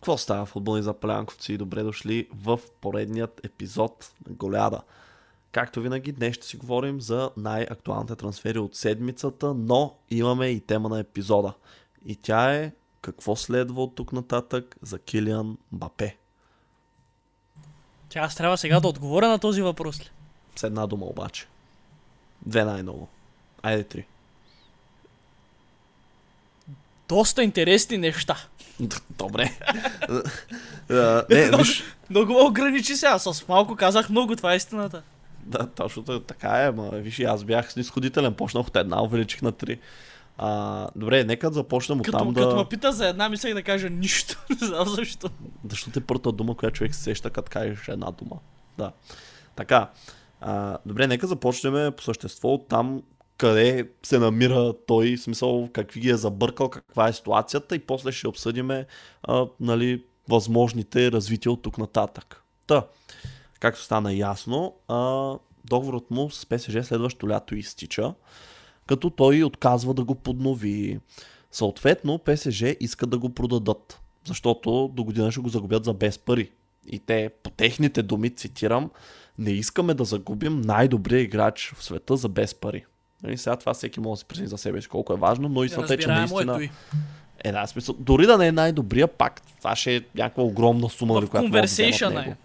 Какво 0.00 0.18
става 0.18 0.46
футболни 0.46 0.82
запалянковци 0.82 1.52
и 1.52 1.58
добре 1.58 1.82
дошли 1.82 2.28
в 2.34 2.60
поредният 2.80 3.40
епизод 3.44 4.12
на 4.28 4.34
Голяда. 4.34 4.80
Както 5.52 5.80
винаги, 5.80 6.12
днес 6.12 6.34
ще 6.34 6.46
си 6.46 6.56
говорим 6.56 7.00
за 7.00 7.30
най-актуалните 7.36 8.16
трансфери 8.16 8.58
от 8.58 8.76
седмицата, 8.76 9.54
но 9.54 9.94
имаме 10.10 10.46
и 10.46 10.60
тема 10.60 10.88
на 10.88 10.98
епизода. 10.98 11.52
И 12.06 12.16
тя 12.16 12.54
е 12.54 12.72
какво 13.00 13.36
следва 13.36 13.82
от 13.82 13.94
тук 13.94 14.12
нататък 14.12 14.76
за 14.82 14.98
Килиан 14.98 15.58
Бапе. 15.72 16.16
Че 18.08 18.18
аз 18.18 18.36
трябва 18.36 18.58
сега 18.58 18.80
да 18.80 18.88
отговоря 18.88 19.28
на 19.28 19.38
този 19.38 19.62
въпрос 19.62 20.00
ли? 20.00 20.10
С 20.56 20.62
една 20.62 20.86
дума 20.86 21.06
обаче. 21.06 21.46
Две 22.46 22.64
най-много. 22.64 23.08
Айде 23.62 23.84
три. 23.84 24.06
Доста 27.08 27.42
интересни 27.42 27.98
неща. 27.98 28.36
Добре. 29.18 29.58
Не, 31.30 31.50
виж, 31.58 31.82
Много 32.10 32.32
ме 32.32 32.40
ограничи 32.40 32.96
сега, 32.96 33.18
с 33.18 33.48
малко 33.48 33.76
казах 33.76 34.10
много, 34.10 34.36
това 34.36 34.52
е 34.52 34.56
истината. 34.56 35.02
Да, 35.46 35.66
точно 35.66 36.20
така 36.20 36.48
е, 36.48 36.70
ма 36.70 36.90
виж, 36.92 37.18
и 37.18 37.24
аз 37.24 37.44
бях 37.44 37.72
снисходителен, 37.72 38.34
почнах 38.34 38.66
от 38.66 38.76
една, 38.76 39.02
увеличих 39.02 39.42
на 39.42 39.52
три. 39.52 39.78
А, 40.38 40.88
добре, 40.96 41.24
нека 41.24 41.50
започнем 41.50 41.98
от 41.98 42.04
Като, 42.04 42.18
там 42.18 42.34
като 42.34 42.48
да... 42.48 42.56
ме 42.56 42.64
пита 42.64 42.92
за 42.92 43.08
една, 43.08 43.28
мислех 43.28 43.54
да 43.54 43.62
кажа 43.62 43.90
нищо. 43.90 44.44
Не 44.60 44.66
знам 44.66 44.88
защо. 44.88 45.30
Защото 45.70 45.98
е 45.98 46.02
първата 46.02 46.32
дума, 46.32 46.54
която 46.54 46.76
човек 46.76 46.94
се 46.94 47.02
сеща, 47.02 47.30
като 47.30 47.50
кажеш 47.50 47.88
една 47.88 48.10
дума. 48.10 48.36
Да. 48.78 48.92
Така. 49.56 49.90
А, 50.40 50.78
добре, 50.86 51.06
нека 51.06 51.26
започнем 51.26 51.92
по 51.92 52.02
същество 52.02 52.48
от 52.48 52.68
там, 52.68 53.02
къде 53.40 53.88
се 54.02 54.18
намира 54.18 54.74
той, 54.86 55.16
в 55.16 55.20
смисъл 55.20 55.68
какви 55.72 56.00
ги 56.00 56.10
е 56.10 56.16
забъркал, 56.16 56.68
каква 56.68 57.08
е 57.08 57.12
ситуацията 57.12 57.76
и 57.76 57.78
после 57.78 58.12
ще 58.12 58.28
обсъдиме 58.28 58.86
нали, 59.60 60.04
възможните 60.28 61.12
развития 61.12 61.52
от 61.52 61.62
тук 61.62 61.78
нататък. 61.78 62.42
Та, 62.66 62.86
както 63.60 63.82
стана 63.82 64.12
ясно, 64.12 64.74
а, 64.88 65.34
договорът 65.64 66.10
му 66.10 66.30
с 66.30 66.46
ПСЖ 66.46 66.82
следващото 66.82 67.28
лято 67.28 67.54
изтича, 67.54 68.14
като 68.86 69.10
той 69.10 69.42
отказва 69.42 69.94
да 69.94 70.04
го 70.04 70.14
поднови. 70.14 71.00
Съответно, 71.52 72.18
ПСЖ 72.18 72.62
иска 72.80 73.06
да 73.06 73.18
го 73.18 73.30
продадат, 73.34 74.00
защото 74.24 74.90
до 74.94 75.04
година 75.04 75.32
ще 75.32 75.40
го 75.40 75.48
загубят 75.48 75.84
за 75.84 75.92
без 75.94 76.18
пари. 76.18 76.50
И 76.86 76.98
те, 76.98 77.30
по 77.42 77.50
техните 77.50 78.02
думи, 78.02 78.30
цитирам, 78.30 78.90
не 79.38 79.50
искаме 79.50 79.94
да 79.94 80.04
загубим 80.04 80.60
най-добрия 80.60 81.20
играч 81.20 81.72
в 81.76 81.84
света 81.84 82.16
за 82.16 82.28
без 82.28 82.54
пари. 82.54 82.84
Нали, 83.22 83.38
сега 83.38 83.56
това 83.56 83.74
всеки 83.74 84.00
може 84.00 84.10
да 84.10 84.16
си 84.16 84.24
прецени 84.24 84.48
за 84.48 84.58
себе 84.58 84.82
си 84.82 84.88
колко 84.88 85.12
е 85.12 85.16
важно, 85.16 85.48
но 85.48 85.64
истината 85.64 85.94
е, 85.94 85.98
че 85.98 86.10
е 86.10 86.12
наистина... 86.12 86.68
Е, 87.44 87.52
да, 87.52 87.66
смисъл, 87.66 87.94
дори 87.98 88.26
да 88.26 88.38
не 88.38 88.46
е 88.46 88.52
най-добрия, 88.52 89.08
пак 89.08 89.42
това 89.58 89.76
ще 89.76 89.96
е 89.96 90.00
някаква 90.14 90.42
огромна 90.42 90.88
сума, 90.88 91.14
нали, 91.14 91.26
която 91.26 91.48
могат 91.48 91.62
да 91.62 91.66
вземат 91.66 92.00
него. 92.00 92.30
е. 92.30 92.36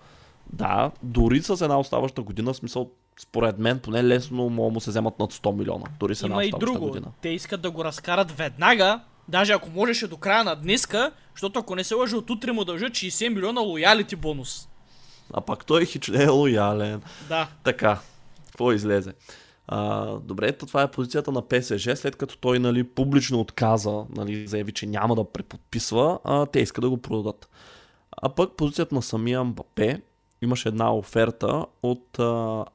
Да, 0.53 0.91
дори 1.03 1.41
с 1.41 1.61
една 1.61 1.79
оставаща 1.79 2.21
година, 2.21 2.53
в 2.53 2.57
смисъл, 2.57 2.89
според 3.19 3.57
мен, 3.59 3.79
поне 3.79 4.03
лесно 4.03 4.49
могат 4.49 4.73
му 4.73 4.79
се 4.79 4.89
вземат 4.89 5.19
над 5.19 5.33
100 5.33 5.57
милиона. 5.57 5.85
Дори 5.99 6.15
с 6.15 6.23
една 6.23 6.35
Има 6.35 6.45
и 6.45 6.51
друго. 6.59 6.87
година. 6.87 7.07
Те 7.21 7.29
искат 7.29 7.61
да 7.61 7.71
го 7.71 7.85
разкарат 7.85 8.31
веднага, 8.31 8.99
даже 9.27 9.53
ако 9.53 9.69
можеше 9.69 10.07
до 10.07 10.17
края 10.17 10.43
на 10.43 10.55
днеска, 10.55 11.11
защото 11.33 11.59
ако 11.59 11.75
не 11.75 11.83
се 11.83 11.95
лъжа 11.95 12.17
от 12.17 12.29
утре 12.29 12.51
му 12.51 12.65
дължат 12.65 12.91
60 12.91 13.29
милиона 13.29 13.61
лоялити 13.61 14.15
бонус. 14.15 14.67
А 15.33 15.41
пак 15.41 15.65
той 15.65 15.85
хич 15.85 16.07
не 16.07 16.23
е 16.23 16.29
лоялен. 16.29 17.01
Да. 17.29 17.47
Така, 17.63 17.99
какво 18.45 18.71
излезе? 18.71 19.13
А, 19.67 20.05
добре, 20.05 20.51
то 20.51 20.65
това 20.65 20.81
е 20.81 20.91
позицията 20.91 21.31
на 21.31 21.41
ПСЖ, 21.41 21.89
след 21.95 22.15
като 22.15 22.37
той 22.37 22.59
нали, 22.59 22.83
публично 22.83 23.39
отказа, 23.39 24.05
нали, 24.15 24.47
заяви, 24.47 24.71
че 24.71 24.85
няма 24.85 25.15
да 25.15 25.23
преподписва, 25.23 26.19
а, 26.23 26.45
те 26.45 26.59
искат 26.59 26.81
да 26.81 26.89
го 26.89 26.97
продадат. 26.97 27.49
А 28.21 28.29
пък 28.29 28.51
позицията 28.51 28.95
на 28.95 29.01
самия 29.01 29.43
Мбапе 29.43 30.01
имаше 30.41 30.69
една 30.69 30.95
оферта 30.95 31.65
от 31.83 32.19
а, 32.19 32.65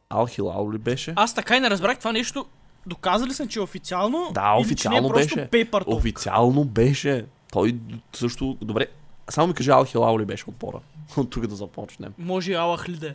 ли 0.72 0.78
беше? 0.78 1.12
Аз 1.16 1.34
така 1.34 1.56
и 1.56 1.60
не 1.60 1.70
разбрах 1.70 1.98
това 1.98 2.12
нещо. 2.12 2.46
Доказали 2.86 3.34
са, 3.34 3.46
че 3.46 3.58
е 3.58 3.62
официално? 3.62 4.30
Да, 4.34 4.56
или, 4.58 4.64
че 4.64 4.66
официално 4.66 5.00
не 5.00 5.06
е 5.06 5.10
просто 5.10 5.36
беше. 5.36 5.48
Talk? 5.50 5.96
Официално 5.96 6.64
беше. 6.64 7.26
Той 7.52 7.78
също... 8.12 8.58
Добре, 8.62 8.86
само 9.30 9.48
ми 9.48 9.54
кажи 9.54 9.70
Ал 9.70 9.84
Хилал 9.84 10.18
ли 10.18 10.24
беше 10.24 10.44
отбора? 10.48 10.80
От 11.16 11.30
тук 11.30 11.46
да 11.46 11.54
започнем. 11.54 12.14
Може 12.18 12.52
и 12.52 12.54
Алах 12.54 12.88
ли 12.88 12.96
да 12.96 13.08
е? 13.08 13.14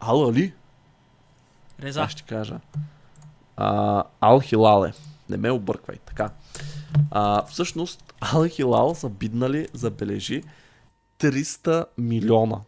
Ал 0.00 0.28
Али? 0.28 0.52
Реза. 1.82 2.02
Аз 2.02 2.10
ще 2.12 2.22
кажа. 2.22 2.60
А, 3.56 4.02
Ал 4.20 4.40
Хилал 4.40 4.84
е. 4.84 4.92
Не 5.30 5.36
ме 5.36 5.50
обърквай. 5.50 5.96
Така. 5.96 6.30
А, 7.10 7.46
всъщност, 7.46 8.14
Ал 8.20 8.48
Хилал 8.48 8.94
са 8.94 9.08
биднали, 9.08 9.68
забележи, 9.72 10.42
300 11.18 11.84
милиона 11.98 12.60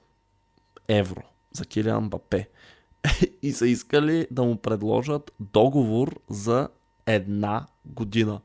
евро 0.89 1.23
за 1.53 1.65
Килиан 1.65 2.09
Бапе. 2.09 2.49
И 3.43 3.53
са 3.53 3.67
искали 3.67 4.27
да 4.31 4.43
му 4.43 4.57
предложат 4.57 5.33
договор 5.41 6.21
за 6.31 6.69
една 7.07 7.67
година. 7.85 8.41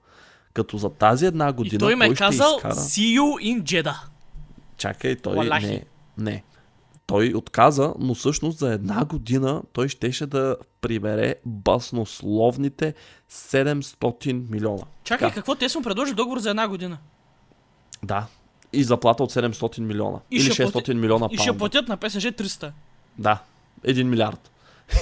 Като 0.54 0.78
за 0.78 0.90
тази 0.90 1.26
една 1.26 1.54
година 1.54 1.76
и 1.76 1.80
той 1.80 1.96
ме 1.96 2.06
е 2.06 2.10
ще 2.10 2.18
казал 2.18 2.56
изкара... 2.58 2.76
See 2.76 3.20
you 3.20 3.56
in 3.56 3.64
Jeddah. 3.64 3.98
Чакай, 4.78 5.16
той 5.16 5.36
Валахи. 5.36 5.68
не, 5.68 5.84
не. 6.18 6.44
Той 7.06 7.34
отказа, 7.34 7.94
но 8.00 8.14
всъщност 8.16 8.58
за 8.60 8.74
една 8.74 9.06
година 9.06 9.62
той 9.74 9.88
щеше 9.90 10.26
да 10.26 10.56
прибере 10.82 11.36
баснословните 11.46 12.94
700 13.32 14.50
милиона. 14.52 14.84
Чакай, 15.04 15.28
Така. 15.28 15.36
какво 15.36 15.56
те 15.56 15.70
са 15.70 15.80
му 15.80 15.84
предложили 15.84 16.16
договор 16.16 16.40
за 16.40 16.50
една 16.50 16.68
година? 16.68 16.98
Да. 18.04 18.26
И 18.74 18.84
заплата 18.84 19.24
от 19.24 19.32
700 19.32 19.80
милиона. 19.80 20.20
И 20.32 20.36
Или 20.36 20.44
ще 20.44 20.66
600 20.66 20.72
плати- 20.72 20.94
милиона 20.94 21.28
И 21.32 21.38
ще 21.38 21.46
паунда. 21.46 21.60
платят 21.60 21.88
на 21.88 21.98
ПСЖ 21.98 22.26
300. 22.26 22.72
Да. 23.18 23.40
1 23.84 24.04
милиард. 24.04 24.52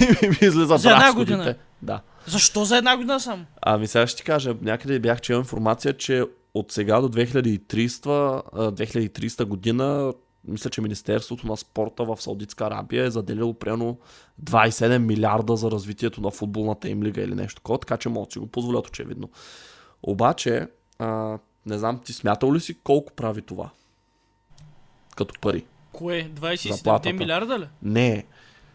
И 0.22 0.28
ми 0.28 0.36
излизат 0.42 0.80
За 0.80 0.90
една 0.90 1.12
година? 1.12 1.54
Да. 1.82 2.00
Защо 2.26 2.64
за 2.64 2.76
една 2.76 2.96
година 2.96 3.20
само? 3.20 3.44
Ами 3.62 3.86
сега 3.86 4.06
ще 4.06 4.16
ти 4.16 4.24
кажа, 4.24 4.54
някъде 4.62 4.98
бях 4.98 5.20
чел 5.20 5.36
информация, 5.36 5.96
че 5.96 6.24
от 6.54 6.72
сега 6.72 7.00
до 7.00 7.08
2300, 7.08 8.42
а, 8.52 8.72
2300 8.72 9.44
година, 9.44 10.12
мисля, 10.48 10.70
че 10.70 10.80
Министерството 10.80 11.46
на 11.46 11.56
спорта 11.56 12.04
в 12.04 12.22
Саудитска 12.22 12.64
Арабия 12.66 13.04
е 13.04 13.10
заделило 13.10 13.54
примерно 13.54 13.98
27 14.44 14.98
милиарда 14.98 15.56
за 15.56 15.70
развитието 15.70 16.20
на 16.20 16.30
футболната 16.30 16.88
им 16.88 17.02
лига 17.02 17.22
или 17.22 17.34
нещо 17.34 17.54
такова, 17.60 17.78
така 17.78 17.96
че 17.96 18.08
могат 18.08 18.28
да 18.28 18.32
си 18.32 18.38
го 18.38 18.46
позволят 18.46 18.88
очевидно. 18.88 19.30
Обаче, 20.02 20.68
а, 20.98 21.38
не 21.66 21.78
знам, 21.78 22.00
ти 22.04 22.12
смятал 22.12 22.54
ли 22.54 22.60
си 22.60 22.78
колко 22.84 23.12
прави 23.12 23.42
това? 23.42 23.70
Като 25.16 25.40
пари. 25.40 25.64
Кое? 25.92 26.30
27 26.40 26.72
Заплатата. 26.76 27.12
милиарда 27.12 27.58
ли? 27.58 27.66
Не, 27.82 28.24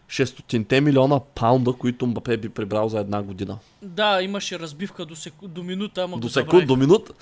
600 0.08 0.80
милиона 0.80 1.20
паунда, 1.20 1.74
които 1.74 2.08
Мбапе 2.08 2.38
би 2.38 2.50
прибрал 2.50 2.90
за 2.90 3.00
една 3.00 3.24
година. 3.24 3.60
Да, 3.82 4.22
имаше 4.22 4.60
разбивка 4.60 5.06
до, 5.06 5.16
секу... 5.16 5.48
до 5.48 5.64
минута, 5.64 6.04
ама 6.04 6.18
До 6.18 6.30
секунд, 6.30 6.68
до 6.68 6.76
минута. 6.76 7.14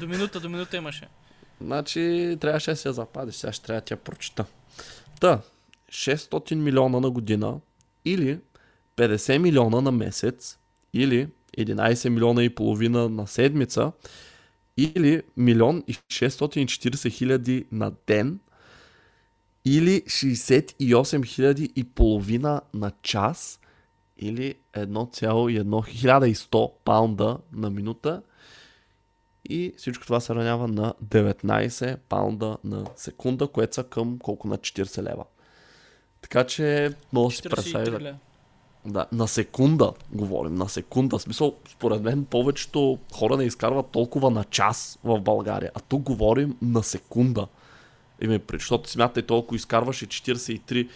до 0.00 0.06
минута, 0.08 0.40
до 0.40 0.48
минута 0.48 0.76
имаше. 0.76 1.08
Значи 1.60 2.36
трябваше 2.40 2.70
да 2.70 2.76
се 2.76 2.88
я 2.88 2.92
западиш, 2.92 3.34
сега 3.34 3.52
ще 3.52 3.66
трябва 3.66 3.80
да 3.80 3.84
тя 3.84 3.96
прочита. 3.96 4.44
Та, 5.20 5.40
600 5.90 6.54
милиона 6.54 7.00
на 7.00 7.10
година 7.10 7.60
или 8.04 8.38
50 8.96 9.38
милиона 9.38 9.80
на 9.80 9.92
месец 9.92 10.58
или 10.92 11.28
11 11.58 12.08
милиона 12.08 12.44
и 12.44 12.50
половина 12.50 13.08
на 13.08 13.26
седмица 13.26 13.92
или 14.76 15.22
милион 15.36 15.84
и 15.88 15.94
640 15.94 17.10
хиляди 17.10 17.66
на 17.72 17.92
ден 18.06 18.40
или 19.64 20.02
68 20.02 21.24
хиляди 21.24 21.72
и 21.76 21.84
половина 21.84 22.60
на 22.74 22.92
час 23.02 23.60
или 24.16 24.54
1,1100 24.72 26.72
паунда 26.84 27.38
на 27.52 27.70
минута 27.70 28.22
и 29.48 29.74
всичко 29.76 30.04
това 30.04 30.20
се 30.20 30.34
равнява 30.34 30.68
на 30.68 30.94
19 31.04 31.96
паунда 31.96 32.56
на 32.64 32.84
секунда, 32.96 33.48
което 33.48 33.74
са 33.74 33.84
към 33.84 34.18
колко 34.18 34.48
на 34.48 34.58
40 34.58 35.02
лева. 35.02 35.24
Така 36.20 36.44
че, 36.44 36.94
може 37.12 37.42
да 37.42 37.42
си 37.42 37.48
43 37.48 37.54
представи. 37.54 38.14
Да, 38.86 39.06
на 39.12 39.28
секунда 39.28 39.92
говорим, 40.12 40.54
на 40.54 40.68
секунда. 40.68 41.18
В 41.18 41.22
смисъл, 41.22 41.56
според 41.68 42.02
мен 42.02 42.24
повечето 42.24 42.98
хора 43.12 43.36
не 43.36 43.44
изкарват 43.44 43.86
толкова 43.90 44.30
на 44.30 44.44
час 44.44 44.98
в 45.04 45.20
България, 45.20 45.70
а 45.74 45.80
тук 45.80 46.02
говорим 46.02 46.56
на 46.62 46.82
секунда. 46.82 47.46
Пред, 48.20 48.44
защото 48.52 48.90
смятай 48.90 49.22
толкова 49.22 49.56
изкарваше 49.56 50.06
43 50.06 50.88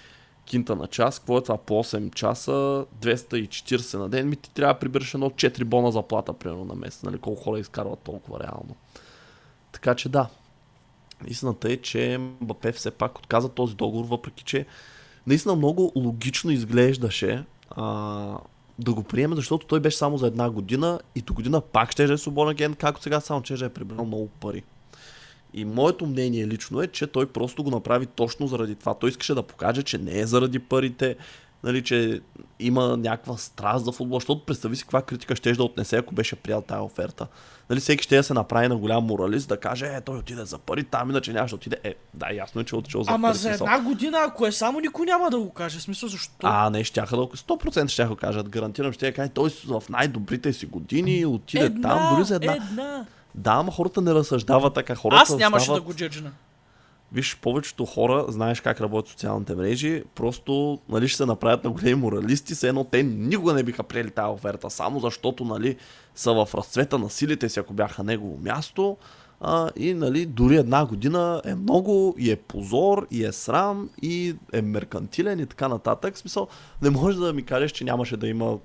кинта 0.48 0.76
на 0.76 0.86
час, 0.86 1.18
какво 1.18 1.38
е 1.38 1.42
това 1.42 1.56
по 1.56 1.74
8 1.74 2.14
часа, 2.14 2.84
240 3.00 3.98
на 3.98 4.08
ден, 4.08 4.28
ми 4.28 4.36
ти 4.36 4.50
трябва 4.50 4.74
да 4.74 4.80
прибереш 4.80 5.14
едно 5.14 5.30
4 5.30 5.64
бона 5.64 5.92
заплата, 5.92 6.32
примерно 6.32 6.64
на 6.64 6.74
месец, 6.74 7.02
нали, 7.02 7.18
колко 7.18 7.42
хора 7.42 7.58
изкарват 7.58 7.98
толкова 7.98 8.40
реално. 8.40 8.76
Така 9.72 9.94
че 9.94 10.08
да, 10.08 10.28
истината 11.26 11.72
е, 11.72 11.76
че 11.76 12.18
Мбапе 12.40 12.72
все 12.72 12.90
пак 12.90 13.18
отказа 13.18 13.48
този 13.48 13.74
договор, 13.74 14.04
въпреки 14.04 14.44
че 14.44 14.66
наистина 15.26 15.56
много 15.56 15.92
логично 15.96 16.50
изглеждаше 16.50 17.44
а, 17.70 17.84
да 18.78 18.94
го 18.94 19.02
приеме, 19.02 19.36
защото 19.36 19.66
той 19.66 19.80
беше 19.80 19.96
само 19.96 20.18
за 20.18 20.26
една 20.26 20.50
година 20.50 21.00
и 21.14 21.22
до 21.22 21.34
година 21.34 21.60
пак 21.60 21.92
ще 21.92 22.04
е 22.04 22.18
свободен 22.18 22.50
агент, 22.50 22.76
както 22.76 23.02
сега 23.02 23.20
само 23.20 23.42
че 23.42 23.64
е 23.64 23.68
прибрал 23.68 24.04
много 24.04 24.28
пари. 24.28 24.62
И 25.54 25.64
моето 25.64 26.06
мнение 26.06 26.46
лично 26.46 26.82
е, 26.82 26.86
че 26.86 27.06
той 27.06 27.26
просто 27.26 27.64
го 27.64 27.70
направи 27.70 28.06
точно 28.06 28.46
заради 28.46 28.74
това. 28.74 28.94
Той 28.94 29.10
искаше 29.10 29.34
да 29.34 29.42
покаже, 29.42 29.82
че 29.82 29.98
не 29.98 30.18
е 30.18 30.26
заради 30.26 30.58
парите, 30.58 31.16
нали, 31.64 31.82
че 31.82 32.20
има 32.60 32.96
някаква 32.96 33.36
страст 33.36 33.84
за 33.84 33.92
футбол, 33.92 34.16
защото 34.18 34.44
представи 34.44 34.76
си 34.76 34.82
каква 34.82 35.02
критика 35.02 35.36
ще 35.36 35.52
да 35.52 35.64
отнесе, 35.64 35.96
ако 35.96 36.14
беше 36.14 36.36
приял 36.36 36.62
тази 36.62 36.80
оферта. 36.80 37.26
Нали, 37.70 37.80
всеки 37.80 38.04
ще 38.04 38.16
да 38.16 38.22
се 38.22 38.34
направи 38.34 38.68
на 38.68 38.76
голям 38.76 39.04
моралист, 39.04 39.48
да 39.48 39.56
каже, 39.56 39.86
е, 39.86 40.00
той 40.00 40.18
отиде 40.18 40.44
за 40.44 40.58
пари, 40.58 40.84
там 40.84 41.10
иначе 41.10 41.32
нямаше 41.32 41.52
да 41.52 41.56
отиде. 41.56 41.76
Е, 41.84 41.94
да, 42.14 42.32
ясно 42.34 42.60
е, 42.60 42.64
че 42.64 42.76
е 42.76 42.78
отишъл 42.78 43.02
за 43.02 43.10
Ама 43.10 43.28
пари. 43.28 43.36
за 43.36 43.48
смисъл. 43.48 43.66
една 43.66 43.80
година, 43.80 44.18
ако 44.26 44.46
е 44.46 44.52
само, 44.52 44.80
никой 44.80 45.06
няма 45.06 45.30
да 45.30 45.38
го 45.38 45.50
каже. 45.50 45.80
Смисъл, 45.80 46.08
защо? 46.08 46.32
А, 46.42 46.70
не, 46.70 46.84
щяха 46.84 47.16
да 47.16 47.22
100% 47.22 47.88
ще 47.88 48.04
го 48.04 48.16
кажат. 48.16 48.48
Гарантирам, 48.48 48.92
ще 48.92 49.06
я 49.06 49.14
кажа, 49.14 49.30
той 49.34 49.50
в 49.50 49.82
най-добрите 49.90 50.52
си 50.52 50.66
години 50.66 51.26
отиде 51.26 51.80
там, 51.82 52.14
дори 52.14 52.24
за 52.24 52.34
една. 52.34 52.52
Една. 52.52 53.06
Да, 53.34 53.50
ама 53.50 53.72
хората 53.72 54.00
не 54.00 54.14
разсъждават 54.14 54.74
така. 54.74 54.94
Хората 54.94 55.22
Аз 55.22 55.36
нямаше 55.36 55.64
стават... 55.64 55.82
да 55.82 55.86
го 55.86 55.94
джеджна. 55.94 56.32
Виж, 57.12 57.38
повечето 57.42 57.86
хора, 57.86 58.24
знаеш 58.28 58.60
как 58.60 58.80
работят 58.80 59.10
социалните 59.10 59.54
мрежи, 59.54 60.04
просто 60.14 60.78
нали, 60.88 61.08
ще 61.08 61.16
се 61.16 61.26
направят 61.26 61.64
на 61.64 61.70
големи 61.70 61.94
моралисти, 61.94 62.54
все 62.54 62.68
едно 62.68 62.84
те 62.84 63.02
никога 63.02 63.54
не 63.54 63.62
биха 63.62 63.82
приели 63.82 64.10
тази 64.10 64.30
оферта, 64.30 64.70
само 64.70 65.00
защото 65.00 65.44
нали, 65.44 65.76
са 66.14 66.32
в 66.32 66.48
разцвета 66.54 66.98
на 66.98 67.10
силите 67.10 67.48
си, 67.48 67.60
ако 67.60 67.72
бяха 67.72 68.04
негово 68.04 68.38
място. 68.42 68.96
А, 69.40 69.70
и 69.76 69.94
нали, 69.94 70.26
дори 70.26 70.56
една 70.56 70.86
година 70.86 71.42
е 71.44 71.54
много 71.54 72.14
и 72.18 72.30
е 72.30 72.36
позор, 72.36 73.06
и 73.10 73.24
е 73.24 73.32
срам, 73.32 73.90
и 74.02 74.36
е 74.52 74.62
меркантилен 74.62 75.40
и 75.40 75.46
така 75.46 75.68
нататък. 75.68 76.14
В 76.14 76.18
смисъл, 76.18 76.48
не 76.82 76.90
можеш 76.90 77.20
да 77.20 77.32
ми 77.32 77.42
кажеш, 77.42 77.72
че 77.72 77.84
нямаше 77.84 78.16
да 78.16 78.28
има 78.28 78.58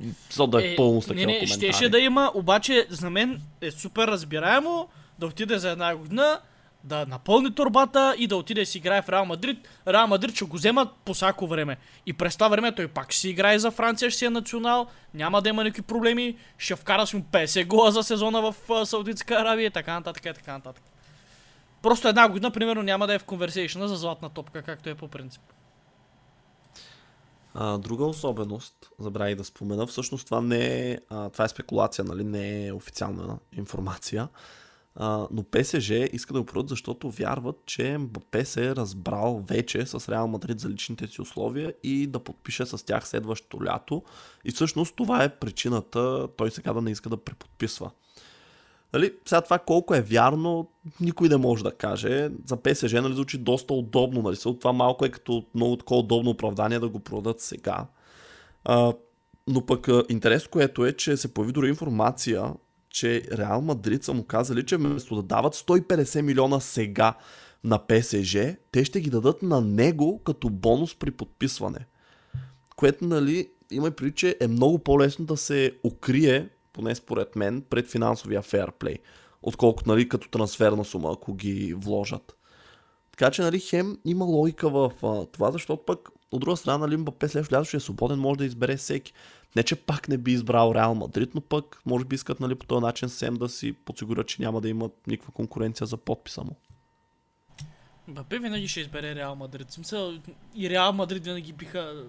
смисъл 0.00 0.46
да 0.46 0.66
е, 0.66 0.76
пълно 0.76 1.02
с 1.02 1.06
такива 1.06 1.26
Не, 1.26 1.32
не, 1.32 1.38
коментари. 1.38 1.72
щеше 1.72 1.88
да 1.88 1.98
има, 1.98 2.32
обаче 2.34 2.86
за 2.90 3.10
мен 3.10 3.40
е 3.60 3.70
супер 3.70 4.08
разбираемо 4.08 4.88
да 5.18 5.26
отиде 5.26 5.58
за 5.58 5.70
една 5.70 5.96
година, 5.96 6.40
да 6.84 7.06
напълни 7.06 7.54
турбата 7.54 8.14
и 8.18 8.26
да 8.26 8.36
отиде 8.36 8.60
да 8.60 8.66
си 8.66 8.78
играе 8.78 9.02
в 9.02 9.08
Реал 9.08 9.24
Мадрид. 9.24 9.68
Реал 9.88 10.06
Мадрид 10.06 10.34
ще 10.34 10.44
го 10.44 10.56
вземат 10.56 10.88
по 11.04 11.14
всяко 11.14 11.46
време. 11.46 11.76
И 12.06 12.12
през 12.12 12.34
това 12.34 12.48
време 12.48 12.74
той 12.74 12.88
пак 12.88 13.12
ще 13.12 13.20
си 13.20 13.28
играе 13.28 13.58
за 13.58 13.70
Франция, 13.70 14.10
ще 14.10 14.18
си 14.18 14.24
е 14.24 14.30
национал, 14.30 14.86
няма 15.14 15.42
да 15.42 15.48
има 15.48 15.64
никакви 15.64 15.82
проблеми, 15.82 16.36
ще 16.58 16.76
вкара 16.76 17.06
с 17.06 17.14
му 17.14 17.20
50 17.32 17.66
гола 17.66 17.90
за 17.90 18.02
сезона 18.02 18.40
в 18.40 18.86
Саудитска 18.86 19.34
Аравия 19.34 19.66
и 19.66 19.70
така 19.70 19.94
нататък 19.94 20.24
и 20.24 20.32
така 20.34 20.52
нататък. 20.52 20.82
Просто 21.82 22.08
една 22.08 22.28
година, 22.28 22.50
примерно, 22.50 22.82
няма 22.82 23.06
да 23.06 23.14
е 23.14 23.18
в 23.18 23.24
конверсейшна 23.24 23.88
за 23.88 23.96
златна 23.96 24.30
топка, 24.30 24.62
както 24.62 24.88
е 24.88 24.94
по 24.94 25.08
принцип. 25.08 25.42
А, 27.60 27.78
друга 27.78 28.04
особеност, 28.04 28.90
забравих 28.98 29.36
да 29.36 29.44
спомена, 29.44 29.86
всъщност 29.86 30.26
това 30.26 30.40
не 30.40 30.90
е, 30.90 30.98
а, 31.08 31.30
това 31.30 31.44
е 31.44 31.48
спекулация, 31.48 32.04
нали, 32.04 32.24
не 32.24 32.66
е 32.66 32.72
официална 32.72 33.38
информация, 33.52 34.28
а, 34.94 35.28
но 35.30 35.42
ПСЖ 35.42 35.90
иска 35.90 36.32
да 36.32 36.40
го 36.40 36.46
продадат, 36.46 36.68
защото 36.68 37.10
вярват, 37.10 37.56
че 37.66 37.98
Мбапе 37.98 38.44
се 38.44 38.66
е 38.66 38.76
разбрал 38.76 39.44
вече 39.48 39.86
с 39.86 40.08
Реал 40.08 40.28
Мадрид 40.28 40.60
за 40.60 40.68
личните 40.68 41.06
си 41.06 41.22
условия 41.22 41.74
и 41.82 42.06
да 42.06 42.18
подпише 42.18 42.66
с 42.66 42.86
тях 42.86 43.08
следващото 43.08 43.64
лято. 43.64 44.02
И 44.44 44.50
всъщност 44.50 44.96
това 44.96 45.24
е 45.24 45.36
причината 45.36 46.28
той 46.36 46.50
сега 46.50 46.72
да 46.72 46.82
не 46.82 46.90
иска 46.90 47.08
да 47.08 47.16
преподписва. 47.16 47.90
Нали, 48.92 49.12
сега 49.26 49.40
това 49.40 49.58
колко 49.58 49.94
е 49.94 50.00
вярно, 50.00 50.70
никой 51.00 51.28
не 51.28 51.36
може 51.36 51.64
да 51.64 51.72
каже. 51.72 52.30
За 52.46 52.56
ПСЖ 52.56 52.92
нали, 52.92 53.14
звучи 53.14 53.38
доста 53.38 53.74
удобно. 53.74 54.22
Нали, 54.22 54.36
това 54.36 54.72
малко 54.72 55.04
е 55.04 55.08
като 55.08 55.46
много 55.54 55.76
такова 55.76 56.00
удобно 56.00 56.30
оправдание 56.30 56.78
да 56.78 56.88
го 56.88 57.00
продадат 57.00 57.40
сега. 57.40 57.86
А, 58.64 58.92
но 59.46 59.66
пък 59.66 59.88
интерес, 60.08 60.46
което 60.46 60.86
е, 60.86 60.92
че 60.92 61.16
се 61.16 61.34
появи 61.34 61.52
дори 61.52 61.68
информация, 61.68 62.54
че 62.90 63.22
Реал 63.32 63.60
Мадрид 63.60 64.04
са 64.04 64.14
му 64.14 64.24
казали, 64.24 64.66
че 64.66 64.76
вместо 64.76 65.16
да 65.16 65.22
дават 65.22 65.54
150 65.54 66.20
милиона 66.20 66.60
сега 66.60 67.14
на 67.64 67.78
ПСЖ, 67.86 68.36
те 68.72 68.84
ще 68.84 69.00
ги 69.00 69.10
дадат 69.10 69.42
на 69.42 69.60
него 69.60 70.22
като 70.24 70.50
бонус 70.50 70.94
при 70.94 71.10
подписване. 71.10 71.86
Което, 72.76 73.04
нали, 73.04 73.48
има 73.70 73.92
и 74.02 74.12
че 74.12 74.36
е 74.40 74.48
много 74.48 74.78
по-лесно 74.78 75.24
да 75.24 75.36
се 75.36 75.72
укрие, 75.84 76.48
поне 76.78 76.94
според 76.94 77.36
мен, 77.36 77.62
пред 77.70 77.88
финансовия 77.88 78.42
фейрплей, 78.42 78.96
отколкото, 79.42 79.90
нали, 79.90 80.08
като 80.08 80.28
трансферна 80.28 80.84
сума, 80.84 81.12
ако 81.12 81.34
ги 81.34 81.74
вложат. 81.74 82.36
Така 83.10 83.30
че, 83.30 83.42
нали, 83.42 83.60
хем 83.60 83.98
има 84.04 84.24
логика 84.24 84.70
в 84.70 84.92
а, 85.02 85.26
това, 85.26 85.50
защото 85.50 85.84
пък 85.84 86.08
от 86.32 86.40
друга 86.40 86.56
страна, 86.56 86.78
нали, 86.78 86.96
Мбапе 86.96 87.28
следващото 87.28 87.56
лято 87.56 87.68
ще 87.68 87.76
е 87.76 87.80
свободен, 87.80 88.18
може 88.18 88.38
да 88.38 88.44
избере 88.44 88.76
всеки. 88.76 89.12
Не, 89.56 89.62
че 89.62 89.76
пак 89.76 90.08
не 90.08 90.18
би 90.18 90.32
избрал 90.32 90.72
Реал 90.74 90.94
Мадрид, 90.94 91.34
но 91.34 91.40
пък 91.40 91.82
може 91.86 92.04
би 92.04 92.14
искат 92.14 92.40
нали, 92.40 92.54
по 92.54 92.66
този 92.66 92.82
начин 92.82 93.08
съвсем 93.08 93.34
да 93.34 93.48
си 93.48 93.72
подсигурят, 93.72 94.28
че 94.28 94.42
няма 94.42 94.60
да 94.60 94.68
имат 94.68 95.06
никаква 95.06 95.32
конкуренция 95.32 95.86
за 95.86 95.96
подписа 95.96 96.44
му. 96.44 96.56
Бапе 98.08 98.38
винаги 98.38 98.68
ще 98.68 98.80
избере 98.80 99.14
Реал 99.14 99.34
Мадрид. 99.34 99.70
Смисъл, 99.70 100.12
и 100.54 100.70
Реал 100.70 100.92
Мадрид 100.92 101.24
винаги 101.24 101.52
биха 101.52 102.04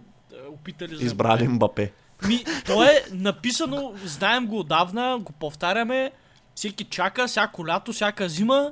опитали 0.49 0.95
за 0.95 1.03
Избрали 1.05 1.47
Мбапе. 1.47 1.93
Ми, 2.27 2.43
то 2.65 2.83
е 2.83 3.05
написано, 3.11 3.93
знаем 4.03 4.47
го 4.47 4.59
отдавна, 4.59 5.19
го 5.19 5.31
повтаряме, 5.31 6.11
всеки 6.55 6.83
чака, 6.83 7.27
всяко 7.27 7.67
лято, 7.67 7.93
всяка 7.93 8.29
зима 8.29 8.71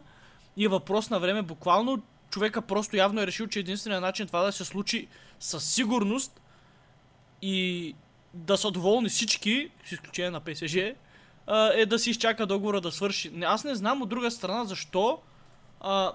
и 0.57 0.65
е 0.65 0.67
въпрос 0.67 1.09
на 1.09 1.19
време 1.19 1.41
буквално. 1.41 2.01
Човека 2.29 2.61
просто 2.61 2.95
явно 2.95 3.21
е 3.21 3.27
решил, 3.27 3.47
че 3.47 3.59
единственият 3.59 4.01
начин 4.01 4.27
това 4.27 4.41
да 4.41 4.51
се 4.51 4.65
случи 4.65 5.07
със 5.39 5.63
сигурност 5.63 6.41
и 7.41 7.95
да 8.33 8.57
са 8.57 8.71
доволни 8.71 9.09
всички, 9.09 9.69
с 9.85 9.91
изключение 9.91 10.31
на 10.31 10.39
ПСЖ, 10.39 10.75
е 11.73 11.85
да 11.85 11.99
си 11.99 12.09
изчака 12.09 12.45
договора 12.45 12.81
да 12.81 12.91
свърши. 12.91 13.31
Аз 13.43 13.63
не 13.63 13.75
знам 13.75 14.01
от 14.01 14.09
друга 14.09 14.31
страна 14.31 14.65
защо 14.65 15.19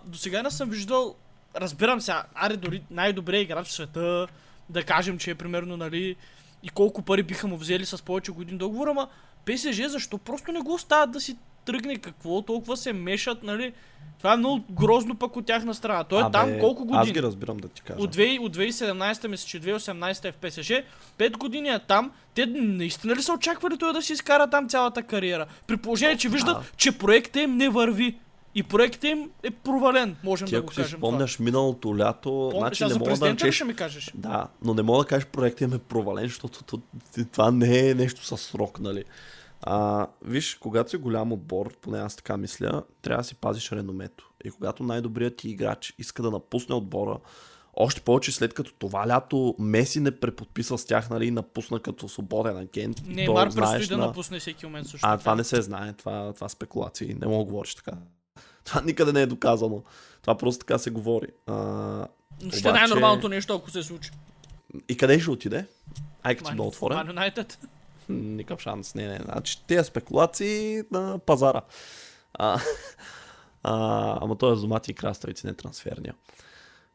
до 0.05 0.19
сега 0.19 0.43
не 0.43 0.51
съм 0.51 0.71
виждал, 0.71 1.15
разбирам 1.57 2.01
сега, 2.01 2.25
аре 2.35 2.57
дори 2.57 2.83
най-добрият 2.91 3.45
играч 3.45 3.67
в 3.67 3.73
света, 3.73 4.29
да 4.69 4.85
кажем, 4.85 5.19
че 5.19 5.31
е 5.31 5.35
примерно, 5.35 5.77
нали, 5.77 6.17
и 6.63 6.69
колко 6.69 7.03
пари 7.03 7.23
биха 7.23 7.47
му 7.47 7.57
взели 7.57 7.87
с 7.87 8.03
повече 8.03 8.33
години 8.33 8.59
договор, 8.59 8.89
ама 8.89 9.09
ПСЖ 9.45 9.83
защо 9.87 10.19
просто 10.19 10.53
не 10.53 10.61
го 10.61 10.75
оставят 10.75 11.11
да 11.11 11.21
си 11.21 11.37
тръгне, 11.65 11.97
какво 11.97 12.43
толкова 12.43 12.77
се 12.77 12.93
мешат, 12.93 13.43
нали? 13.43 13.73
Това 14.19 14.33
е 14.33 14.37
много 14.37 14.65
грозно 14.71 15.15
пък 15.15 15.37
от 15.37 15.47
тяхна 15.47 15.75
страна. 15.75 16.05
Той 16.05 16.21
е 16.21 16.25
Абе, 16.25 16.33
там 16.33 16.61
колко 16.61 16.85
години? 16.85 17.03
Аз 17.03 17.13
ги 17.13 17.23
разбирам 17.23 17.57
да 17.57 17.69
ти 17.69 17.83
кажа. 17.83 18.01
От, 18.01 18.17
2, 18.17 18.39
от 18.39 18.57
2017 18.57 19.29
мисля, 19.29 19.47
че 19.47 19.61
2018 19.61 20.25
е 20.25 20.33
в 20.33 20.37
ПСЖ. 20.37 20.73
5 21.19 21.37
години 21.37 21.69
е 21.69 21.79
там. 21.79 22.11
Те 22.35 22.47
наистина 22.47 23.17
ли 23.17 23.23
са 23.23 23.33
очаквали 23.33 23.79
той 23.79 23.93
да 23.93 24.03
си 24.03 24.13
изкара 24.13 24.51
там 24.51 24.69
цялата 24.69 25.03
кариера? 25.03 25.47
При 25.67 25.77
положение, 25.77 26.17
че 26.17 26.29
виждат, 26.29 26.73
че 26.77 26.99
проектът 26.99 27.43
им 27.43 27.57
не 27.57 27.69
върви. 27.69 28.19
И 28.55 28.63
проектът 28.63 29.05
им 29.05 29.31
е 29.43 29.51
провален, 29.51 30.17
можем 30.25 30.49
Ти 30.49 30.51
да 30.51 30.59
ако 30.59 30.67
го 30.67 30.73
си 30.73 30.83
кажем 30.83 30.99
спомняш 30.99 31.39
миналото 31.39 31.99
лято, 31.99 32.49
това. 32.51 32.59
значи 32.61 32.85
не 32.85 32.95
мога 32.95 33.35
да 33.35 33.53
ще 33.53 33.65
ми 33.65 33.75
кажеш? 33.75 34.11
Да, 34.15 34.49
но 34.65 34.75
не 34.75 34.83
мога 34.83 34.99
да 34.99 35.09
кажеш 35.09 35.27
проектът 35.27 35.61
им 35.61 35.73
е 35.73 35.79
провален, 35.79 36.25
защото 36.25 36.65
то- 36.65 36.81
това 37.33 37.51
не 37.51 37.91
е 37.91 37.95
нещо 37.95 38.25
със 38.25 38.41
срок, 38.41 38.81
нали? 38.81 39.05
А, 39.63 40.07
виж, 40.23 40.55
когато 40.55 40.91
си 40.91 40.97
голям 40.97 41.33
отбор, 41.33 41.77
поне 41.77 41.99
аз 41.99 42.17
така 42.17 42.37
мисля, 42.37 42.83
трябва 43.03 43.21
да 43.21 43.25
си 43.25 43.35
пазиш 43.35 43.73
реномето. 43.73 44.31
И 44.45 44.51
когато 44.51 44.83
най-добрият 44.83 45.37
ти 45.37 45.49
играч 45.49 45.95
иска 45.99 46.23
да 46.23 46.31
напусне 46.31 46.75
отбора, 46.75 47.19
още 47.75 48.01
повече 48.01 48.33
след 48.33 48.55
като 48.55 48.73
това 48.73 49.09
лято 49.09 49.55
Меси 49.59 50.01
не 50.01 50.11
преподписа 50.11 50.79
с 50.79 50.85
тях, 50.85 51.11
нали, 51.11 51.31
напусна 51.31 51.81
като 51.81 52.09
свободен 52.09 52.57
агент. 52.57 52.99
и 52.99 53.03
то, 53.03 53.11
Неймар 53.11 53.55
предстои 53.55 53.87
да 53.87 53.97
на- 53.97 54.07
напусне 54.07 54.41
всеки 54.41 54.67
момент 54.67 54.87
също. 54.87 55.07
А, 55.07 55.19
това 55.19 55.35
не 55.35 55.45
се 55.45 55.63
знае, 55.63 55.93
това, 55.93 56.33
това 56.33 56.49
спекулации, 56.49 57.17
не 57.21 57.27
мога 57.27 57.39
да 57.39 57.45
говориш 57.45 57.75
така. 57.75 57.93
Това 58.65 58.81
никъде 58.81 59.13
не 59.13 59.23
е 59.23 59.27
доказано. 59.27 59.83
Това 60.23 60.39
просто 60.39 60.67
така 60.67 60.79
се 60.79 60.91
говори. 60.91 61.27
А, 61.47 61.53
Но 62.43 62.51
ще 62.51 62.69
е 62.69 62.73
най-нормалното 62.73 63.29
нещо, 63.29 63.55
ако 63.55 63.71
се 63.71 63.83
случи. 63.83 64.11
и 64.89 64.97
къде 64.97 65.21
ще 65.21 65.31
отиде? 65.31 65.67
Ай, 66.23 66.37
като 66.37 66.51
си 66.51 66.57
бил 66.57 66.67
отворен. 66.67 66.97
Ман 66.97 67.07
Юнайтед. 67.07 67.59
Никакъв 68.09 68.61
шанс. 68.61 68.95
Не, 68.95 69.09
не. 69.09 69.21
Значи, 69.25 69.63
тези 69.67 69.87
спекулации 69.87 70.83
на 70.91 71.19
пазара. 71.19 71.61
А, 72.35 72.61
а, 73.63 74.19
ама 74.23 74.39
той 74.39 74.53
е 74.53 74.57
зомати 74.57 74.91
и 74.91 74.95
краставици, 74.95 75.47
не 75.47 75.55
трансферния. 75.55 76.15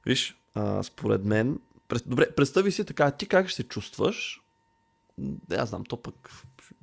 Виж, 0.06 0.38
а, 0.56 0.84
според 0.84 1.26
мен... 1.26 1.60
Пред, 1.88 2.04
добре, 2.06 2.32
представи 2.32 2.72
си 2.72 2.86
така, 2.86 3.12
ти 3.12 3.28
как 3.28 3.48
ще 3.48 3.56
се 3.56 3.64
чувстваш? 3.64 4.42
Не, 5.18 5.56
аз 5.56 5.70
знам, 5.70 5.84
то 5.84 6.02
пък... 6.02 6.30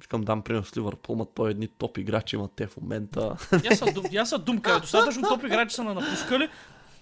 Искам 0.01 0.21
да 0.21 0.25
дам 0.25 0.43
пример 0.43 0.63
с 0.63 0.77
Ливърпул, 0.77 1.17
ма 1.17 1.27
той 1.35 1.51
едни 1.51 1.69
топ 1.69 1.99
играчи 1.99 2.37
имат 2.37 2.51
те 2.57 2.67
в 2.67 2.77
момента. 2.81 3.37
Я 3.65 3.77
са, 3.77 3.87
я 4.13 4.27
са 4.27 4.39
думка. 4.39 4.81
Достатъчно 4.81 5.29
топ 5.29 5.45
играчи 5.45 5.75
са 5.75 5.85
на 5.85 5.95
напускали. 5.95 6.49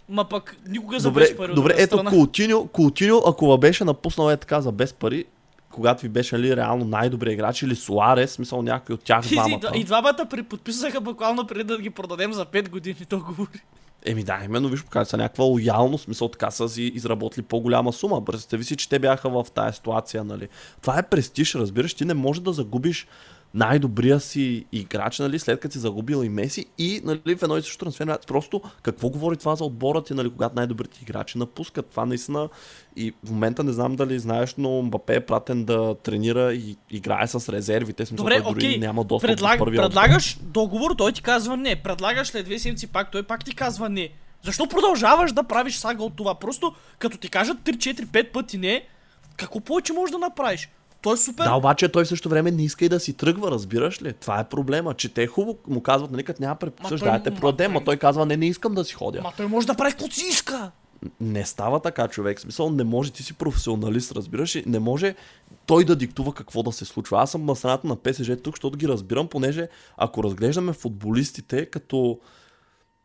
Ма 0.08 0.28
пък 0.28 0.56
никога 0.68 1.00
за 1.00 1.08
Добре, 1.08 1.20
без 1.20 1.36
пари 1.36 1.54
добре 1.54 1.74
ето 1.76 1.94
страна. 1.96 2.10
Култиньо, 2.10 2.66
Култиньо, 2.66 3.22
ако 3.26 3.58
беше 3.58 3.84
напуснал 3.84 4.30
е 4.30 4.36
така 4.36 4.60
за 4.60 4.72
без 4.72 4.92
пари, 4.92 5.24
когато 5.70 6.02
ви 6.02 6.08
беше 6.08 6.36
нали, 6.36 6.56
реално 6.56 6.84
най-добрият 6.84 7.34
играч 7.34 7.62
или 7.62 7.76
Суарес, 7.76 8.32
смисъл 8.32 8.62
някой 8.62 8.94
от 8.94 9.02
тях 9.02 9.30
И, 9.30 9.34
двамата. 9.34 9.70
и, 9.74 9.80
и 9.80 9.84
двамата 9.84 10.26
преподписаха 10.30 11.00
буквално 11.00 11.46
преди 11.46 11.64
да 11.64 11.78
ги 11.78 11.90
продадем 11.90 12.32
за 12.32 12.46
5 12.46 12.68
години 12.68 13.06
договори. 13.10 13.62
Еми 14.06 14.24
да, 14.24 14.40
именно 14.44 14.68
виж, 14.68 14.84
показва 14.84 15.10
са 15.10 15.16
някаква 15.16 15.44
лоялност, 15.44 16.04
смисъл 16.04 16.28
така 16.28 16.50
са 16.50 16.68
си 16.68 16.82
изработили 16.82 17.44
по-голяма 17.44 17.92
сума. 17.92 18.24
Представи 18.24 18.64
си, 18.64 18.76
че 18.76 18.88
те 18.88 18.98
бяха 18.98 19.30
в 19.30 19.46
тази 19.54 19.76
ситуация, 19.76 20.24
нали. 20.24 20.48
Това 20.80 20.98
е 20.98 21.08
престиж, 21.08 21.54
разбираш, 21.54 21.94
ти 21.94 22.04
не 22.04 22.14
можеш 22.14 22.42
да 22.42 22.52
загубиш 22.52 23.06
най-добрия 23.54 24.20
си 24.20 24.64
играч, 24.72 25.18
нали, 25.18 25.38
след 25.38 25.60
като 25.60 25.72
си 25.72 25.78
загубил 25.78 26.24
и 26.24 26.28
Меси 26.28 26.66
и 26.78 27.00
нали, 27.04 27.36
в 27.36 27.42
едно 27.42 27.56
и 27.56 27.62
също 27.62 27.78
трансфер. 27.78 28.18
Просто 28.26 28.62
какво 28.82 29.08
говори 29.08 29.36
това 29.36 29.54
за 29.56 29.64
отбора 29.64 30.02
ти, 30.02 30.14
нали, 30.14 30.30
когато 30.30 30.56
най-добрите 30.56 30.98
играчи 31.02 31.38
напускат. 31.38 31.86
Това 31.86 32.06
наистина 32.06 32.48
и 32.96 33.12
в 33.24 33.30
момента 33.30 33.64
не 33.64 33.72
знам 33.72 33.96
дали 33.96 34.18
знаеш, 34.18 34.54
но 34.58 34.82
Мбапе 34.82 35.14
е 35.14 35.20
пратен 35.20 35.64
да 35.64 35.94
тренира 35.94 36.54
и 36.54 36.76
играе 36.90 37.26
с 37.26 37.52
резервите. 37.52 38.06
Смисъл, 38.06 38.24
Добре, 38.24 38.42
той 38.42 38.52
дори 38.52 38.66
окей, 38.66 38.78
няма 38.78 39.04
достъп 39.04 39.28
Предлаг, 39.30 39.58
до 39.58 39.64
първия 39.64 39.80
отбор. 39.80 39.90
предлагаш 39.90 40.38
договор, 40.42 40.94
той 40.98 41.12
ти 41.12 41.22
казва 41.22 41.56
не. 41.56 41.76
Предлагаш 41.76 42.28
след 42.28 42.44
две 42.44 42.58
седмици 42.58 42.86
пак, 42.86 43.10
той 43.10 43.22
пак 43.22 43.44
ти 43.44 43.54
казва 43.54 43.88
не. 43.88 44.08
Защо 44.44 44.66
продължаваш 44.68 45.32
да 45.32 45.42
правиш 45.42 45.76
сага 45.76 46.04
от 46.04 46.16
това? 46.16 46.34
Просто 46.34 46.74
като 46.98 47.18
ти 47.18 47.28
кажат 47.28 47.58
3, 47.58 47.76
4, 47.76 48.04
5 48.04 48.32
пъти 48.32 48.58
не, 48.58 48.86
какво 49.36 49.60
повече 49.60 49.92
можеш 49.92 50.12
да 50.12 50.18
направиш? 50.18 50.68
Той 51.02 51.14
е 51.14 51.16
супер. 51.16 51.44
Да, 51.44 51.54
обаче 51.54 51.88
той 51.88 52.04
в 52.04 52.08
същото 52.08 52.28
време 52.28 52.50
не 52.50 52.64
иска 52.64 52.84
и 52.84 52.88
да 52.88 53.00
си 53.00 53.12
тръгва, 53.12 53.50
разбираш 53.50 54.02
ли? 54.02 54.12
Това 54.12 54.40
е 54.40 54.48
проблема, 54.48 54.94
че 54.94 55.08
те 55.14 55.26
хубаво 55.26 55.58
му 55.66 55.82
казват, 55.82 56.10
нали, 56.10 56.22
като 56.22 56.42
няма 56.42 56.56
преподсъж, 56.56 57.00
дайте 57.00 57.30
ма 57.30 57.36
продадем, 57.36 57.72
той- 57.72 57.84
той 57.84 57.96
казва, 57.96 58.26
не, 58.26 58.36
не 58.36 58.46
искам 58.46 58.74
да 58.74 58.84
си 58.84 58.94
ходя. 58.94 59.22
Ма 59.22 59.32
той 59.36 59.46
може 59.46 59.66
да 59.66 59.74
прави 59.74 59.90
каквото 59.90 60.14
си 60.14 60.26
иска. 60.30 60.70
Не 61.20 61.44
става 61.44 61.80
така, 61.80 62.08
човек. 62.08 62.40
Смисъл, 62.40 62.70
не 62.70 62.84
може, 62.84 63.10
ти 63.10 63.22
си 63.22 63.34
професионалист, 63.34 64.12
разбираш 64.12 64.56
ли? 64.56 64.64
Не 64.66 64.78
може 64.78 65.14
той 65.66 65.84
да 65.84 65.96
диктува 65.96 66.34
какво 66.34 66.62
да 66.62 66.72
се 66.72 66.84
случва. 66.84 67.22
Аз 67.22 67.30
съм 67.30 67.44
на 67.44 67.56
страната 67.56 67.86
на 67.86 67.96
ПСЖ 67.96 68.30
тук, 68.42 68.56
защото 68.56 68.78
ги 68.78 68.88
разбирам, 68.88 69.28
понеже 69.28 69.68
ако 69.96 70.24
разглеждаме 70.24 70.72
футболистите 70.72 71.66
като... 71.66 72.18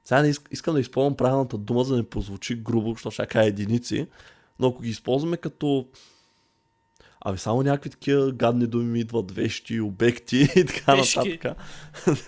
Сега 0.04 0.22
не 0.22 0.34
иск- 0.34 0.48
искам 0.52 0.74
да 0.74 0.80
използвам 0.80 1.16
правилната 1.16 1.58
дума, 1.58 1.84
за 1.84 1.94
да 1.94 1.98
не 1.98 2.10
прозвучи 2.10 2.56
грубо, 2.56 2.92
защото 2.92 3.14
ще 3.14 3.26
кажа 3.26 3.48
единици, 3.48 4.08
но 4.60 4.68
ако 4.68 4.82
ги 4.82 4.90
използваме 4.90 5.38
като 5.38 5.86
Абе, 7.22 7.38
само 7.38 7.64
някакви 7.64 7.90
такива 7.90 8.32
гадни 8.32 8.68
думи 8.68 8.86
ми 8.86 9.00
идват, 9.00 9.32
вещи, 9.32 9.82
обекти 9.82 10.50
и 10.56 10.66
така 10.66 10.96
Тежки. 10.96 11.20
нататък. 11.20 11.58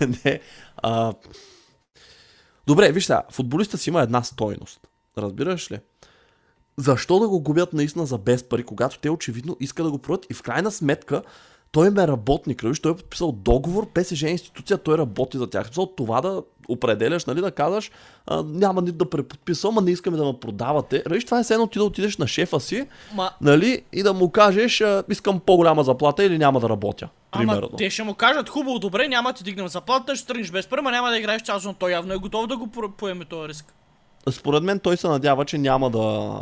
не. 0.25 0.39
А... 0.77 1.13
Добре, 2.67 2.91
виж 2.91 3.05
сега, 3.05 3.24
футболиста 3.31 3.77
си 3.77 3.89
има 3.89 4.01
една 4.01 4.24
стойност. 4.24 4.79
Разбираш 5.17 5.72
ли? 5.72 5.79
Защо 6.77 7.19
да 7.19 7.29
го 7.29 7.41
губят 7.41 7.74
наистина 7.74 8.05
за 8.05 8.17
без 8.17 8.43
пари, 8.43 8.63
когато 8.63 9.00
те 9.00 9.10
очевидно 9.10 9.58
искат 9.60 9.86
да 9.86 9.91
го 9.91 9.98
продадат 9.98 10.31
и 10.31 10.34
в 10.34 10.41
крайна 10.41 10.72
сметка 10.72 11.24
той 11.72 11.88
им 11.88 11.98
е 11.98 12.08
работник, 12.08 12.62
виж, 12.62 12.79
той 12.79 12.91
е 12.91 12.96
подписал 12.96 13.31
договор, 13.31 13.93
ПСЖ 13.93 14.24
е 14.24 14.29
институция, 14.29 14.77
той 14.77 14.98
работи 14.98 15.38
за 15.38 15.50
тях. 15.50 15.74
За 15.74 15.88
това 15.96 16.22
да 16.22 16.43
определяш, 16.69 17.25
нали, 17.25 17.41
да 17.41 17.51
казваш, 17.51 17.91
а, 18.27 18.43
няма 18.43 18.81
нито 18.81 18.93
да 18.97 19.09
преподписвам, 19.09 19.77
а 19.77 19.81
не 19.81 19.91
искаме 19.91 20.17
да 20.17 20.25
ме 20.25 20.33
продавате. 20.41 21.03
Виж, 21.09 21.25
това 21.25 21.39
е 21.39 21.53
едно 21.53 21.67
ти 21.67 21.79
да 21.79 21.85
отидеш 21.85 22.17
на 22.17 22.27
шефа 22.27 22.59
си, 22.59 22.88
Ма, 23.15 23.29
нали, 23.41 23.81
и 23.93 24.03
да 24.03 24.13
му 24.13 24.29
кажеш, 24.29 24.81
а, 24.81 25.03
искам 25.09 25.39
по-голяма 25.39 25.83
заплата 25.83 26.23
или 26.23 26.38
няма 26.38 26.59
да 26.59 26.69
работя. 26.69 27.09
Примерно. 27.31 27.67
ама 27.71 27.77
те 27.77 27.89
ще 27.89 28.03
му 28.03 28.13
кажат 28.13 28.49
хубаво, 28.49 28.79
добре, 28.79 29.07
няма 29.07 29.33
ти 29.33 29.43
дигнем 29.43 29.67
заплата, 29.67 30.15
ще 30.15 30.27
тръгнеш 30.27 30.51
без 30.51 30.67
пари, 30.67 30.81
ма 30.81 30.91
няма 30.91 31.09
да 31.09 31.17
играеш 31.17 31.41
сезон. 31.45 31.75
Той 31.79 31.91
явно 31.91 32.13
е 32.13 32.17
готов 32.17 32.47
да 32.47 32.57
го 32.57 32.67
по- 32.67 32.91
поеме 32.97 33.25
този 33.25 33.49
риск. 33.49 33.73
Според 34.31 34.63
мен 34.63 34.79
той 34.79 34.97
се 34.97 35.07
надява, 35.07 35.45
че 35.45 35.57
няма 35.57 35.89
да... 35.89 36.39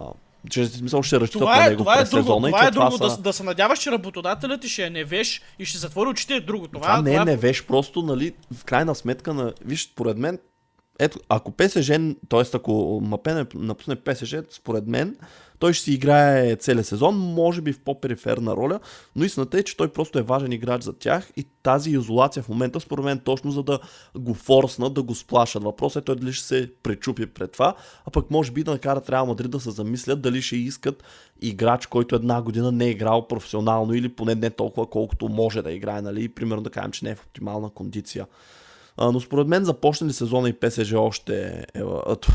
Че 0.49 0.65
смисъл 0.65 1.03
ще 1.03 1.19
разчита 1.19 1.39
Това 1.39 1.55
на 1.55 1.65
е, 1.65 1.69
него 1.69 1.81
това 1.83 1.93
е 1.93 1.99
през 1.99 2.09
друго, 2.09 2.23
сезона 2.23 2.47
това 2.47 2.67
е 2.67 2.71
друго. 2.71 2.89
това 2.89 3.07
Да, 3.07 3.13
са... 3.15 3.21
да 3.21 3.33
се 3.33 3.43
надяваш, 3.43 3.79
че 3.79 3.91
работодателят 3.91 4.61
ти 4.61 4.69
ще 4.69 4.83
е 4.83 4.89
невеж 4.89 5.41
и 5.59 5.65
ще 5.65 5.77
затвори 5.77 6.09
очите 6.09 6.33
е 6.33 6.39
друго. 6.39 6.67
Това, 6.67 6.81
Това 6.81 7.01
не 7.01 7.11
е 7.11 7.13
това 7.13 7.25
невеж, 7.25 7.63
просто, 7.63 8.01
нали, 8.01 8.33
в 8.53 8.65
крайна 8.65 8.95
сметка 8.95 9.33
на... 9.33 9.53
Виж, 9.65 9.83
според 9.83 10.17
мен, 10.17 10.39
ето, 10.99 11.19
ако 11.29 11.51
ПСЖ, 11.51 11.91
т.е. 12.29 12.43
ако 12.53 13.01
Мапе 13.03 13.33
не 13.33 13.45
напусне 13.55 13.95
ПСЖ, 13.95 14.35
според 14.49 14.87
мен, 14.87 15.17
той 15.59 15.73
ще 15.73 15.83
си 15.83 15.93
играе 15.93 16.55
целият 16.55 16.87
сезон, 16.87 17.15
може 17.17 17.61
би 17.61 17.73
в 17.73 17.79
по-периферна 17.79 18.55
роля, 18.55 18.79
но 19.15 19.25
истината 19.25 19.59
е, 19.59 19.63
че 19.63 19.77
той 19.77 19.87
просто 19.87 20.19
е 20.19 20.21
важен 20.21 20.51
играч 20.51 20.81
за 20.81 20.93
тях 20.93 21.31
и 21.37 21.47
тази 21.63 21.91
изолация 21.91 22.43
в 22.43 22.49
момента, 22.49 22.79
според 22.79 23.05
мен, 23.05 23.19
точно 23.19 23.51
за 23.51 23.63
да 23.63 23.79
го 24.17 24.33
форснат, 24.33 24.93
да 24.93 25.03
го 25.03 25.15
сплашат. 25.15 25.63
Въпросът 25.63 26.01
е 26.01 26.05
той 26.05 26.15
дали 26.15 26.33
ще 26.33 26.45
се 26.45 26.71
пречупи 26.83 27.25
пред 27.25 27.51
това, 27.51 27.75
а 28.05 28.11
пък 28.11 28.31
може 28.31 28.51
би 28.51 28.63
да 28.63 28.71
накарат 28.71 29.09
Реал 29.09 29.25
Мадрид 29.25 29.51
да 29.51 29.59
се 29.59 29.71
замислят 29.71 30.21
дали 30.21 30.41
ще 30.41 30.55
искат 30.55 31.03
играч, 31.41 31.85
който 31.85 32.15
една 32.15 32.41
година 32.41 32.71
не 32.71 32.85
е 32.85 32.89
играл 32.89 33.27
професионално 33.27 33.93
или 33.93 34.09
поне 34.09 34.35
не 34.35 34.49
толкова 34.49 34.89
колкото 34.89 35.29
може 35.29 35.61
да 35.61 35.71
играе, 35.71 36.01
нали? 36.01 36.29
Примерно 36.29 36.63
да 36.63 36.69
кажем, 36.69 36.91
че 36.91 37.05
не 37.05 37.11
е 37.11 37.15
в 37.15 37.25
оптимална 37.25 37.69
кондиция. 37.69 38.25
Но 38.97 39.19
според 39.19 39.47
мен 39.47 39.65
започне 39.65 40.07
ли 40.07 40.13
сезона 40.13 40.49
и 40.49 40.53
ПСЖ 40.53 40.93
още 40.93 41.65
е, 41.75 41.81
а, 42.05 42.15
т- 42.15 42.33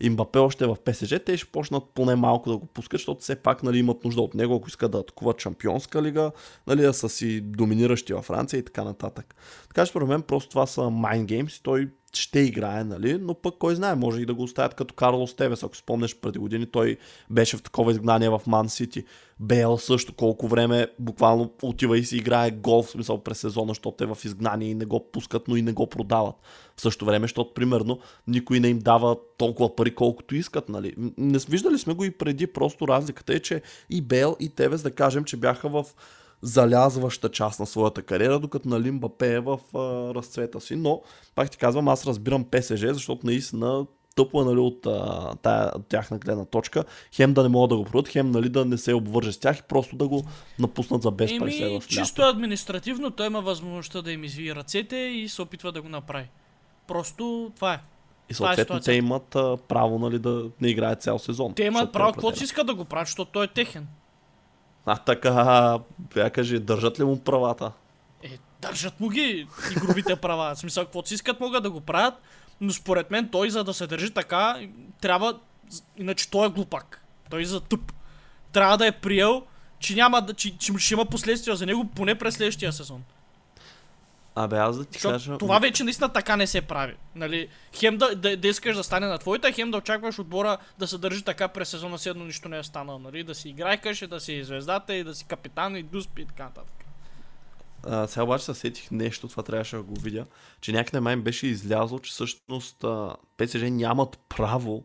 и 0.00 0.10
Мбапе 0.10 0.38
още 0.38 0.64
е 0.64 0.66
в 0.66 0.76
ПСЖ, 0.84 1.14
те 1.26 1.36
ще 1.36 1.50
почнат 1.50 1.84
поне 1.94 2.16
малко 2.16 2.50
да 2.50 2.56
го 2.56 2.66
пускат, 2.66 3.00
защото 3.00 3.20
все 3.20 3.36
пак 3.36 3.62
нали, 3.62 3.78
имат 3.78 4.04
нужда 4.04 4.22
от 4.22 4.34
него, 4.34 4.54
ако 4.54 4.68
искат 4.68 4.92
да 4.92 4.98
атакуват 4.98 5.40
Шампионска 5.40 6.02
лига, 6.02 6.32
нали, 6.66 6.82
да 6.82 6.92
са 6.92 7.08
си 7.08 7.40
доминиращи 7.40 8.12
във 8.12 8.24
Франция 8.24 8.58
и 8.58 8.64
така 8.64 8.84
нататък. 8.84 9.34
Така 9.68 9.84
че 9.84 9.90
според 9.90 10.08
мен 10.08 10.22
просто 10.22 10.50
това 10.50 10.66
са 10.66 10.80
mind 10.80 11.26
games 11.26 11.58
и 11.58 11.62
той 11.62 11.88
ще 12.16 12.40
играе, 12.40 12.84
нали? 12.84 13.18
но 13.18 13.34
пък 13.34 13.54
кой 13.58 13.74
знае, 13.74 13.94
може 13.94 14.20
и 14.20 14.26
да 14.26 14.34
го 14.34 14.42
оставят 14.42 14.74
като 14.74 14.94
Карлос 14.94 15.34
Тевес, 15.34 15.62
ако 15.62 15.76
спомнеш 15.76 16.16
преди 16.16 16.38
години, 16.38 16.66
той 16.66 16.96
беше 17.30 17.56
в 17.56 17.62
такова 17.62 17.92
изгнание 17.92 18.28
в 18.30 18.40
Ман 18.46 18.68
Сити. 18.68 19.04
Бейл 19.40 19.78
също 19.78 20.12
колко 20.12 20.48
време 20.48 20.86
буквално 20.98 21.52
отива 21.62 21.98
и 21.98 22.04
си 22.04 22.16
играе 22.16 22.50
гол 22.50 22.82
в 22.82 22.90
смисъл 22.90 23.18
през 23.18 23.38
сезона, 23.38 23.68
защото 23.68 24.04
е 24.04 24.06
в 24.06 24.18
изгнание 24.24 24.68
и 24.68 24.74
не 24.74 24.84
го 24.84 25.10
пускат, 25.12 25.48
но 25.48 25.56
и 25.56 25.62
не 25.62 25.72
го 25.72 25.86
продават. 25.86 26.34
В 26.76 26.80
същото 26.80 27.04
време, 27.04 27.24
защото 27.24 27.54
примерно 27.54 27.98
никой 28.26 28.60
не 28.60 28.68
им 28.68 28.78
дава 28.78 29.16
толкова 29.38 29.76
пари, 29.76 29.94
колкото 29.94 30.34
искат. 30.34 30.68
Нали? 30.68 30.94
Не 31.18 31.38
виждали 31.38 31.78
сме 31.78 31.94
го 31.94 32.04
и 32.04 32.10
преди, 32.10 32.46
просто 32.46 32.88
разликата 32.88 33.34
е, 33.34 33.40
че 33.40 33.62
и 33.90 34.02
Бейл 34.02 34.36
и 34.40 34.48
Тевес, 34.48 34.82
да 34.82 34.90
кажем, 34.90 35.24
че 35.24 35.36
бяха 35.36 35.68
в 35.68 35.86
залязваща 36.42 37.28
част 37.28 37.60
на 37.60 37.66
своята 37.66 38.02
кариера, 38.02 38.38
докато 38.38 38.68
нали 38.68 38.90
Мбапе 38.90 39.34
е 39.34 39.40
в 39.40 39.58
а, 39.74 39.78
разцвета 40.14 40.60
си. 40.60 40.76
Но, 40.76 41.02
пак 41.34 41.50
ти 41.50 41.58
казвам, 41.58 41.88
аз 41.88 42.06
разбирам 42.06 42.44
ПСЖ, 42.44 42.80
защото 42.80 43.26
наистина 43.26 43.86
тъпо 44.16 44.42
е 44.42 44.44
нали, 44.44 44.58
от 44.58 44.86
а, 44.86 45.30
тая 45.42 45.70
тяхна 45.88 46.18
гледна 46.18 46.44
точка. 46.44 46.84
Хем 47.14 47.34
да 47.34 47.42
не 47.42 47.48
могат 47.48 47.70
да 47.70 47.76
го 47.76 47.84
продадат, 47.84 48.08
хем 48.08 48.30
нали, 48.30 48.48
да 48.48 48.64
не 48.64 48.78
се 48.78 48.94
обвърже 48.94 49.32
с 49.32 49.38
тях 49.38 49.58
и 49.58 49.62
просто 49.62 49.96
да 49.96 50.08
го 50.08 50.24
напуснат 50.58 51.02
за 51.02 51.10
без 51.10 51.30
пари 51.30 51.50
Еми, 51.50 51.52
следващото 51.52 51.94
чисто 51.94 52.22
лято. 52.22 52.30
административно 52.30 53.10
той 53.10 53.26
има 53.26 53.40
възможността 53.40 54.02
да 54.02 54.12
им 54.12 54.24
извие 54.24 54.54
ръцете 54.54 54.96
и 54.96 55.28
се 55.28 55.42
опитва 55.42 55.72
да 55.72 55.82
го 55.82 55.88
направи. 55.88 56.28
Просто 56.88 57.52
това 57.56 57.74
е. 57.74 57.80
И 58.30 58.32
е 58.32 58.34
съответно 58.34 58.56
те 58.56 58.62
ситуацията. 58.62 58.94
имат 58.94 59.36
а, 59.36 59.56
право 59.68 59.98
нали, 59.98 60.18
да 60.18 60.50
не 60.60 60.68
играят 60.68 61.02
цял 61.02 61.18
сезон. 61.18 61.54
Те 61.54 61.64
имат 61.64 61.92
право 61.92 62.12
каквото 62.12 62.38
си 62.38 62.44
искат 62.44 62.66
да 62.66 62.74
го 62.74 62.84
правят, 62.84 63.06
защото 63.06 63.30
той 63.32 63.44
е 63.44 63.48
техен. 63.48 63.86
А 64.86 64.96
така, 64.96 65.78
бя 66.14 66.30
кажи, 66.30 66.58
държат 66.58 67.00
ли 67.00 67.04
му 67.04 67.20
правата? 67.20 67.72
Е, 68.22 68.38
държат 68.62 69.00
му 69.00 69.08
ги 69.08 69.46
игровите 69.76 70.16
права. 70.16 70.54
В 70.54 70.58
смисъл, 70.58 70.84
каквото 70.84 71.08
си 71.08 71.14
искат 71.14 71.40
могат 71.40 71.62
да 71.62 71.70
го 71.70 71.80
правят, 71.80 72.14
но 72.60 72.72
според 72.72 73.10
мен 73.10 73.28
той 73.28 73.50
за 73.50 73.64
да 73.64 73.74
се 73.74 73.86
държи 73.86 74.10
така, 74.10 74.60
трябва, 75.00 75.38
иначе 75.96 76.30
той 76.30 76.46
е 76.46 76.50
глупак. 76.50 77.04
Той 77.30 77.42
е 77.42 77.44
за 77.44 77.60
тъп. 77.60 77.92
Трябва 78.52 78.78
да 78.78 78.86
е 78.86 78.92
приел, 78.92 79.42
че 79.78 79.94
няма 79.94 80.26
че, 80.36 80.58
че 80.58 80.72
ще 80.78 80.94
има 80.94 81.04
последствия 81.04 81.56
за 81.56 81.66
него 81.66 81.84
поне 81.84 82.14
през 82.14 82.34
следващия 82.34 82.72
сезон. 82.72 83.02
Абе, 84.34 84.56
аз 84.56 84.78
да 84.78 84.84
ти 84.84 84.92
Защото 84.92 85.12
кажа... 85.12 85.38
това 85.38 85.58
вече 85.58 85.84
наистина 85.84 86.08
така 86.08 86.36
не 86.36 86.46
се 86.46 86.60
прави. 86.60 86.94
Нали? 87.14 87.48
Хем 87.74 87.96
да, 87.96 88.16
да, 88.16 88.36
да, 88.36 88.48
искаш 88.48 88.76
да 88.76 88.84
стане 88.84 89.06
на 89.06 89.18
твоята, 89.18 89.52
хем 89.52 89.70
да 89.70 89.76
очакваш 89.76 90.18
отбора 90.18 90.58
да 90.78 90.86
се 90.86 90.98
държи 90.98 91.22
така 91.22 91.48
през 91.48 91.68
сезона, 91.68 91.98
си 91.98 92.08
едно 92.08 92.24
нищо 92.24 92.48
не 92.48 92.58
е 92.58 92.62
станало. 92.62 92.98
Нали? 92.98 93.24
Да 93.24 93.34
си 93.34 93.48
играйкаш, 93.48 94.02
и 94.02 94.06
да 94.06 94.20
си 94.20 94.44
звездата 94.44 94.94
и 94.94 95.04
да 95.04 95.14
си 95.14 95.24
капитан 95.24 95.76
и 95.76 95.82
дуспи 95.82 96.22
и 96.22 96.26
така 96.26 96.44
нататък. 96.44 96.84
А, 97.86 98.06
сега 98.06 98.24
обаче 98.24 98.44
се 98.44 98.54
сетих 98.54 98.90
нещо, 98.90 99.28
това 99.28 99.42
трябваше 99.42 99.76
да 99.76 99.82
го 99.82 100.00
видя, 100.00 100.26
че 100.60 100.72
някъде 100.72 101.00
май 101.00 101.16
беше 101.16 101.46
излязло, 101.46 101.98
че 101.98 102.10
всъщност 102.10 102.84
ПСЖ 103.36 103.62
нямат 103.62 104.18
право 104.28 104.84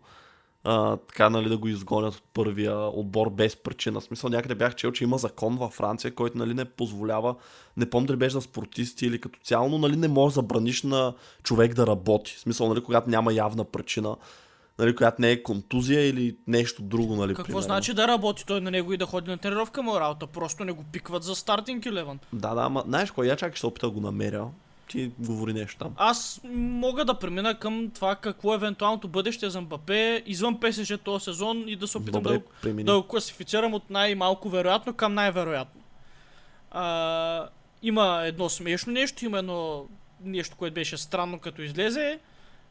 а, 0.69 0.97
така 0.97 1.29
нали, 1.29 1.49
да 1.49 1.57
го 1.57 1.67
изгонят 1.67 2.15
от 2.15 2.23
първия 2.33 2.77
отбор 2.77 3.29
без 3.29 3.55
причина. 3.55 3.99
В 3.99 4.03
смисъл 4.03 4.29
някъде 4.29 4.55
бях 4.55 4.75
чел, 4.75 4.91
че 4.91 5.03
има 5.03 5.17
закон 5.17 5.57
във 5.57 5.73
Франция, 5.73 6.15
който 6.15 6.37
нали, 6.37 6.53
не 6.53 6.65
позволява, 6.65 7.35
не 7.77 7.89
помня 7.89 8.07
дали 8.07 8.17
беше 8.17 8.33
за 8.33 8.41
спортисти 8.41 9.05
или 9.05 9.21
като 9.21 9.39
цяло, 9.43 9.69
но 9.69 9.77
нали, 9.77 9.95
не 9.95 10.07
може 10.07 10.33
да 10.33 10.41
забраниш 10.41 10.83
на 10.83 11.13
човек 11.43 11.73
да 11.73 11.87
работи. 11.87 12.35
В 12.37 12.39
смисъл, 12.39 12.69
нали, 12.69 12.83
когато 12.83 13.09
няма 13.09 13.33
явна 13.33 13.63
причина, 13.63 14.15
нали, 14.79 14.95
която 14.95 15.21
не 15.21 15.31
е 15.31 15.43
контузия 15.43 16.09
или 16.09 16.37
нещо 16.47 16.81
друго. 16.81 17.15
Нали, 17.15 17.33
Какво 17.33 17.43
примерно. 17.43 17.61
значи 17.61 17.93
да 17.93 18.07
работи 18.07 18.45
той 18.45 18.61
на 18.61 18.71
него 18.71 18.93
и 18.93 18.97
да 18.97 19.05
ходи 19.05 19.31
на 19.31 19.37
тренировка 19.37 19.83
му 19.83 19.99
работа? 19.99 20.27
Просто 20.27 20.65
не 20.65 20.71
го 20.71 20.83
пикват 20.91 21.23
за 21.23 21.35
стартинг 21.35 21.83
11. 21.83 22.17
Да, 22.33 22.53
да, 22.53 22.61
ама 22.61 22.83
знаеш 22.87 23.11
кой, 23.11 23.27
я 23.27 23.35
чакай 23.35 23.51
ще 23.51 23.59
се 23.59 23.67
опита 23.67 23.87
да 23.87 23.91
го 23.91 24.01
намеря. 24.01 24.47
Ти 24.87 25.11
говори 25.19 25.53
нещо 25.53 25.77
там. 25.77 25.93
Аз 25.97 26.41
мога 26.53 27.05
да 27.05 27.19
премина 27.19 27.59
към 27.59 27.91
това 27.95 28.15
какво 28.15 28.53
е 28.53 28.55
евентуалното 28.55 29.07
бъдеще 29.07 29.49
за 29.49 29.61
Мбапе 29.61 30.23
извън 30.25 30.59
ПСЖ 30.59 30.93
този 31.03 31.23
сезон 31.23 31.63
и 31.67 31.75
да 31.75 31.87
се 31.87 31.97
опитам 31.97 32.23
да, 32.23 32.33
Добре, 32.33 32.45
премини. 32.61 32.83
да 32.83 33.01
го 33.01 33.07
класифицирам 33.07 33.73
от 33.73 33.89
най-малко 33.89 34.49
вероятно 34.49 34.93
към 34.93 35.13
най-вероятно. 35.13 35.81
А, 36.71 37.49
има 37.83 38.21
едно 38.25 38.49
смешно 38.49 38.93
нещо, 38.93 39.25
има 39.25 39.39
едно 39.39 39.87
нещо, 40.21 40.55
което 40.55 40.73
беше 40.73 40.97
странно 40.97 41.39
като 41.39 41.61
излезе 41.61 42.19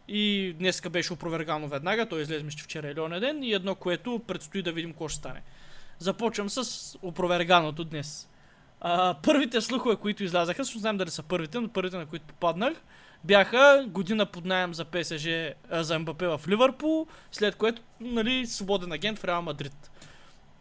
и 0.08 0.54
днеска 0.58 0.90
беше 0.90 1.12
опровергано 1.12 1.68
веднага, 1.68 2.08
той 2.08 2.22
излезе 2.22 2.44
мисля, 2.44 2.58
че 2.58 2.64
вчера 2.64 2.90
или 2.90 3.00
оня 3.00 3.20
ден 3.20 3.42
и 3.42 3.52
едно, 3.52 3.74
което 3.74 4.20
предстои 4.26 4.62
да 4.62 4.72
видим 4.72 4.90
какво 4.90 5.08
ще 5.08 5.18
стане. 5.18 5.42
Започвам 5.98 6.50
с 6.50 6.94
опроверганото 7.02 7.84
днес. 7.84 8.28
А, 8.80 9.14
първите 9.22 9.60
слухове, 9.60 9.96
които 9.96 10.24
излязаха, 10.24 10.64
също 10.64 10.78
знам 10.78 10.96
дали 10.96 11.10
са 11.10 11.22
първите, 11.22 11.60
но 11.60 11.68
първите, 11.68 11.96
на 11.96 12.06
които 12.06 12.24
попаднах, 12.24 12.72
бяха 13.24 13.84
година 13.88 14.26
под 14.26 14.44
найем 14.44 14.74
за 14.74 14.84
ПСЖ, 14.84 15.26
а, 15.26 15.54
за 15.82 15.98
МБП 15.98 16.22
в 16.22 16.40
Ливърпул, 16.48 17.06
след 17.32 17.56
което, 17.56 17.82
нали, 18.00 18.46
свободен 18.46 18.92
агент 18.92 19.18
в 19.18 19.24
Реал 19.24 19.42
Мадрид. 19.42 19.90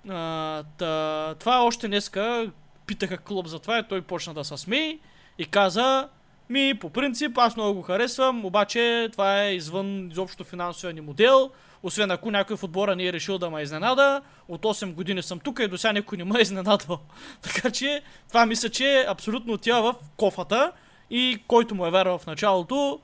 А, 0.10 0.64
та, 0.78 1.36
това 1.40 1.64
още 1.64 1.88
днеска 1.88 2.52
питаха 2.88 3.18
клуб 3.18 3.48
за 3.48 3.60
това 3.60 3.80
и 3.80 3.84
той 3.84 4.02
почна 4.02 4.34
да 4.34 4.44
се 4.44 4.58
смее 4.58 5.00
и 5.38 5.46
каза 5.46 6.10
ми, 6.50 6.74
по 6.82 6.90
принцип, 6.90 7.38
аз 7.38 7.56
много 7.56 7.74
го 7.74 7.82
харесвам, 7.82 8.46
обаче 8.46 9.10
това 9.12 9.44
е 9.44 9.56
извън 9.56 10.08
изобщо 10.12 10.44
финансовия 10.44 10.94
ни 10.94 11.02
модел, 11.02 11.52
освен 11.86 12.12
ако 12.12 12.32
някой 12.32 12.58
в 12.58 12.64
отбора 12.64 12.96
не 12.96 13.06
е 13.06 13.14
решил 13.14 13.38
да 13.38 13.50
ме 13.50 13.62
изненада, 13.62 14.22
от 14.48 14.62
8 14.62 14.94
години 14.94 15.24
съм 15.24 15.40
тук 15.40 15.60
и 15.60 15.68
до 15.68 15.78
сега 15.78 15.94
никой 15.94 16.18
не 16.18 16.24
ме 16.24 16.40
е 16.40 16.42
изненадвал. 16.42 17.00
така 17.42 17.72
че 17.72 18.02
това 18.28 18.46
мисля, 18.46 18.70
че 18.70 19.06
абсолютно 19.08 19.54
отива 19.54 19.82
в 19.82 19.96
кофата 20.18 20.72
и 21.10 21.44
който 21.48 21.76
му 21.76 21.86
е 21.86 21.92
вярвал 21.92 22.18
в 22.18 22.26
началото, 22.26 23.00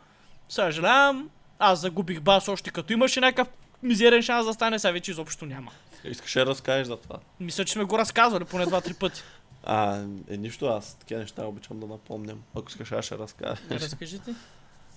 съжалявам, 0.49 1.29
аз 1.59 1.79
загубих 1.79 2.21
бас 2.21 2.47
още 2.47 2.71
като 2.71 2.93
имаше 2.93 3.19
някакъв 3.19 3.47
мизерен 3.83 4.21
шанс 4.21 4.45
да 4.45 4.53
стане, 4.53 4.79
сега 4.79 4.91
вече 4.91 5.11
изобщо 5.11 5.45
няма. 5.45 5.71
Искаш 6.03 6.33
да 6.33 6.45
разкажеш 6.45 6.87
за 6.87 6.97
това. 6.97 7.19
Мисля, 7.39 7.65
че 7.65 7.73
сме 7.73 7.83
го 7.83 7.97
разказвали 7.97 8.45
поне 8.45 8.65
два-три 8.65 8.93
пъти. 8.93 9.23
А, 9.63 10.03
е 10.29 10.37
нищо, 10.37 10.65
аз 10.65 10.95
такива 10.95 11.19
неща 11.19 11.45
обичам 11.45 11.79
да 11.79 11.87
напомням. 11.87 12.43
Ако 12.55 12.69
искаш, 12.69 12.91
аз 12.91 13.05
ще 13.05 13.17
разкажа. 13.17 13.61
Разкажите. 13.71 14.35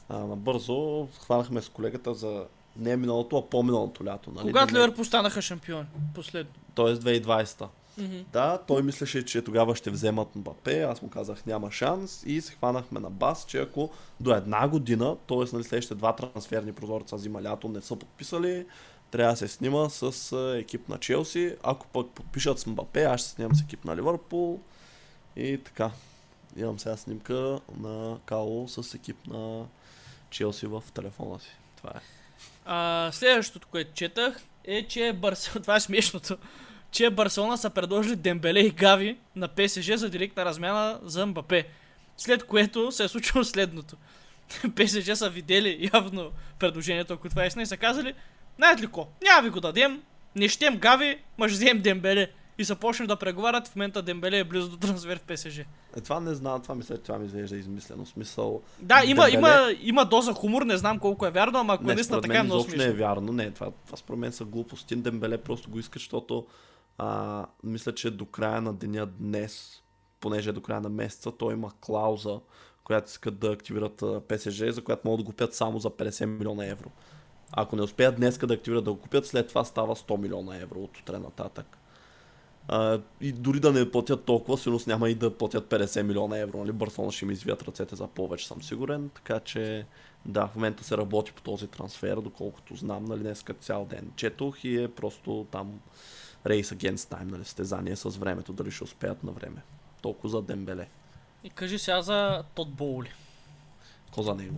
А, 0.08 0.18
набързо 0.18 1.08
хванахме 1.20 1.62
с 1.62 1.68
колегата 1.68 2.14
за 2.14 2.44
не 2.76 2.97
миналото, 2.97 3.37
а 3.37 3.50
по-миналото 3.50 4.04
лято. 4.04 4.31
Нали? 4.31 4.52
Когато 4.52 4.75
Ливърпул 4.75 5.04
станаха 5.04 5.43
шампиони? 5.43 5.87
Последно. 6.14 6.52
Тоест 6.75 7.02
2020. 7.02 7.66
Мгм. 7.99 8.16
Да, 8.33 8.59
той 8.66 8.83
мислеше, 8.83 9.25
че 9.25 9.43
тогава 9.43 9.76
ще 9.76 9.90
вземат 9.90 10.37
Мбапе, 10.37 10.83
аз 10.83 11.02
му 11.02 11.11
казах 11.11 11.47
няма 11.47 11.71
шанс 11.71 12.23
и 12.26 12.40
се 12.40 12.52
хванахме 12.52 13.00
на 13.00 13.11
бас, 13.11 13.45
че 13.49 13.59
ако 13.59 13.90
до 14.21 14.35
една 14.35 14.69
година, 14.69 15.16
т.е. 15.28 15.37
нали, 15.37 15.64
следващите 15.64 15.95
два 15.95 16.16
трансферни 16.16 16.73
прозореца 16.73 17.19
зима 17.19 17.43
лято 17.43 17.69
не 17.69 17.81
са 17.81 17.97
подписали, 17.97 18.66
трябва 19.11 19.33
да 19.33 19.37
се 19.37 19.49
снима 19.49 19.88
с 19.88 20.37
екип 20.59 20.88
на 20.88 20.99
Челси. 20.99 21.57
Ако 21.62 21.87
пък 21.87 22.11
подпишат 22.11 22.59
с 22.59 22.66
Мбапе, 22.66 23.04
аз 23.04 23.21
ще 23.21 23.31
снимам 23.31 23.54
с 23.54 23.61
екип 23.61 23.85
на 23.85 23.97
Ливърпул. 23.97 24.61
И 25.37 25.59
така. 25.64 25.90
Имам 26.57 26.78
сега 26.78 26.97
снимка 26.97 27.61
на 27.78 28.19
Кало 28.25 28.69
с 28.69 28.95
екип 28.95 29.26
на 29.26 29.66
Челси 30.31 30.66
в 30.66 30.83
телефона 30.95 31.40
си. 31.40 31.57
Това 31.76 31.90
е. 31.90 32.00
А, 32.64 33.11
следващото, 33.12 33.68
което 33.68 33.94
четах, 33.94 34.40
е, 34.64 34.87
че 34.87 35.12
Барселона, 35.12 35.61
това 35.62 35.76
е 35.76 35.80
смешното, 35.80 36.38
че 36.90 37.11
Барселона 37.11 37.59
са 37.59 37.71
предложили 37.71 38.16
Дембеле 38.16 38.61
и 38.61 38.71
Гави 38.71 39.16
на 39.37 39.49
ПСЖ 39.49 39.94
за 39.94 40.11
директна 40.11 40.44
размяна 40.44 40.99
за 41.02 41.26
Мбапе. 41.26 41.66
След 42.16 42.44
което 42.44 42.92
се 42.92 43.04
е 43.04 43.09
случило 43.09 43.44
следното. 43.44 43.97
ПСЖ 44.76 45.14
са 45.14 45.30
видели 45.30 45.90
явно 45.94 46.30
предложението, 46.59 47.12
ако 47.12 47.28
това 47.28 47.44
е 47.44 47.47
и 47.47 47.66
са 47.66 47.76
казали, 47.76 48.14
знаете 48.56 48.83
ли 48.83 48.87
ко, 48.87 49.09
няма 49.23 49.42
ви 49.42 49.50
го 49.50 49.61
дадем, 49.61 50.02
не 50.37 50.49
щем 50.49 50.76
Гави, 50.76 51.18
ма 51.38 51.49
ще 51.49 51.54
вземем 51.54 51.83
Дембеле. 51.83 52.30
И 52.58 52.64
са 52.64 52.76
почнали 52.76 53.06
да 53.06 53.16
преговарят, 53.16 53.69
в 53.69 53.76
момента 53.76 54.02
Дембеле 54.02 54.38
е 54.38 54.45
близо 54.45 54.69
до 54.69 54.76
трансфер 54.76 55.19
в 55.19 55.23
ПСЖ. 55.23 55.58
Е, 55.58 55.67
това 56.04 56.21
не 56.21 56.34
знам, 56.34 56.62
това 56.62 56.75
мисля, 56.75 56.99
това 56.99 57.19
ми 57.19 57.26
изглежда 57.26 57.56
измислено. 57.56 58.06
Смисъл, 58.06 58.62
Да, 58.80 59.02
има, 59.06 59.23
Дембеле- 59.23 59.34
има, 59.34 59.75
има 59.80 60.04
доза 60.04 60.32
хумор, 60.32 60.62
не 60.62 60.76
знам 60.76 60.99
колко 60.99 61.26
е 61.26 61.30
вярно, 61.30 61.58
ама 61.58 61.75
ако 61.75 61.84
не, 61.84 61.95
наистина 61.95 62.21
така 62.21 62.38
е 62.38 62.43
много 62.43 62.62
смешно. 62.62 62.82
не 62.82 62.88
е 62.88 62.93
вярно. 62.93 63.32
Не, 63.32 63.50
това, 63.50 63.71
това 63.86 63.97
според 63.97 64.19
мен 64.21 64.32
са 64.32 64.45
глупости. 64.45 64.97
Дембеле 64.97 65.38
просто 65.38 65.71
го 65.71 65.78
иска, 65.78 65.99
защото 65.99 66.47
а, 66.99 67.47
мисля, 67.64 67.95
че 67.95 68.10
до 68.10 68.26
края 68.26 68.60
на 68.60 68.73
деня 68.75 69.06
днес, 69.06 69.82
понеже 70.21 70.50
е 70.50 70.52
до 70.52 70.60
края 70.62 70.80
на 70.80 70.88
месеца, 70.88 71.32
той 71.38 71.52
има 71.52 71.71
клауза, 71.80 72.40
която 72.84 73.08
искат 73.10 73.38
да 73.38 73.52
активират 73.52 74.02
ПСЖ, 74.28 74.62
за 74.69 74.84
която 74.84 75.02
могат 75.04 75.19
да 75.19 75.25
го 75.25 75.30
купят 75.30 75.54
само 75.54 75.78
за 75.78 75.90
50 75.90 76.25
милиона 76.25 76.67
евро. 76.67 76.90
Ако 77.52 77.76
не 77.76 77.82
успеят 77.82 78.17
днес 78.17 78.38
да 78.38 78.54
активират 78.54 78.84
да 78.84 78.93
го 78.93 78.99
купят, 79.00 79.26
след 79.26 79.49
това 79.49 79.64
става 79.64 79.97
100 79.97 80.19
милиона 80.19 80.56
евро 80.56 80.78
от 80.80 80.99
утре 80.99 81.19
нататък. 81.19 81.78
А, 82.68 83.00
и 83.20 83.32
дори 83.32 83.60
да 83.60 83.72
не 83.72 83.90
платят 83.90 84.24
толкова, 84.24 84.58
сигурно 84.58 84.80
няма 84.86 85.10
и 85.10 85.14
да 85.14 85.38
платят 85.38 85.70
50 85.70 86.02
милиона 86.02 86.38
евро. 86.38 86.58
Нали? 86.58 86.72
Барселона 86.72 87.12
ще 87.12 87.26
ми 87.26 87.32
извият 87.32 87.62
ръцете 87.62 87.96
за 87.96 88.06
повече, 88.06 88.46
съм 88.46 88.62
сигурен. 88.62 89.10
Така 89.14 89.40
че 89.40 89.86
да, 90.26 90.46
в 90.46 90.54
момента 90.54 90.84
се 90.84 90.96
работи 90.96 91.32
по 91.32 91.42
този 91.42 91.66
трансфер, 91.66 92.16
доколкото 92.16 92.76
знам, 92.76 93.04
нали, 93.04 93.20
днес 93.20 93.44
цял 93.60 93.84
ден 93.84 94.12
четох 94.16 94.64
и 94.64 94.82
е 94.82 94.88
просто 94.88 95.46
там 95.50 95.80
race 96.46 96.76
against 96.76 97.14
time, 97.18 97.30
нали, 97.30 97.44
състезание 97.44 97.96
с 97.96 98.10
времето, 98.10 98.52
дали 98.52 98.70
ще 98.70 98.84
успеят 98.84 99.24
на 99.24 99.32
време. 99.32 99.62
Толкова 100.02 100.28
за 100.28 100.42
Дембеле. 100.42 100.88
И 101.44 101.50
кажи 101.50 101.78
сега 101.78 102.02
за 102.02 102.44
Тод 102.54 102.70
Боули. 102.70 103.10
Ко 104.12 104.22
за 104.22 104.34
него? 104.34 104.56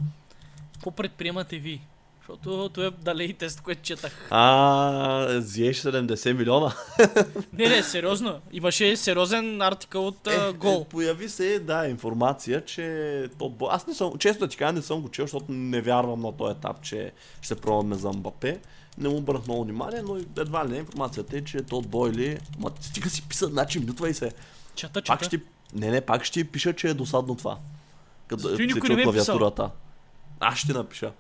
Какво 0.73 0.91
предприемате 0.91 1.59
ви? 1.59 1.81
Защото 2.29 2.69
това 2.69 2.87
е 2.87 2.91
далей 2.91 3.33
тест, 3.33 3.61
което 3.61 3.83
четах. 3.83 4.29
А, 4.31 5.41
зиеш 5.41 5.83
70 5.83 6.33
милиона. 6.33 6.73
Не, 7.53 7.69
не, 7.69 7.83
сериозно. 7.83 8.41
Имаше 8.53 8.97
сериозен 8.97 9.63
артикъл 9.63 10.07
от 10.07 10.27
а, 10.27 10.49
Е, 10.49 10.53
гол. 10.53 10.85
появи 10.85 11.29
се, 11.29 11.59
да, 11.59 11.89
информация, 11.89 12.65
че 12.65 13.29
то, 13.39 13.53
аз 13.71 13.87
не 13.87 13.95
съм, 13.95 14.13
често 14.19 14.45
да 14.45 14.49
ти 14.49 14.57
кажа, 14.57 14.73
не 14.73 14.83
съм 14.83 15.01
го 15.01 15.09
чел, 15.09 15.25
защото 15.25 15.45
не 15.49 15.81
вярвам 15.81 16.21
на 16.21 16.33
този 16.37 16.53
етап, 16.53 16.83
че 16.83 17.13
ще 17.43 17.55
пробваме 17.55 17.95
за 17.97 18.13
Мбапе. 18.13 18.61
Не 18.99 19.09
му 19.09 19.17
обърнах 19.17 19.47
много 19.47 19.65
внимание, 19.65 20.03
но 20.03 20.17
едва 20.17 20.67
ли 20.67 20.71
не 20.71 20.79
информацията 20.79 21.37
е, 21.37 21.45
че 21.45 21.63
Тод 21.63 21.89
Бойли, 21.89 22.39
ма 22.59 22.71
стига 22.81 23.11
си 23.11 23.23
писа, 23.29 23.47
значи 23.47 23.79
минутва 23.79 24.09
и 24.09 24.15
се. 24.15 24.33
Чата, 24.75 25.03
чата. 25.03 25.19
Пак 25.19 25.27
ще, 25.27 25.41
не, 25.75 25.91
не, 25.91 26.01
пак 26.01 26.25
ще 26.25 26.45
пиша, 26.45 26.73
че 26.73 26.89
е 26.89 26.95
досадно 26.95 27.35
това. 27.35 27.59
Като 28.27 28.57
се 28.57 28.63
е 28.63 28.69
клавиатурата. 29.03 29.71
Аз 30.41 30.59
ще 30.59 30.73
напиша. 30.73 31.13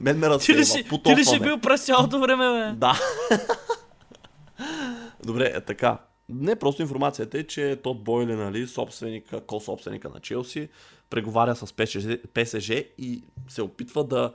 Мен 0.00 0.18
ме 0.18 0.26
Ти 0.26 0.28
ли 0.28 0.34
разсейва, 0.34 0.64
си, 0.64 0.84
ти 1.04 1.16
ли 1.16 1.24
си 1.24 1.40
бил 1.40 1.58
през 1.58 1.84
цялото 1.84 2.20
време, 2.20 2.52
бе? 2.52 2.76
Да. 2.76 3.00
Добре, 5.24 5.52
е 5.54 5.60
така. 5.60 5.98
Не, 6.28 6.56
просто 6.56 6.82
информацията 6.82 7.38
е, 7.38 7.42
че 7.42 7.80
Тод 7.82 8.04
Бойли, 8.04 8.36
нали, 8.36 8.66
собственика, 8.66 9.40
ко-собственика 9.40 10.08
на 10.08 10.20
Челси, 10.20 10.68
преговаря 11.10 11.56
с 11.56 11.72
ПСЖ, 11.72 12.06
ПСЖ 12.34 12.70
и 12.98 13.24
се 13.48 13.62
опитва 13.62 14.04
да 14.04 14.32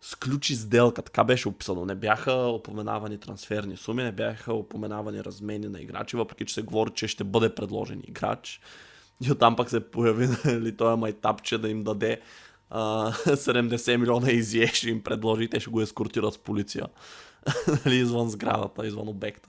сключи 0.00 0.54
сделка. 0.54 1.02
Така 1.02 1.24
беше 1.24 1.48
описано. 1.48 1.84
Не 1.84 1.94
бяха 1.94 2.32
упоменавани 2.32 3.18
трансферни 3.18 3.76
суми, 3.76 4.02
не 4.02 4.12
бяха 4.12 4.54
упоменавани 4.54 5.24
размени 5.24 5.68
на 5.68 5.80
играчи, 5.80 6.16
въпреки 6.16 6.44
че 6.44 6.54
се 6.54 6.62
говори, 6.62 6.90
че 6.94 7.08
ще 7.08 7.24
бъде 7.24 7.54
предложен 7.54 8.02
играч. 8.08 8.60
И 9.26 9.32
оттам 9.32 9.56
пък 9.56 9.70
се 9.70 9.90
появи 9.90 10.28
нали, 10.44 10.76
този 10.76 11.00
майтапче 11.00 11.58
да 11.58 11.68
им 11.68 11.82
даде 11.84 12.20
а, 12.70 12.80
70 13.12 13.96
милиона 13.96 14.30
и 14.30 14.42
Зие 14.42 14.66
ще 14.66 14.88
им 14.88 15.02
предложи 15.02 15.44
и 15.44 15.48
те 15.48 15.60
ще 15.60 15.70
го 15.70 15.80
ескортират 15.80 16.34
с 16.34 16.38
полиция. 16.38 16.86
нали, 17.86 17.96
извън 17.96 18.28
сградата, 18.30 18.86
извън 18.86 19.08
обекта. 19.08 19.48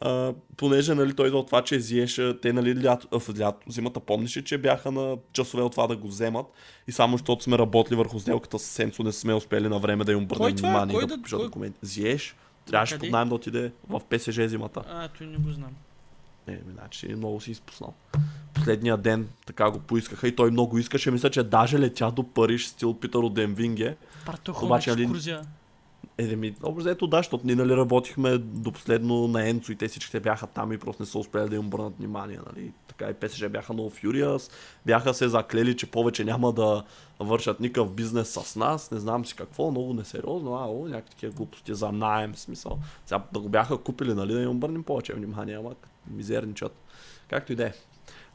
А, 0.00 0.32
понеже 0.56 0.94
нали, 0.94 1.14
той 1.14 1.26
идва 1.26 1.38
от 1.38 1.46
това, 1.46 1.64
че 1.64 1.80
Зиеше, 1.80 2.36
те 2.42 2.52
нали, 2.52 2.84
лято, 2.84 3.18
в 3.18 3.38
лято, 3.38 3.70
зимата 3.70 4.00
помнише, 4.00 4.44
че 4.44 4.58
бяха 4.58 4.90
на 4.90 5.16
часове 5.32 5.62
от 5.62 5.72
това 5.72 5.86
да 5.86 5.96
го 5.96 6.08
вземат 6.08 6.46
и 6.88 6.92
само 6.92 7.16
защото 7.16 7.42
сме 7.42 7.58
работили 7.58 7.96
върху 7.96 8.18
сделката 8.20 8.58
с 8.58 8.62
Сенцо, 8.62 9.02
не 9.02 9.12
сме 9.12 9.34
успели 9.34 9.68
на 9.68 9.78
време 9.78 10.04
да 10.04 10.12
им 10.12 10.22
обърнем 10.22 10.48
е? 10.48 10.52
внимание 10.52 10.94
Кой 10.94 11.02
и 11.02 11.06
да 11.06 11.08
да- 11.08 11.14
подпишат 11.14 11.38
кой- 11.38 11.46
документи. 11.46 11.78
Зиеш, 11.82 12.36
трябваше 12.66 12.94
Къде? 12.94 13.06
под 13.06 13.12
найем 13.12 13.28
да 13.28 13.34
отиде 13.34 13.72
в 13.88 14.00
ПСЖ 14.00 14.40
зимата. 14.40 14.82
А, 14.88 15.08
той 15.08 15.26
не 15.26 15.36
го 15.38 15.50
знам. 15.50 15.70
Не, 16.48 16.54
ми, 16.54 16.72
значи 16.72 17.08
много 17.08 17.40
си 17.40 17.50
изпуснал. 17.50 17.94
Последния 18.68 18.96
ден 18.96 19.28
така 19.46 19.70
го 19.70 19.78
поискаха 19.78 20.28
и 20.28 20.36
той 20.36 20.50
много 20.50 20.78
искаше. 20.78 21.10
Мисля, 21.10 21.30
че 21.30 21.42
даже 21.42 21.78
летя 21.78 22.10
до 22.10 22.22
Париж 22.22 22.66
стил 22.66 22.94
Питър 22.94 23.18
от 23.18 23.34
Денвинге. 23.34 23.96
Партохон 24.26 24.66
Обаче, 24.66 24.90
екскурзия. 24.90 25.42
Е, 26.18 26.36
ми, 26.36 26.54
общо 26.62 26.80
взето 26.80 27.06
да, 27.06 27.16
защото 27.16 27.46
ние 27.46 27.54
нали 27.54 27.76
работихме 27.76 28.38
до 28.38 28.72
последно 28.72 29.28
на 29.28 29.48
Енцо 29.48 29.72
и 29.72 29.76
те 29.76 29.88
всичките 29.88 30.20
бяха 30.20 30.46
там 30.46 30.72
и 30.72 30.78
просто 30.78 31.02
не 31.02 31.06
са 31.06 31.18
успели 31.18 31.48
да 31.48 31.56
им 31.56 31.66
обърнат 31.66 31.96
внимание. 31.98 32.38
Нали. 32.46 32.72
Така 32.88 33.10
и 33.10 33.14
ПСЖ 33.14 33.44
бяха 33.50 33.72
много 33.72 33.90
фюриас, 33.90 34.50
бяха 34.86 35.14
се 35.14 35.28
заклели, 35.28 35.76
че 35.76 35.90
повече 35.90 36.24
няма 36.24 36.52
да 36.52 36.84
вършат 37.20 37.60
никакъв 37.60 37.92
бизнес 37.92 38.28
с 38.28 38.56
нас, 38.56 38.90
не 38.90 38.98
знам 38.98 39.26
си 39.26 39.36
какво, 39.36 39.70
много 39.70 39.94
несериозно, 39.94 40.54
а, 40.54 40.66
о, 40.66 40.88
някакви 40.88 41.10
такива 41.10 41.32
глупости 41.32 41.74
за 41.74 41.92
найем, 41.92 42.34
смисъл. 42.34 42.78
Сега 43.06 43.22
да 43.32 43.40
го 43.40 43.48
бяха 43.48 43.78
купили, 43.78 44.14
нали, 44.14 44.32
да 44.32 44.40
им 44.40 44.50
обърнем 44.50 44.82
повече 44.82 45.14
внимание, 45.14 45.56
ама 45.56 45.74
мизерничат. 46.10 46.72
Както 47.28 47.52
и 47.52 47.56
да 47.56 47.66
е. 47.66 47.72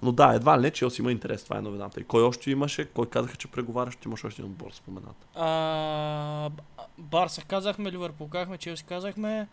Но 0.04 0.12
да, 0.12 0.34
едва 0.34 0.58
ли 0.58 0.62
не, 0.62 0.72
Челси 0.72 1.02
има 1.02 1.12
интерес, 1.12 1.44
това 1.44 1.58
е 1.58 1.62
новината. 1.62 2.00
И 2.00 2.04
кой 2.04 2.24
още 2.24 2.52
имаше? 2.52 2.86
Кой 2.86 3.06
казаха, 3.10 3.36
че 3.38 3.48
преговаряш? 3.48 3.96
Ти 3.96 4.08
имаш 4.08 4.24
още 4.24 4.42
един 4.42 4.52
отбор 4.52 4.72
споменат. 4.74 5.16
А, 5.36 6.50
Барса 6.98 7.42
казахме, 7.42 7.92
Ливърпул 7.92 8.28
казахме, 8.28 8.58
Челси 8.58 8.84
казахме. 8.84 9.48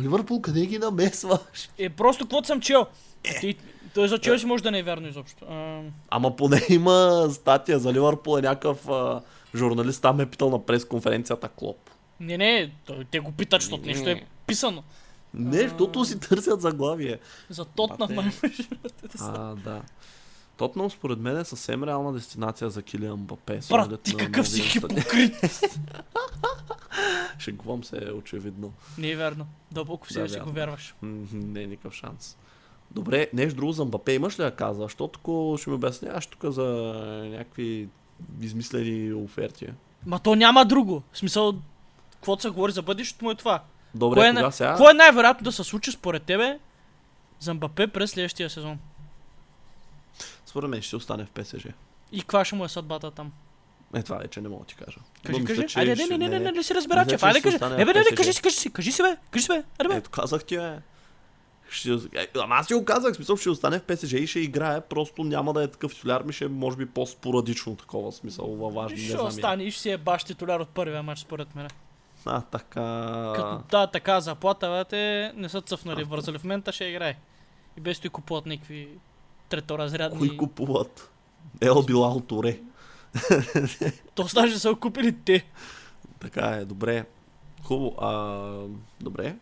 Ливърпул, 0.00 0.40
къде 0.40 0.66
ги 0.66 0.78
намесваш? 0.78 1.70
Е, 1.78 1.88
просто 1.90 2.24
каквото 2.24 2.46
съм 2.46 2.60
чел. 2.60 2.86
Ти, 3.40 3.56
той 3.94 4.08
за 4.08 4.18
Челси 4.18 4.46
може 4.46 4.62
да 4.62 4.70
не 4.70 4.78
е 4.78 4.82
вярно 4.82 5.08
изобщо. 5.08 5.44
А, 5.50 5.80
Ама 6.10 6.36
поне 6.36 6.66
има 6.68 7.28
статия 7.30 7.78
за 7.78 7.92
Ливърпул, 7.92 8.38
е 8.38 8.42
някакъв 8.42 8.88
а, 8.88 9.20
журналист 9.54 10.02
там 10.02 10.20
е 10.20 10.26
питал 10.26 10.50
на 10.50 10.66
пресконференцията 10.66 11.48
Клоп. 11.48 11.90
не, 12.20 12.36
не, 12.38 12.72
той, 12.86 13.04
те 13.10 13.20
го 13.20 13.32
питат, 13.32 13.60
защото 13.62 13.86
нещо 13.86 14.10
е 14.10 14.22
писано. 14.46 14.82
Не, 15.34 15.62
защото 15.62 16.04
си 16.04 16.20
търсят 16.20 16.60
заглавие. 16.60 17.18
За 17.50 17.64
Тотнам 17.64 18.14
май 18.14 18.30
А, 19.20 19.54
да. 19.54 19.82
Тотнам 20.56 20.90
според 20.90 21.18
мен 21.18 21.38
е 21.38 21.44
съвсем 21.44 21.84
реална 21.84 22.12
дестинация 22.12 22.70
за 22.70 22.82
Килиан 22.82 23.16
Мбапе. 23.16 23.60
Брат, 23.70 24.00
ти 24.00 24.16
какъв 24.16 24.48
си 24.48 24.62
хипокрит! 24.62 25.34
Шегувам 27.38 27.84
се, 27.84 27.96
очевидно. 27.96 28.72
Не 28.98 29.10
е 29.10 29.16
вярно. 29.16 29.46
Дълбоко 29.72 30.06
в 30.06 30.12
себе 30.12 30.28
Да, 30.28 30.34
си 30.34 30.40
го 30.40 30.50
вярваш. 30.50 30.94
Не 31.32 31.62
е 31.62 31.66
никакъв 31.66 31.94
шанс. 31.94 32.36
Добре, 32.90 33.30
нещо 33.32 33.56
друго 33.56 33.72
за 33.72 33.84
Мбапе 33.84 34.12
имаш 34.12 34.38
ли 34.38 34.42
да 34.42 34.50
каза? 34.50 34.82
Защото 34.82 35.20
ако 35.20 35.56
ще 35.60 35.70
ми 35.70 35.76
обясняваш 35.76 36.26
тук 36.26 36.44
за 36.44 36.64
някакви 37.30 37.88
измислени 38.40 39.12
оферти. 39.12 39.66
Ма 40.06 40.18
то 40.18 40.34
няма 40.34 40.64
друго. 40.64 41.02
В 41.12 41.18
смисъл, 41.18 41.54
каквото 42.12 42.42
се 42.42 42.50
говори 42.50 42.72
за 42.72 42.82
бъдещето 42.82 43.24
му 43.24 43.30
е 43.30 43.34
това. 43.34 43.62
Добре, 43.94 44.16
Кое 44.20 44.28
е, 44.28 44.34
кога 44.34 44.50
сега? 44.50 44.74
кое 44.76 44.90
е 44.90 44.94
най-вероятно 44.94 45.44
да 45.44 45.52
се 45.52 45.64
случи 45.64 45.92
според 45.92 46.22
тебе 46.22 46.58
за 47.40 47.54
Мбапе 47.54 47.86
през 47.86 48.10
следващия 48.10 48.50
сезон? 48.50 48.78
Според 50.46 50.70
мен 50.70 50.82
ще 50.82 50.96
остане 50.96 51.24
в 51.24 51.30
ПСЖ. 51.30 51.66
И 52.12 52.20
каква 52.20 52.44
ще 52.44 52.54
му 52.54 52.64
е 52.64 52.68
съдбата 52.68 53.10
там? 53.10 53.32
Е, 53.94 54.02
това 54.02 54.16
вече 54.16 54.40
не 54.40 54.48
мога 54.48 54.60
да 54.60 54.66
ти 54.66 54.74
кажа. 54.74 54.98
Кажи, 55.24 55.40
мисля, 55.40 55.54
кажи. 55.54 55.68
че 55.68 55.78
Айде, 55.78 55.96
ще- 55.96 56.06
не, 56.06 56.18
не, 56.18 56.28
не, 56.28 56.38
не, 56.38 56.52
не 56.52 56.62
си 56.62 56.74
разбира, 56.74 57.04
Мисля, 57.04 57.18
че. 57.18 57.26
Айде, 57.26 57.40
кажи. 57.40 57.56
Е, 57.56 57.84
бе, 57.84 57.92
не, 57.92 58.00
не, 58.10 58.16
кажи 58.16 58.32
си, 58.32 58.42
кажи 58.42 58.56
си, 58.56 58.72
кажи 58.72 58.92
си, 58.92 59.02
бе, 59.02 59.16
кажи 59.30 59.42
си, 59.42 59.48
бе. 59.48 59.62
Айде, 59.78 59.88
бе. 59.88 59.96
Ето 59.96 60.10
казах 60.10 60.44
ти, 60.44 60.56
бе. 60.56 60.78
Ще... 61.70 61.90
Е, 61.92 62.28
Ама 62.36 62.54
аз 62.54 62.66
ти 62.66 62.74
го 62.74 62.84
казах, 62.84 63.14
смисъл 63.14 63.36
ще 63.36 63.50
остане 63.50 63.78
в 63.78 63.82
ПСЖ 63.82 64.12
и 64.12 64.26
ще 64.26 64.40
играе, 64.40 64.80
просто 64.80 65.24
няма 65.24 65.52
да 65.52 65.62
е 65.62 65.68
такъв 65.68 65.94
титуляр, 65.94 66.22
ми 66.22 66.32
ще 66.32 66.44
е 66.44 66.48
може 66.48 66.76
би 66.76 66.86
по-спорадично 66.86 67.76
такова 67.76 68.12
смисъл, 68.12 68.46
във 68.46 68.74
важни, 68.74 68.98
не 68.98 69.04
Ще 69.04 69.16
остане 69.16 69.64
и 69.64 69.70
ще 69.70 69.80
си 69.80 69.90
е 69.90 69.98
баш 69.98 70.24
титуляр 70.24 70.60
от 70.60 70.68
първия 70.68 71.02
матч, 71.02 71.20
според 71.20 71.54
мен. 71.54 71.68
А, 72.26 72.40
така... 72.40 73.32
Като 73.36 73.62
да, 73.70 73.86
така 73.86 74.20
заплата, 74.20 74.84
те 74.88 75.32
не 75.36 75.48
са 75.48 75.60
цъфнали, 75.60 76.04
вързали 76.04 76.38
в 76.38 76.44
момента 76.44 76.72
ще 76.72 76.84
играе. 76.84 77.16
И 77.76 77.80
без 77.80 78.00
той 78.00 78.10
купуват 78.10 78.46
някакви 78.46 78.88
треторазрядни... 79.48 80.18
Кои 80.18 80.36
купуват? 80.36 81.10
Ел 81.60 81.82
Билал 81.82 82.20
Торе. 82.20 82.60
То 84.14 84.26
даже 84.34 84.58
са 84.58 84.74
купили 84.80 85.16
те. 85.24 85.46
Така 86.20 86.46
е, 86.46 86.64
добре. 86.64 87.04
Хубаво. 87.64 87.94
А, 88.00 88.52
добре. 89.00 89.36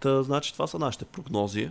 Та, 0.00 0.22
значи 0.22 0.52
това 0.52 0.66
са 0.66 0.78
нашите 0.78 1.04
прогнози. 1.04 1.70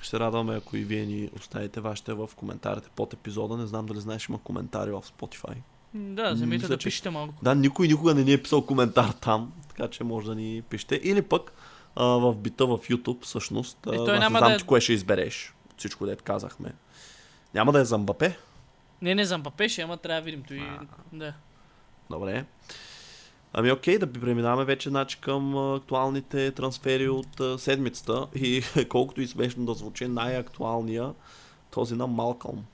Ще 0.00 0.20
радваме, 0.20 0.56
ако 0.56 0.76
и 0.76 0.84
вие 0.84 1.06
ни 1.06 1.30
оставите 1.36 1.80
вашите 1.80 2.12
в 2.12 2.30
коментарите 2.36 2.88
под 2.96 3.12
епизода. 3.12 3.56
Не 3.56 3.66
знам 3.66 3.86
дали 3.86 4.00
знаеш, 4.00 4.28
има 4.28 4.38
коментари 4.38 4.90
в 4.90 5.02
Spotify. 5.02 5.56
Да, 5.94 6.32
вземете 6.32 6.56
Мисля, 6.56 6.68
да 6.68 6.78
че- 6.78 6.84
пишете 6.84 7.10
малко. 7.10 7.34
Да, 7.42 7.54
никой 7.54 7.88
никога 7.88 8.14
не 8.14 8.24
ни 8.24 8.32
е 8.32 8.42
писал 8.42 8.66
коментар 8.66 9.12
там, 9.12 9.52
така 9.68 9.88
че 9.88 10.04
може 10.04 10.26
да 10.26 10.34
ни 10.34 10.62
пишете. 10.62 11.00
Или 11.04 11.22
пък 11.22 11.52
а, 11.96 12.04
в 12.04 12.34
бита 12.34 12.66
в 12.66 12.78
YouTube, 12.78 13.22
всъщност. 13.22 13.78
Е, 13.86 13.96
той 13.96 14.18
няма 14.18 14.38
знам 14.38 14.48
да 14.48 14.54
е- 14.54 14.58
ти 14.58 14.64
кое 14.64 14.80
ще 14.80 14.92
избереш. 14.92 15.54
Всичко, 15.76 16.06
дето 16.06 16.24
казахме. 16.24 16.72
Няма 17.54 17.72
да 17.72 17.80
е 17.80 17.84
за 17.84 17.98
Мбапе. 17.98 18.36
Не, 19.02 19.14
не, 19.14 19.24
за 19.24 19.38
Мбапе 19.38 19.68
ще, 19.68 19.82
ама 19.82 19.96
трябва 19.96 20.20
да 20.20 20.24
видим 20.24 20.42
той. 20.48 20.62
Да. 21.12 21.34
Добре. 22.10 22.44
Ами 23.52 23.72
окей, 23.72 23.98
да 23.98 24.12
преминаваме 24.12 24.64
вече 24.64 24.88
значи, 24.88 25.20
към 25.20 25.74
актуалните 25.74 26.50
трансфери 26.50 27.08
от 27.08 27.40
а, 27.40 27.58
седмицата 27.58 28.26
и 28.34 28.62
колкото 28.88 29.20
и 29.20 29.26
смешно 29.26 29.64
да 29.64 29.74
звучи, 29.74 30.08
най-актуалния 30.08 31.12
този 31.70 31.94
на 31.94 32.06
Малкълм. 32.06 32.64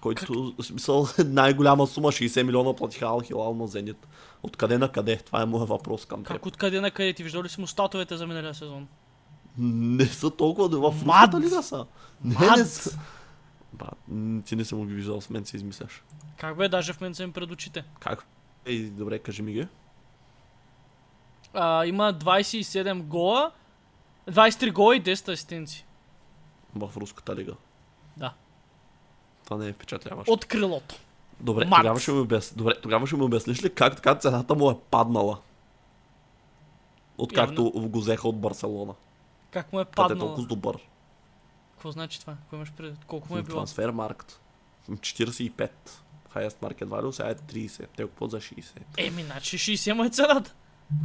Който, 0.00 0.54
в 0.58 0.62
смисъл, 0.62 1.06
най-голяма 1.24 1.86
сума, 1.86 2.08
60 2.08 2.42
милиона 2.42 2.74
платиха 2.76 3.04
Ал 3.06 3.20
Хилал 3.20 3.54
на 3.54 3.66
Зенит. 3.66 4.08
Откъде 4.42 4.78
на 4.78 4.92
къде? 4.92 5.16
Това 5.16 5.42
е 5.42 5.46
моят 5.46 5.68
въпрос 5.68 6.06
към 6.06 6.24
теб. 6.24 6.32
Как 6.32 6.46
откъде 6.46 6.80
на 6.80 6.90
къде 6.90 7.12
ти 7.12 7.22
виждал 7.22 7.42
ли 7.42 7.48
си 7.48 7.60
му 7.60 7.66
статовете 7.66 8.16
за 8.16 8.26
миналия 8.26 8.54
сезон? 8.54 8.88
Не 9.58 10.06
са 10.06 10.30
толкова, 10.30 10.90
в 10.90 11.04
Мад! 11.06 11.34
руската 11.34 11.40
лига 11.40 11.62
са. 11.62 11.86
Не, 12.24 12.34
Мад! 12.34 12.58
не 12.58 12.64
са. 12.64 12.98
М, 14.08 14.42
ти 14.42 14.56
не 14.56 14.64
съм 14.64 14.86
ги 14.86 14.94
виждал, 14.94 15.20
с 15.20 15.30
мен 15.30 15.44
се 15.44 15.56
измисляш. 15.56 16.02
Как 16.36 16.56
бе, 16.56 16.68
даже 16.68 16.92
в 16.92 17.00
мен 17.00 17.14
са 17.14 17.22
им 17.22 17.32
пред 17.32 17.50
очите. 17.50 17.84
Как? 18.00 18.26
Ей, 18.66 18.82
добре, 18.90 19.18
кажи 19.18 19.42
ми 19.42 19.52
ги. 19.52 19.68
А, 21.54 21.86
има 21.86 22.14
27 22.14 23.02
гола, 23.02 23.50
23 24.30 24.72
гола 24.72 24.96
и 24.96 25.02
10 25.02 25.32
асистенции. 25.32 25.84
В 26.74 26.90
руската 26.96 27.36
лига. 27.36 27.52
Това 29.50 29.62
не 29.62 29.68
е 29.68 29.72
впечатляващо. 29.72 30.32
От 30.32 30.44
крилото. 30.44 30.94
Добре, 31.40 31.64
Мат. 31.64 31.78
тогава 31.78 32.00
ще, 32.00 32.12
ми 32.12 32.18
обяс... 32.18 32.54
Добре, 32.56 32.80
тогава 32.82 33.06
ще 33.06 33.16
ми 33.16 33.22
обясниш 33.22 33.64
ли 33.64 33.74
как 33.74 33.96
така 33.96 34.14
цената 34.14 34.54
му 34.54 34.70
е 34.70 34.74
паднала? 34.90 35.38
Откакто 37.18 37.70
го 37.70 38.00
взеха 38.00 38.28
от 38.28 38.40
Барселона. 38.40 38.94
Как 39.50 39.72
му 39.72 39.78
е 39.78 39.82
е 39.82 39.84
паднало? 39.84 40.28
толкова 40.28 40.46
добър. 40.46 40.78
Какво 41.72 41.90
значи 41.90 42.20
това? 42.20 42.34
Какво 42.34 42.56
имаш 42.56 42.72
пред? 42.72 43.04
Колко 43.06 43.32
му 43.32 43.38
е 43.38 43.42
било? 43.42 43.58
Трансфер 43.58 43.90
маркт. 43.90 44.40
45. 44.90 45.70
Highest 46.34 46.56
market 46.60 46.86
value 46.86 47.10
сега 47.10 47.28
е 47.30 47.34
30. 47.34 47.86
Те 47.96 48.04
го 48.04 48.28
за 48.28 48.40
60. 48.40 48.76
Еми, 48.96 49.22
значи 49.22 49.58
60 49.58 49.92
му 49.92 50.04
е 50.04 50.10
цената. 50.10 50.54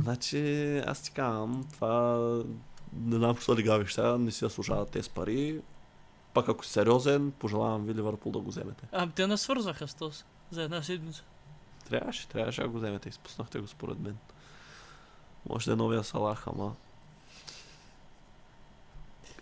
Значи, 0.01 0.77
аз 0.77 1.01
ти 1.01 1.11
казвам, 1.11 1.65
това 1.73 2.17
не 2.93 3.15
знам, 3.15 3.35
що 3.35 3.45
са 3.45 3.55
лигавиш 3.55 3.93
сега, 3.93 4.17
не 4.17 4.31
си 4.31 4.39
заслужават 4.39 4.89
тези 4.89 5.09
пари. 5.09 5.61
Пак 6.35 6.49
ако 6.49 6.65
си 6.65 6.71
сериозен, 6.71 7.31
пожелавам 7.31 7.85
ви 7.85 7.95
Ливърпул 7.95 8.31
да 8.31 8.39
го 8.39 8.49
вземете. 8.49 8.87
А, 8.91 9.09
те 9.09 9.27
не 9.27 9.37
свързваха 9.37 9.87
с 9.87 9.93
този 9.93 10.23
за 10.51 10.63
една 10.63 10.83
седмица. 10.83 11.23
Трябваше, 11.89 12.27
трябваше 12.27 12.61
да 12.61 12.67
го 12.67 12.77
вземете. 12.77 13.09
Изпуснахте 13.09 13.59
го 13.59 13.67
според 13.67 13.99
мен. 13.99 14.17
Може 15.49 15.65
да 15.65 15.71
е 15.71 15.75
новия 15.75 16.03
Салах, 16.03 16.47
ама... 16.47 16.75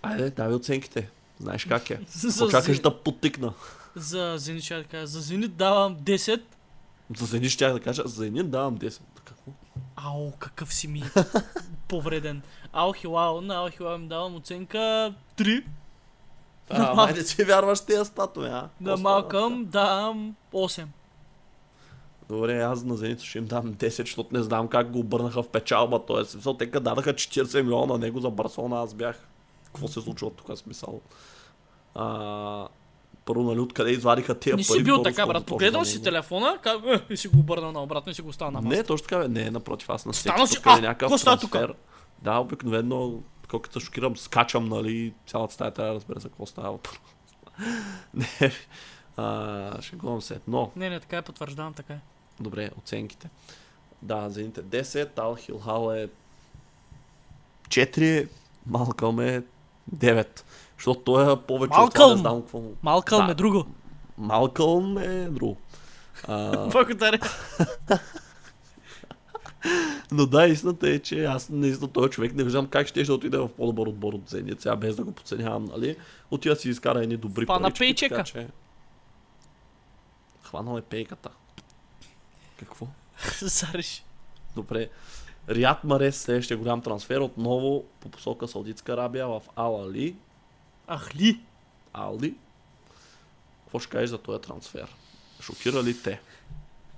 Айде, 0.02 0.30
давай 0.30 0.56
оценките. 0.56 1.10
Знаеш 1.40 1.66
как 1.66 1.90
е. 1.90 2.00
Очакаш 2.44 2.80
да 2.80 3.04
потикна. 3.04 3.54
за 3.96 4.36
Зенит 4.38 4.64
ще 4.64 4.76
да 4.76 4.84
кажа. 4.84 5.08
За 5.08 5.22
Зенит 5.22 5.56
давам 5.56 5.98
10. 5.98 6.42
За 7.18 7.26
Зенит 7.26 7.52
ще 7.52 7.70
да 7.70 7.80
кажа, 7.80 8.04
за 8.06 8.24
Зенит 8.24 8.50
давам 8.50 8.78
10. 8.78 9.02
Какво? 9.24 9.52
Ау, 9.96 10.32
какъв 10.32 10.74
си 10.74 10.88
ми 10.88 11.04
повреден. 11.88 12.42
Ау, 12.74 12.94
Хилао, 12.94 13.42
на 13.42 13.56
Ау, 13.56 13.70
Хилао 13.70 13.96
им 13.96 14.08
давам 14.08 14.36
оценка 14.36 15.14
3. 15.38 15.64
А, 16.70 16.94
майде 16.94 17.24
си 17.24 17.44
вярваш 17.44 17.82
тези 17.82 18.06
статуи, 18.06 18.46
а? 18.46 18.70
На 18.82 18.98
Малкъм 18.98 19.66
давам 19.66 20.36
8. 20.54 20.86
Добре, 22.30 22.60
аз 22.60 22.84
на 22.84 22.98
Зенит 22.98 23.22
ще 23.22 23.38
им 23.38 23.46
дам 23.46 23.66
10, 23.66 23.90
защото 23.98 24.30
не 24.34 24.44
знам 24.44 24.68
как 24.68 24.92
го 24.92 25.00
обърнаха 25.00 25.44
в 25.44 25.48
печалба. 25.48 26.00
Тоест, 26.00 26.32
смисъл, 26.32 26.54
те 26.54 26.66
дадаха 26.66 27.14
40 27.14 27.62
милиона 27.62 27.86
на 27.86 27.98
него 27.98 28.20
за 28.20 28.30
Барселона, 28.30 28.82
аз 28.82 28.94
бях. 28.94 29.28
Какво 29.66 29.88
се 29.88 30.02
случва 30.02 30.30
тук, 30.32 30.58
смисъл? 30.58 31.02
А, 31.96 32.68
първо, 33.26 33.44
нали, 33.44 33.60
откъде 33.60 33.92
извадиха 33.92 34.36
тия 34.36 34.52
Не 34.52 34.58
пари? 34.58 34.78
си 34.78 34.84
бил 34.84 34.94
второ, 34.94 35.04
така, 35.04 35.28
брат. 35.28 35.52
за 35.74 35.86
си 35.86 36.04
телефона 36.04 36.58
как, 36.62 36.78
е, 36.86 37.14
и 37.14 37.18
си 37.18 37.28
го 37.28 37.40
обърнал 37.40 37.72
наобратно 37.72 38.12
и 38.12 38.16
си 38.16 38.22
го 38.22 38.30
оставил 38.30 38.52
на 38.52 38.62
Не, 38.62 38.68
масата. 38.68 38.88
точно 38.88 39.08
така, 39.08 39.20
бе. 39.20 39.28
Не, 39.28 39.52
напротив, 39.52 39.90
аз 39.90 40.06
на 40.06 40.12
всеки 40.14 40.48
си- 40.48 40.56
път, 40.56 40.64
къде 40.64 40.76
А, 40.76 40.78
е 40.78 40.82
някакъв 40.82 41.22
става 41.22 41.38
тук? 41.38 41.56
Да, 42.22 42.38
обикновено, 42.38 43.14
колкото 43.54 43.80
шокирам, 43.80 44.18
скачам, 44.18 44.70
нали, 44.70 45.14
цялата 45.28 45.54
стая 45.54 45.72
трябва 45.72 45.92
да 45.92 45.96
разбера 45.96 46.20
за 46.20 46.30
какво 46.30 46.46
става 46.46 46.72
въпрос. 46.72 47.00
Не, 48.14 48.52
а, 49.18 49.82
шегувам 49.82 50.22
се. 50.22 50.40
Но, 50.48 50.72
Не, 50.76 50.90
не, 50.90 51.00
така 51.00 51.18
е, 51.18 51.22
потвърждавам, 51.22 51.74
така 51.74 51.94
е. 51.94 52.00
Добре, 52.40 52.70
оценките. 52.78 53.30
Да, 54.02 54.30
Зенит 54.30 54.58
е 54.58 54.64
10, 54.64 55.20
Ал 55.20 55.36
Хилхал 55.36 55.94
е 55.94 56.10
4, 57.68 58.28
Малкълм 58.66 59.20
е 59.20 59.44
9. 59.96 60.42
Защото 60.78 61.00
той 61.00 61.34
е 61.34 61.36
повече 61.36 61.80
от 61.80 61.94
това, 61.94 62.06
Малкълм! 62.06 62.12
не 62.12 62.18
знам 62.18 62.42
какво 62.42 62.60
му. 62.60 62.74
Малкъл 62.84 63.20
Да. 63.20 63.28
ме 63.28 63.34
друго. 63.34 63.66
Малкълм 64.18 64.98
е 64.98 65.26
друго. 65.30 65.58
Благодаря. 66.72 67.20
но 70.12 70.26
да, 70.26 70.48
истината 70.48 70.90
е, 70.90 71.00
че 71.00 71.26
аз 71.26 71.50
наистина 71.50 71.92
този 71.92 72.10
човек 72.10 72.34
не 72.34 72.44
виждам 72.44 72.68
как 72.68 72.88
ще, 72.88 73.04
ще 73.04 73.12
отиде 73.12 73.38
в 73.38 73.50
по-добър 73.50 73.88
отбор 73.88 74.14
от 74.14 74.30
Зенит. 74.30 74.62
Сега 74.62 74.76
без 74.76 74.96
да 74.96 75.04
го 75.04 75.12
подценявам, 75.12 75.66
нали? 75.66 75.96
Отива 76.32 76.56
си 76.56 76.70
изкара 76.70 77.04
едни 77.04 77.18
добри 77.18 77.46
Хвана 77.46 77.62
парички, 77.62 77.80
пейчека. 77.80 78.16
така 78.16 78.24
че... 78.24 78.48
Хванал 80.44 80.78
е 80.78 80.82
пейката. 80.82 81.30
Какво? 82.58 82.88
Зареш. 83.42 84.04
Добре. 84.56 84.90
Рият 85.50 85.84
Марес, 85.84 86.22
следващия 86.22 86.58
голям 86.58 86.82
трансфер, 86.82 87.20
отново 87.20 87.84
по 88.00 88.10
посока 88.10 88.48
Саудитска 88.48 88.94
Арабия 88.94 89.28
в 89.28 89.42
Ал 89.56 89.82
Али. 89.84 90.16
Ах 90.88 91.16
ли? 91.16 91.40
Алди. 91.94 92.34
Какво 93.64 93.80
ще 93.80 93.90
кажеш 93.90 94.10
за 94.10 94.18
този 94.18 94.42
трансфер? 94.42 94.96
Шокира 95.42 95.84
ли 95.84 96.02
те? 96.02 96.22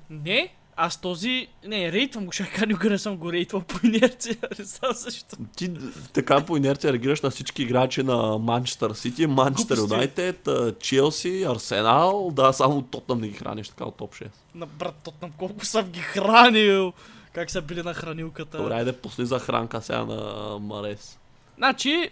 Не, 0.09 0.53
аз 0.77 1.01
този... 1.01 1.47
Не, 1.65 1.91
рейтвам 1.91 2.25
го, 2.25 2.31
кажа, 2.53 2.65
никога 2.67 2.89
не 2.89 2.97
съм 2.97 3.17
го 3.17 3.31
рейтвал 3.31 3.61
по 3.61 3.87
инерция. 3.87 4.37
Не 4.59 4.65
знам 4.65 4.91
защо. 4.93 5.35
Ти 5.55 5.71
така 6.13 6.45
по 6.45 6.57
инерция 6.57 6.93
реагираш 6.93 7.21
на 7.21 7.29
всички 7.29 7.63
играчи 7.63 8.03
на 8.03 8.37
Манчестър 8.37 8.93
Сити, 8.93 9.27
Манчестър. 9.27 9.77
Юнайтед, 9.77 10.49
Челси, 10.79 11.45
Арсенал. 11.49 12.31
Да, 12.31 12.53
само 12.53 12.81
Тотнам 12.81 13.21
не 13.21 13.27
ги 13.27 13.33
храниш 13.33 13.69
така 13.69 13.85
от 13.85 13.95
топ 13.95 14.13
6. 14.15 14.27
На 14.55 14.65
брат 14.65 14.95
Тотнам, 15.03 15.31
колко 15.37 15.65
съм 15.65 15.89
ги 15.89 15.99
хранил. 15.99 16.93
Как 17.33 17.51
са 17.51 17.61
били 17.61 17.83
на 17.83 17.93
хранилката. 17.93 18.57
Добре, 18.57 18.73
айде 18.73 18.93
пусни 18.93 19.25
за 19.25 19.39
хранка 19.39 19.81
сега 19.81 20.05
на 20.05 20.59
Марес. 20.59 21.19
Значи, 21.57 22.09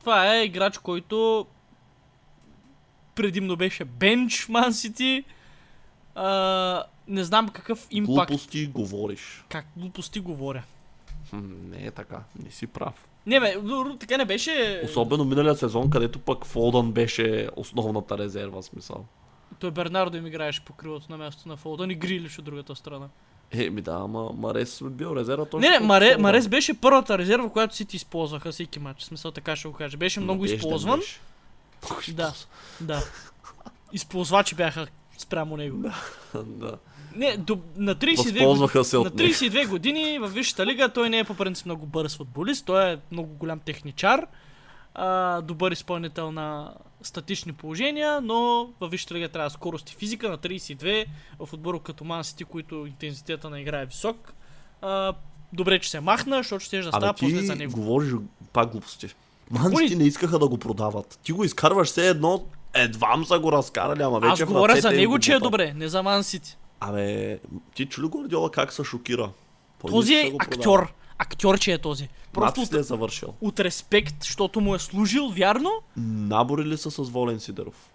това 0.00 0.34
е 0.34 0.44
играч, 0.44 0.78
който 0.78 1.46
предимно 3.14 3.56
беше 3.56 3.84
бенч 3.84 4.48
Ман 4.48 4.72
Сити. 4.72 5.24
А, 6.14 6.84
не 7.08 7.24
знам 7.24 7.48
какъв 7.48 7.86
импакт. 7.90 8.28
Глупости 8.28 8.66
говориш. 8.66 9.44
Как 9.48 9.66
глупости 9.76 10.20
говоря. 10.20 10.62
Не 11.32 11.86
е 11.86 11.90
така, 11.90 12.20
не 12.44 12.50
си 12.50 12.66
прав. 12.66 13.08
Не 13.26 13.40
бе, 13.40 13.56
така 14.00 14.16
не 14.16 14.24
беше... 14.24 14.82
Особено 14.84 15.24
миналия 15.24 15.54
сезон, 15.54 15.90
където 15.90 16.18
пък 16.18 16.44
Фолдън 16.44 16.92
беше 16.92 17.48
основната 17.56 18.18
резерва, 18.18 18.62
смисъл. 18.62 19.04
Той 19.58 19.70
Бернардо 19.70 20.16
им 20.16 20.26
играеше 20.26 20.64
по 20.64 20.72
крилото 20.72 21.06
на 21.10 21.16
място 21.18 21.48
на 21.48 21.56
Фолдън 21.56 21.90
и 21.90 21.94
Грилиш 21.94 22.38
от 22.38 22.44
другата 22.44 22.76
страна. 22.76 23.08
Е, 23.50 23.70
ми 23.70 23.82
да, 23.82 23.92
ама 23.92 24.32
Марес 24.32 24.82
бил 24.84 25.16
резерва 25.16 25.44
точно. 25.44 25.60
Не, 25.60 25.78
не, 25.78 25.86
Маре. 25.86 26.16
Марес 26.16 26.48
беше 26.48 26.80
първата 26.80 27.18
резерва, 27.18 27.50
която 27.50 27.76
Сити 27.76 27.96
използваха 27.96 28.52
всеки 28.52 28.78
матч. 28.78 29.02
Смисъл 29.02 29.30
така 29.30 29.56
ще 29.56 29.68
го 29.68 29.74
кажа. 29.74 29.96
Беше 29.96 30.20
много 30.20 30.42
Надежден 30.42 30.58
използван. 30.58 31.00
беше. 31.00 32.12
Да, 32.12 32.32
да. 32.80 33.02
Използвачи 33.92 34.54
бяха 34.54 34.86
спрямо 35.18 35.56
него. 35.56 35.78
да. 36.34 36.78
Не, 37.16 37.36
до, 37.36 37.58
на 37.76 37.96
32 37.96 38.16
години, 38.16 38.32
Възползваха 38.32 38.84
се 38.84 38.96
на 38.96 39.02
от 39.02 39.14
него. 39.14 39.30
32 39.32 39.68
години 39.68 40.18
в 40.18 40.28
Висшата 40.28 40.66
лига 40.66 40.88
той 40.88 41.10
не 41.10 41.18
е 41.18 41.24
по 41.24 41.34
принцип 41.34 41.66
много 41.66 41.86
бърз 41.86 42.16
футболист, 42.16 42.66
той 42.66 42.92
е 42.92 42.96
много 43.12 43.28
голям 43.28 43.58
техничар, 43.58 44.26
а, 44.94 45.40
добър 45.40 45.72
изпълнител 45.72 46.32
на 46.32 46.74
статични 47.02 47.52
положения, 47.52 48.20
но 48.20 48.68
в 48.80 48.88
Висшата 48.88 49.14
лига 49.14 49.28
трябва 49.28 49.50
скорост 49.50 49.90
и 49.90 49.94
физика 49.94 50.28
на 50.28 50.38
32 50.38 51.06
в 51.38 51.52
отбор 51.52 51.82
като 51.82 52.04
Ман 52.04 52.24
Сити, 52.24 52.44
които 52.44 52.86
интензитета 52.86 53.50
на 53.50 53.60
игра 53.60 53.80
е 53.80 53.86
висок. 53.86 54.32
А, 54.82 55.14
добре, 55.52 55.78
че 55.78 55.90
се 55.90 56.00
махна, 56.00 56.36
защото 56.36 56.64
ще 56.64 56.80
да 56.80 56.88
става 56.88 57.14
после 57.14 57.42
за 57.42 57.56
него. 57.56 57.72
говориш 57.72 58.12
пак 58.52 58.70
глупости. 58.70 59.08
Манците 59.50 59.96
не 59.96 60.04
искаха 60.04 60.38
да 60.38 60.48
го 60.48 60.58
продават. 60.58 61.18
Ти 61.22 61.32
го 61.32 61.44
изкарваш 61.44 61.88
все 61.88 62.08
едно, 62.08 62.44
едвам 62.74 63.24
са 63.24 63.38
го 63.38 63.52
разкарали, 63.52 64.02
ама 64.02 64.20
вече 64.20 64.42
Аз 64.42 64.48
говоря 64.48 64.80
за 64.80 64.90
него, 64.90 65.12
го 65.12 65.18
че 65.18 65.32
е 65.32 65.38
добре, 65.38 65.72
не 65.76 65.88
за 65.88 66.02
Ман 66.02 66.24
Сити. 66.24 66.56
Абе, 66.80 67.40
ти 67.74 67.86
чули 67.86 68.08
Гордиола 68.08 68.50
как 68.50 68.72
се 68.72 68.84
шокира? 68.84 69.30
Той 69.80 69.90
Този 69.90 70.14
е 70.14 70.32
актьор. 70.40 70.92
Актьор, 71.18 71.58
че 71.58 71.72
е 71.72 71.78
този. 71.78 72.08
Просто 72.32 72.60
ли 72.60 72.78
е 72.78 72.82
завършил? 72.82 73.34
от 73.40 73.60
респект, 73.60 74.14
защото 74.22 74.60
му 74.60 74.74
е 74.74 74.78
служил, 74.78 75.28
вярно? 75.28 75.70
Набори 75.96 76.64
ли 76.64 76.76
са 76.76 76.90
с 76.90 77.10
Волен 77.10 77.40
Сидеров? 77.40 77.90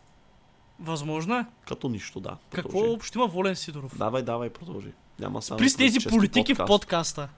Възможно 0.80 1.36
е. 1.38 1.46
Като 1.67 1.89
нищо, 1.89 2.20
да. 2.20 2.38
Какво 2.52 2.70
Продължи. 2.70 2.96
общо 2.96 3.17
има 3.17 3.28
Волен 3.28 3.56
Сидоров? 3.56 3.98
Давай, 3.98 4.22
давай, 4.22 4.50
продължи. 4.50 4.91
Няма 5.20 5.41
само 5.41 5.58
При 5.58 5.70
с 5.70 5.76
тези 5.76 6.00
политики 6.00 6.54
в 6.54 6.58
подкаст. 6.58 6.67
подкаста. 6.82 7.30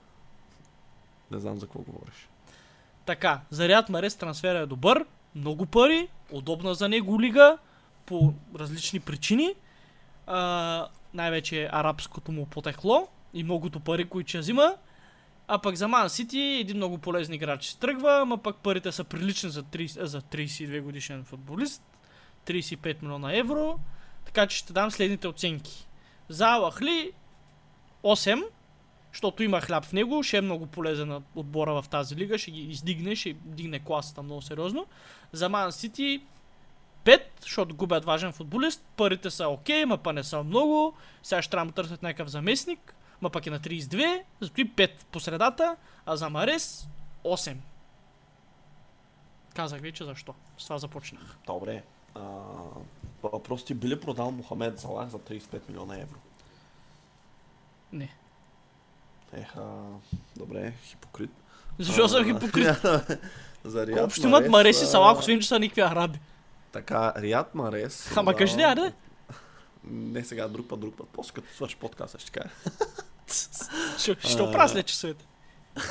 Не 1.30 1.38
знам 1.38 1.58
за 1.58 1.66
какво 1.66 1.80
говориш. 1.80 2.28
Така, 3.06 3.40
за 3.50 3.68
Риад 3.68 3.88
Марес 3.88 4.16
трансфера 4.16 4.58
е 4.58 4.66
добър, 4.66 5.04
много 5.34 5.66
пари, 5.66 6.08
удобна 6.32 6.74
за 6.74 6.88
него 6.88 7.20
лига, 7.20 7.58
по 8.06 8.32
различни 8.58 9.00
причини. 9.00 9.54
А, 10.26 10.86
най-вече 11.14 11.68
арабското 11.72 12.32
му 12.32 12.46
потекло 12.46 13.08
и 13.34 13.44
многото 13.44 13.80
пари, 13.80 14.04
които 14.04 14.28
ще 14.28 14.38
взима. 14.38 14.74
А 15.48 15.58
пък 15.58 15.76
за 15.76 15.88
Ман 15.88 16.10
Сити 16.10 16.38
един 16.40 16.76
много 16.76 16.98
полезен 16.98 17.34
играч 17.34 17.66
се 17.66 17.78
тръгва, 17.78 18.18
ама 18.22 18.38
пък 18.38 18.56
парите 18.56 18.92
са 18.92 19.04
прилични 19.04 19.50
за, 19.50 19.62
30, 19.62 20.02
а, 20.02 20.06
за 20.06 20.20
32 20.20 20.80
годишен 20.80 21.24
футболист. 21.24 21.82
35 22.46 23.02
милиона 23.02 23.36
евро. 23.36 23.78
Така 24.24 24.46
че 24.46 24.56
ще 24.56 24.72
дам 24.72 24.90
следните 24.90 25.28
оценки. 25.28 25.88
За 26.28 26.46
Алахли 26.46 27.12
8, 28.04 28.44
защото 29.12 29.42
има 29.42 29.60
хляб 29.60 29.84
в 29.84 29.92
него, 29.92 30.22
ще 30.22 30.36
е 30.36 30.40
много 30.40 30.66
полезен 30.66 31.22
отбора 31.34 31.82
в 31.82 31.88
тази 31.88 32.16
лига, 32.16 32.38
ще 32.38 32.50
ги 32.50 32.60
издигне, 32.60 33.16
ще 33.16 33.32
дигне 33.32 33.78
класата 33.78 34.22
много 34.22 34.42
сериозно. 34.42 34.86
За 35.32 35.48
Ман 35.48 35.72
Сити 35.72 36.22
5, 37.04 37.22
защото 37.40 37.74
губят 37.74 38.04
важен 38.04 38.32
футболист, 38.32 38.84
парите 38.96 39.30
са 39.30 39.48
окей, 39.48 39.84
ма 39.84 39.98
па 39.98 40.12
не 40.12 40.24
са 40.24 40.42
много, 40.42 40.94
сега 41.22 41.42
ще 41.42 41.50
трябва 41.50 41.66
да 41.66 41.72
търсят 41.72 42.02
някакъв 42.02 42.28
заместник, 42.28 42.94
ма 43.20 43.30
пък 43.30 43.46
е 43.46 43.50
на 43.50 43.60
32, 43.60 44.22
зато 44.40 44.60
и 44.60 44.70
5 44.70 44.90
по 45.12 45.20
средата, 45.20 45.76
а 46.06 46.16
за 46.16 46.30
Марес 46.30 46.88
8. 47.24 47.56
Казах 49.54 49.80
вече 49.80 50.04
защо. 50.04 50.34
С 50.58 50.64
това 50.64 50.78
започнах. 50.78 51.36
Добре. 51.46 51.82
А, 52.14 52.20
въпрос 53.22 53.64
ти 53.64 53.74
би 53.74 53.88
ли 53.88 54.00
продал 54.00 54.30
Мохамед 54.30 54.80
Залах 54.80 55.08
за 55.08 55.18
35 55.18 55.68
милиона 55.68 55.94
евро? 55.94 56.18
Не. 57.92 58.14
Еха, 59.32 59.62
добре, 60.36 60.72
хипокрит. 60.84 61.30
Защо 61.78 62.08
съм 62.08 62.22
А, 62.22 62.24
хипокрит? 62.24 62.82
за 63.64 63.86
Риад 63.86 64.04
Общо 64.04 64.26
имат 64.26 64.48
Марес 64.48 64.82
и 64.82 64.86
Салах, 64.86 65.18
освен 65.18 65.40
че 65.40 65.48
са 65.48 65.58
никакви 65.58 65.80
араби. 65.80 66.18
Така, 66.74 67.12
Риад 67.16 67.54
Марес. 67.54 68.16
Ама 68.16 68.32
да, 68.32 68.38
кажи 68.38 68.60
аре? 68.60 68.92
Не 69.84 70.24
сега, 70.24 70.48
друг 70.48 70.68
път, 70.68 70.80
друг 70.80 70.96
път. 70.96 71.08
После 71.12 71.32
като 71.32 71.54
свърши 71.54 71.76
подкаста 71.76 72.18
ще 72.18 72.30
кажа. 72.30 72.50
Ще, 73.98 74.42
опра 74.42 74.68
след 74.68 74.86
часовете. 74.86 75.26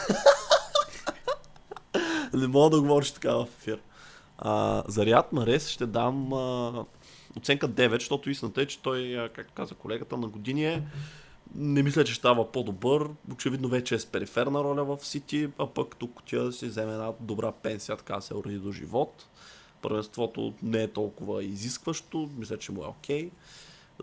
Не 2.33 2.47
мога 2.47 2.69
да 2.69 2.81
говориш 2.81 3.11
така 3.11 3.33
в 3.33 3.47
ефир. 3.59 3.79
А, 4.37 4.83
за 4.87 5.05
Риад 5.05 5.33
Марес 5.33 5.67
ще 5.67 5.85
дам 5.85 6.33
а, 6.33 6.85
оценка 7.37 7.69
9, 7.69 7.93
защото 7.93 8.29
истината 8.29 8.61
е, 8.61 8.65
че 8.65 8.81
той, 8.81 9.29
както 9.35 9.53
каза 9.53 9.75
колегата, 9.75 10.17
на 10.17 10.27
години 10.27 10.65
е 10.65 10.83
не 11.55 11.83
мисля, 11.83 12.03
че 12.03 12.15
става 12.15 12.51
по-добър. 12.51 13.09
Очевидно 13.31 13.67
вече 13.67 13.95
е 13.95 13.99
с 13.99 14.05
периферна 14.05 14.63
роля 14.63 14.83
в 14.83 15.05
Сити, 15.05 15.49
а 15.57 15.67
пък 15.67 15.95
тук 15.95 16.19
отива 16.19 16.43
да 16.43 16.51
си 16.51 16.67
вземе 16.67 16.91
една 16.91 17.11
добра 17.19 17.51
пенсия, 17.51 17.97
така 17.97 18.15
да 18.15 18.21
се 18.21 18.35
уреди 18.35 18.57
до 18.57 18.71
живот. 18.71 19.25
Първенството 19.83 20.53
не 20.63 20.83
е 20.83 20.91
толкова 20.91 21.43
изискващо, 21.43 22.29
мисля, 22.37 22.57
че 22.57 22.71
му 22.71 22.83
е 22.83 22.87
окей. 22.87 23.31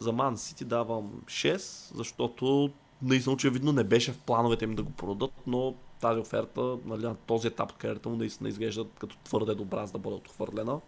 За 0.00 0.12
Ман 0.12 0.38
Сити 0.38 0.64
давам 0.64 1.22
6, 1.26 1.94
защото 1.94 2.70
наистина 3.02 3.34
очевидно 3.34 3.72
не 3.72 3.84
беше 3.84 4.12
в 4.12 4.18
плановете 4.18 4.64
им 4.64 4.74
да 4.74 4.82
го 4.82 4.90
продадат, 4.90 5.32
но 5.46 5.74
тази 6.00 6.20
оферта 6.20 6.76
нали, 6.84 7.02
на 7.02 7.14
този 7.14 7.48
етап 7.48 7.72
кариерата 7.72 8.08
му 8.08 8.16
наистина 8.16 8.48
изглежда 8.48 8.86
като 8.98 9.16
твърде 9.16 9.54
добра, 9.54 9.86
за 9.86 9.92
да 9.92 9.98
бъде 9.98 10.16
отхвърлена. 10.16 10.80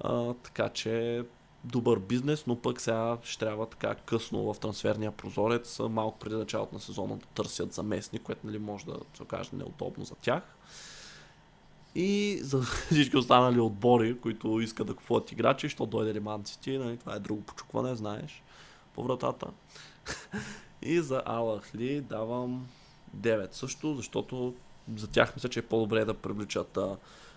А, 0.00 0.34
така 0.34 0.68
че 0.68 1.24
добър 1.64 1.98
бизнес, 1.98 2.46
но 2.46 2.56
пък 2.56 2.80
сега 2.80 3.18
ще 3.22 3.38
трябва 3.38 3.66
така 3.66 3.94
късно 3.94 4.54
в 4.54 4.58
трансферния 4.60 5.12
прозорец, 5.12 5.78
малко 5.78 6.18
преди 6.18 6.34
началото 6.34 6.74
на 6.74 6.80
сезона 6.80 7.16
да 7.16 7.26
търсят 7.26 7.72
заместник, 7.72 8.22
което 8.22 8.46
нали, 8.46 8.58
може 8.58 8.86
да 8.86 8.96
се 9.14 9.22
окаже 9.22 9.50
неудобно 9.52 10.04
за 10.04 10.14
тях. 10.14 10.42
И 11.94 12.38
за 12.42 12.62
всички 12.90 13.16
останали 13.16 13.60
отбори, 13.60 14.18
които 14.20 14.60
искат 14.60 14.86
да 14.86 14.94
купуват 14.94 15.32
играчи, 15.32 15.68
що 15.68 15.86
дойде 15.86 16.14
Риман 16.14 16.46
Сити, 16.46 16.78
нали, 16.78 16.96
това 16.96 17.14
е 17.14 17.18
друго 17.18 17.42
почукване, 17.42 17.94
знаеш, 17.94 18.42
по 18.94 19.02
вратата. 19.02 19.46
И 20.82 21.00
за 21.00 21.22
Алахли 21.26 22.00
давам 22.00 22.66
9 23.16 23.48
също, 23.52 23.94
защото 23.94 24.54
за 24.96 25.06
тях 25.06 25.36
мисля, 25.36 25.48
че 25.48 25.58
е 25.58 25.62
по-добре 25.62 26.04
да 26.04 26.14
привличат 26.14 26.76
а, 26.76 26.96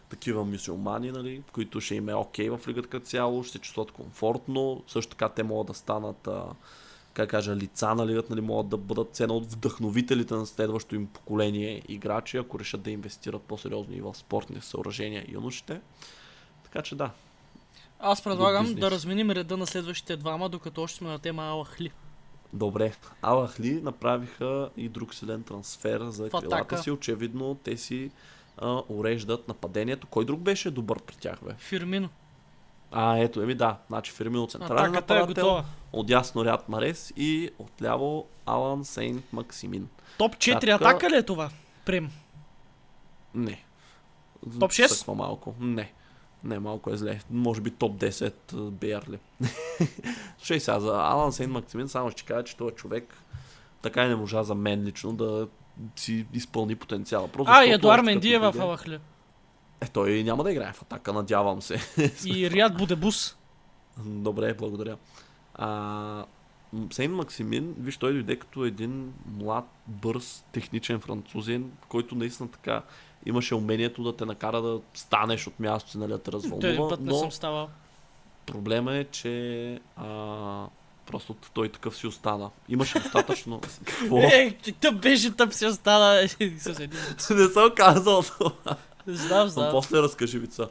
такива 0.10 0.46
мюсюлмани, 0.46 1.12
нали, 1.12 1.44
които 1.52 1.82
ще 1.82 1.96
им 1.96 2.10
е 2.10 2.14
окей 2.14 2.50
в 2.50 2.60
лигата 2.68 3.00
цяло, 3.00 3.44
ще 3.44 3.52
се 3.52 3.60
чувстват 3.60 3.92
комфортно. 3.92 4.84
Също 4.88 5.12
така 5.12 5.30
те 5.30 5.44
могат 5.44 5.68
да 5.68 5.74
станат 5.74 6.28
а, 6.28 6.46
как 7.13 7.30
кажа, 7.30 7.56
лица 7.56 7.95
на 7.95 8.08
лигата, 8.08 8.28
нали, 8.30 8.41
могат 8.41 8.69
да 8.69 8.78
бъдат 8.78 9.15
цена 9.15 9.34
от 9.34 9.52
вдъхновителите 9.52 10.34
на 10.34 10.45
следващото 10.45 10.95
им 10.95 11.08
поколение 11.08 11.82
играчи, 11.88 12.38
ако 12.38 12.60
решат 12.60 12.82
да 12.82 12.91
инвестират 12.91 13.41
по-сериозно 13.41 13.95
и 13.95 14.02
в 14.02 14.15
спортни 14.15 14.62
съоръжения 14.62 15.26
и 15.28 15.34
юношите. 15.34 15.82
Така 16.63 16.82
че 16.82 16.95
да, 16.95 17.12
Аз 18.00 18.24
предлагам 18.24 18.76
да 18.76 18.91
разменим 18.91 19.32
реда 19.32 19.58
на 19.58 19.67
следващите 19.67 20.17
двама, 20.17 20.50
докато 20.50 20.82
още 20.82 20.97
сме 20.97 21.10
на 21.10 21.19
тема 21.19 21.43
Алахли. 21.43 21.91
Добре. 22.54 22.93
Алахли 23.21 23.82
направиха 23.82 24.69
и 24.78 24.89
друг 24.89 25.13
силен 25.13 25.43
трансфер 25.43 26.02
за 26.10 26.24
В 26.24 26.28
атака. 26.28 26.41
крилата 26.50 26.78
си. 26.78 26.91
Очевидно 26.91 27.56
те 27.56 27.78
си 27.78 28.12
а, 28.58 28.82
уреждат 28.89 29.47
нападението. 29.47 30.08
Кой 30.08 30.26
друг 30.26 30.39
беше 30.39 30.71
добър 30.71 31.02
при 31.02 31.15
тях, 31.15 31.39
бе? 31.43 31.54
Фирмино. 31.58 32.10
А, 32.92 33.18
ето, 33.18 33.42
еми 33.42 33.56
да. 33.56 33.78
Значи 33.88 34.12
Фирмино 34.12 34.48
централен 34.48 34.78
Атаката 34.86 35.14
е 35.14 35.18
нападател, 35.18 35.46
готова. 35.46 35.64
отясно 35.94 36.46
Ряд 36.46 36.70
Марес 36.70 37.14
и 37.18 37.50
отляво 37.60 38.26
Алан 38.46 38.86
Сейнт 38.86 39.34
Максимин. 39.34 39.88
Топ 40.18 40.36
4 40.36 40.60
Така- 40.62 40.72
атака 40.76 41.10
ли 41.10 41.16
е 41.16 41.24
това? 41.24 41.50
Прем. 41.86 42.10
Не. 43.36 43.64
Топ 44.60 44.72
шест? 44.72 44.98
Съква 44.98 45.16
малко. 45.16 45.56
Не. 45.60 45.92
Не, 46.44 46.60
малко 46.60 46.94
е 46.94 46.98
зле. 46.98 47.20
Може 47.32 47.62
би 47.62 47.72
топ 47.72 47.98
10 47.98 48.34
а, 48.54 48.58
Берли. 48.58 49.20
Слушай 50.38 50.60
сега, 50.60 50.80
за 50.80 50.92
Алан 50.94 51.34
Сейн 51.34 51.52
Максимин 51.52 51.90
само 51.90 52.12
ще 52.12 52.24
кажа, 52.24 52.44
че 52.44 52.58
този 52.58 52.76
човек 52.76 53.18
така 53.82 54.06
и 54.06 54.08
не 54.08 54.16
можа 54.16 54.44
за 54.44 54.56
мен 54.56 54.84
лично 54.84 55.14
да 55.14 55.48
си 55.96 56.26
изпълни 56.34 56.76
потенциала. 56.76 57.28
Просто 57.28 57.52
А, 57.52 57.66
Едуар 57.66 58.02
Менди 58.02 58.34
е 58.34 58.40
в 58.40 58.54
Алахле. 58.60 59.00
Е, 59.82 59.88
той 59.88 60.24
няма 60.24 60.44
да 60.44 60.52
играе 60.52 60.74
в 60.74 60.82
атака, 60.82 61.13
надявам 61.13 61.62
се. 61.62 61.78
И 62.26 62.50
Риад 62.52 62.78
Будебус. 62.78 63.38
Добре, 64.06 64.54
благодаря. 64.54 64.98
А, 65.56 66.26
Сейн 66.91 67.12
Максимин, 67.12 67.76
виж, 67.80 67.98
той 67.98 68.13
дойде 68.13 68.36
като 68.36 68.65
един 68.65 69.13
млад, 69.26 69.65
бърз, 69.88 70.44
техничен 70.52 71.00
французин, 71.00 71.72
който 71.88 72.15
наистина 72.15 72.52
така 72.52 72.82
имаше 73.26 73.56
умението 73.56 74.04
да 74.04 74.15
те 74.15 74.26
накара 74.26 74.62
да 74.62 74.80
станеш 74.94 75.48
от 75.48 75.60
място 75.60 75.91
си, 75.91 75.98
нали, 75.98 76.12
да 76.12 76.17
те 76.17 76.32
Той 76.32 76.38
развълнува, 76.39 76.89
път 76.89 77.00
не 77.00 77.12
но 77.12 77.17
съм 77.17 77.32
ставал. 77.32 77.70
проблема 78.46 78.96
е, 78.96 79.04
че 79.04 79.80
а, 79.96 80.67
просто 81.06 81.36
той 81.54 81.70
такъв 81.70 81.98
си 81.98 82.08
остана. 82.08 82.50
Имаше 82.70 83.00
достатъчно... 83.00 83.62
Какво? 83.86 84.17
Е, 84.17 84.58
тъп 84.82 85.02
беше, 85.02 85.36
тъп 85.36 85.54
си 85.54 85.65
остана 85.65 86.28
един. 86.39 86.60
не 87.30 87.48
съм 87.48 87.72
казал 87.76 88.22
това. 88.22 88.78
Знам, 89.08 89.44
Но 89.44 89.48
знам. 89.48 89.72
после 89.72 89.98
разкажи 89.98 90.40
вица. 90.40 90.68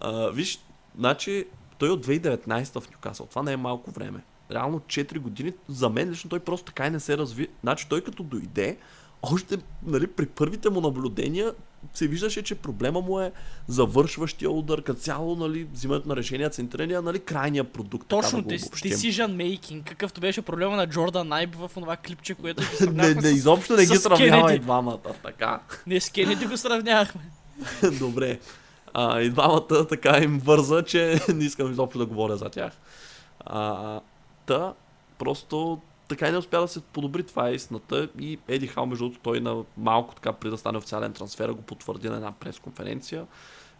А, 0.00 0.28
виж, 0.28 0.58
значи, 0.98 1.46
той 1.78 1.88
от 1.88 2.06
2019 2.06 2.80
в 2.80 2.90
Нюкасъл. 2.90 3.26
Това 3.26 3.42
не 3.42 3.52
е 3.52 3.56
малко 3.56 3.90
време. 3.90 4.20
Реално 4.50 4.80
4 4.80 5.18
години. 5.18 5.52
За 5.68 5.88
мен 5.88 6.10
лично 6.10 6.30
той 6.30 6.40
просто 6.40 6.64
така 6.64 6.86
и 6.86 6.90
не 6.90 7.00
се 7.00 7.18
разви. 7.18 7.48
Значи 7.62 7.86
той 7.88 8.00
като 8.00 8.22
дойде, 8.22 8.76
още 9.22 9.56
нали, 9.86 10.06
при 10.06 10.26
първите 10.26 10.70
му 10.70 10.80
наблюдения 10.80 11.52
се 11.94 12.06
виждаше, 12.06 12.42
че 12.42 12.54
проблема 12.54 13.00
му 13.00 13.20
е 13.20 13.32
завършващия 13.68 14.50
удар, 14.50 14.82
като 14.82 15.00
цяло 15.00 15.36
нали, 15.36 15.64
взимането 15.72 16.08
на 16.08 16.16
решения, 16.16 16.50
центрирания, 16.50 17.02
нали, 17.02 17.18
крайния 17.18 17.64
продукт. 17.64 18.08
Точно, 18.08 18.42
да 18.42 18.54
decision 18.54 19.26
making, 19.26 19.84
какъвто 19.84 20.20
беше 20.20 20.42
проблема 20.42 20.76
на 20.76 20.86
Джордан 20.86 21.28
Найб 21.28 21.54
в 21.54 21.70
това 21.74 21.96
клипче, 21.96 22.34
което 22.34 22.62
Не, 22.92 23.14
не, 23.14 23.28
изобщо 23.28 23.76
не 23.76 23.86
ги 23.86 23.96
с 23.96 24.00
сравнявай 24.00 24.42
Кенеди. 24.42 24.58
двамата. 24.58 24.98
Така. 25.22 25.60
Не, 25.86 26.00
с 26.00 26.10
Кенеди 26.10 26.46
го 26.46 26.56
сравнявахме. 26.56 27.20
Добре. 27.98 28.38
А, 28.94 29.20
и 29.20 29.30
двамата 29.30 29.86
така 29.88 30.18
им 30.18 30.38
върза, 30.38 30.82
че 30.82 31.20
не 31.34 31.44
искам 31.44 31.72
изобщо 31.72 31.98
да 31.98 32.06
говоря 32.06 32.36
за 32.36 32.48
тях. 32.48 32.72
А, 33.40 34.00
та, 34.46 34.74
просто 35.18 35.80
така 36.08 36.28
и 36.28 36.32
не 36.32 36.38
успя 36.38 36.60
да 36.60 36.68
се 36.68 36.80
подобри, 36.80 37.22
това 37.22 37.48
е 37.48 37.54
истината. 37.54 38.08
И 38.18 38.38
Еди 38.48 38.66
Хал, 38.66 38.86
между 38.86 39.04
другото, 39.04 39.20
той 39.22 39.40
на 39.40 39.64
малко 39.76 40.14
така 40.14 40.32
преди 40.32 40.50
да 40.50 40.58
стане 40.58 40.78
официален 40.78 41.12
трансфер, 41.12 41.50
го 41.50 41.62
потвърди 41.62 42.08
на 42.08 42.14
една 42.14 42.32
пресконференция, 42.32 43.26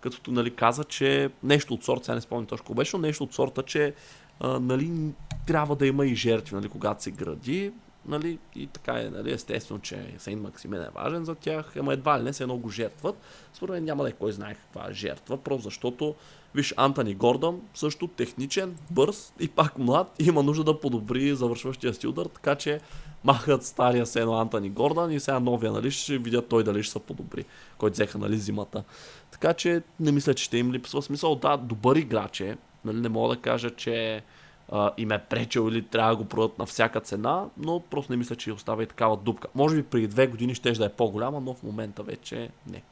като 0.01 0.31
нали, 0.31 0.55
каза, 0.55 0.85
че 0.85 1.31
нещо 1.43 1.75
от 1.75 1.85
сорта, 1.85 2.05
сега 2.05 2.15
не 2.15 2.21
спомням 2.21 2.47
точно 2.47 2.75
беше, 2.75 2.97
но 2.97 3.03
нещо 3.03 3.25
от 3.25 3.35
сорта, 3.35 3.63
че 3.63 3.95
а, 4.41 4.61
нали, 4.61 5.13
трябва 5.47 5.77
да 5.77 5.87
има 5.87 6.07
и 6.07 6.15
жертви, 6.15 6.55
нали, 6.55 6.69
когато 6.69 7.03
се 7.03 7.11
гради. 7.11 7.73
Нали, 8.09 8.39
и 8.57 8.67
така 8.67 9.01
е, 9.01 9.11
нали, 9.11 9.33
естествено, 9.33 9.81
че 9.81 10.15
Сейн 10.19 10.41
Максимен 10.41 10.83
е 10.83 10.89
важен 10.95 11.25
за 11.25 11.35
тях, 11.35 11.77
ама 11.77 11.93
едва 11.93 12.19
ли 12.19 12.23
не 12.23 12.33
се 12.33 12.43
едно 12.43 12.63
жертват. 12.71 13.17
Според 13.53 13.73
мен 13.73 13.85
няма 13.85 14.03
да 14.03 14.09
е 14.09 14.13
кой 14.13 14.33
знае 14.33 14.55
каква 14.55 14.93
жертва, 14.93 15.37
просто 15.37 15.63
защото, 15.65 16.15
виж, 16.55 16.75
Антони 16.77 17.15
Гордън 17.15 17.61
също 17.75 18.07
техничен, 18.07 18.77
бърз 18.91 19.33
и 19.41 19.49
пак 19.49 19.79
млад, 19.79 20.17
има 20.19 20.43
нужда 20.43 20.65
да 20.65 20.81
подобри 20.81 21.35
завършващия 21.35 21.95
си 21.95 22.07
удар, 22.07 22.27
така 22.27 22.55
че 22.55 22.81
махат 23.25 23.65
стария 23.65 24.07
се 24.07 24.21
едно 24.21 24.35
Антони 24.35 24.71
Гордън 24.71 25.13
и 25.13 25.21
сега 25.21 25.41
новия, 25.41 25.73
нали, 25.73 25.91
ще 25.91 26.19
видят 26.19 26.49
той 26.49 26.65
дали 26.65 26.83
ще 26.83 26.93
се 26.93 26.99
подобри, 26.99 27.45
който 27.79 27.95
взеха, 27.95 28.19
нали, 28.19 28.37
зимата. 28.37 28.85
Така 29.31 29.55
че 29.55 29.83
не 30.01 30.13
мисля, 30.13 30.35
че 30.35 30.45
ще 30.45 30.59
им 30.59 30.73
липсва 30.73 31.03
смисъл. 31.03 31.35
Да, 31.35 31.57
добър 31.57 31.97
играч 31.97 32.41
е, 32.41 32.57
нали, 32.85 33.01
не 33.01 33.09
мога 33.09 33.35
да 33.35 33.41
кажа, 33.41 33.71
че 33.71 34.23
а, 34.73 34.93
им 34.97 35.11
е 35.11 35.19
пречил 35.19 35.69
или 35.71 35.83
трябва 35.83 36.11
да 36.11 36.17
го 36.17 36.25
продадат 36.25 36.59
на 36.59 36.67
всяка 36.67 37.01
цена, 37.01 37.45
но 37.57 37.81
просто 37.81 38.13
не 38.13 38.17
мисля, 38.17 38.37
че 38.37 38.53
остава 38.53 38.83
и 38.83 38.87
такава 38.87 39.17
дупка. 39.17 39.49
Може 39.55 39.77
би 39.77 39.83
преди 39.83 40.07
две 40.07 40.27
години 40.27 40.55
ще 40.55 40.73
да 40.73 40.85
е 40.85 40.89
по-голяма, 40.89 41.41
но 41.41 41.55
в 41.55 41.63
момента 41.63 42.03
вече 42.03 42.51
не. 42.71 42.83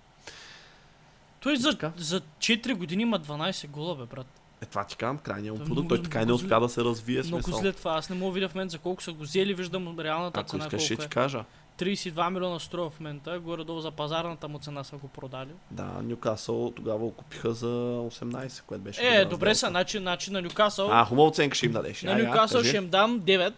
Той 1.40 1.56
за, 1.56 1.92
за 1.96 2.20
4 2.20 2.74
години 2.74 3.02
има 3.02 3.20
12 3.20 3.68
гола, 3.68 3.96
бе, 3.96 4.04
брат. 4.04 4.26
Е, 4.62 4.66
това 4.66 4.84
ти 4.84 4.96
казвам, 4.96 5.18
крайният 5.18 5.58
му 5.58 5.64
продукт. 5.64 5.88
Той 5.88 6.02
така 6.02 6.22
и 6.22 6.26
не 6.26 6.32
успя 6.32 6.60
да 6.60 6.68
се 6.68 6.84
развие 6.84 7.22
Много 7.22 7.42
смисъл. 7.42 7.60
след 7.60 7.76
това. 7.76 7.92
Аз 7.92 8.10
не 8.10 8.16
мога 8.16 8.32
видя 8.32 8.48
в 8.48 8.54
момента 8.54 8.72
за 8.72 8.78
колко 8.78 9.02
са 9.02 9.12
го 9.12 9.22
взели, 9.22 9.54
виждам 9.54 9.98
реалната 9.98 10.40
Ако 10.40 10.50
цена 10.50 10.64
искаш, 10.64 10.82
ще 10.82 10.96
ти 10.96 11.18
е. 11.18 11.44
Кажа. 11.78 11.90
32 11.90 12.30
милиона 12.30 12.58
струва 12.60 12.90
в 12.90 13.00
момента, 13.00 13.40
горе-долу 13.40 13.80
за 13.80 13.90
пазарната 13.90 14.48
му 14.48 14.58
цена 14.58 14.84
са 14.84 14.96
го 14.96 15.08
продали. 15.08 15.50
Да, 15.70 15.84
Нюкасъл 16.02 16.70
тогава 16.70 16.98
го 16.98 17.12
купиха 17.12 17.52
за 17.52 17.66
18, 17.66 18.62
което 18.62 18.84
беше. 18.84 19.00
Е, 19.08 19.24
добре 19.24 19.54
са, 19.54 19.68
значи, 19.68 19.98
значи 19.98 20.32
на 20.32 20.42
Нюкасъл, 20.42 20.88
А, 20.92 21.04
хубава 21.04 21.28
оценка 21.28 21.54
ще 21.56 21.66
им 21.66 21.72
дадеш. 21.72 22.02
на 22.02 22.18
Нюкасъл 22.18 22.62
ще 22.62 22.76
им 22.76 22.88
дам 22.88 23.20
9, 23.20 23.54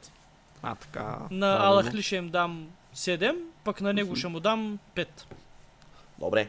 А, 0.63 0.75
така. 0.75 1.19
на. 1.31 1.57
Алахли 1.61 2.03
ще 2.03 2.17
им 2.17 2.29
дам 2.29 2.67
7, 2.95 3.35
пък 3.65 3.81
на 3.81 3.93
него 3.93 4.17
ще 4.17 4.29
му 4.29 4.41
дам 4.41 4.79
5. 4.95 5.07
Добре. 6.19 6.49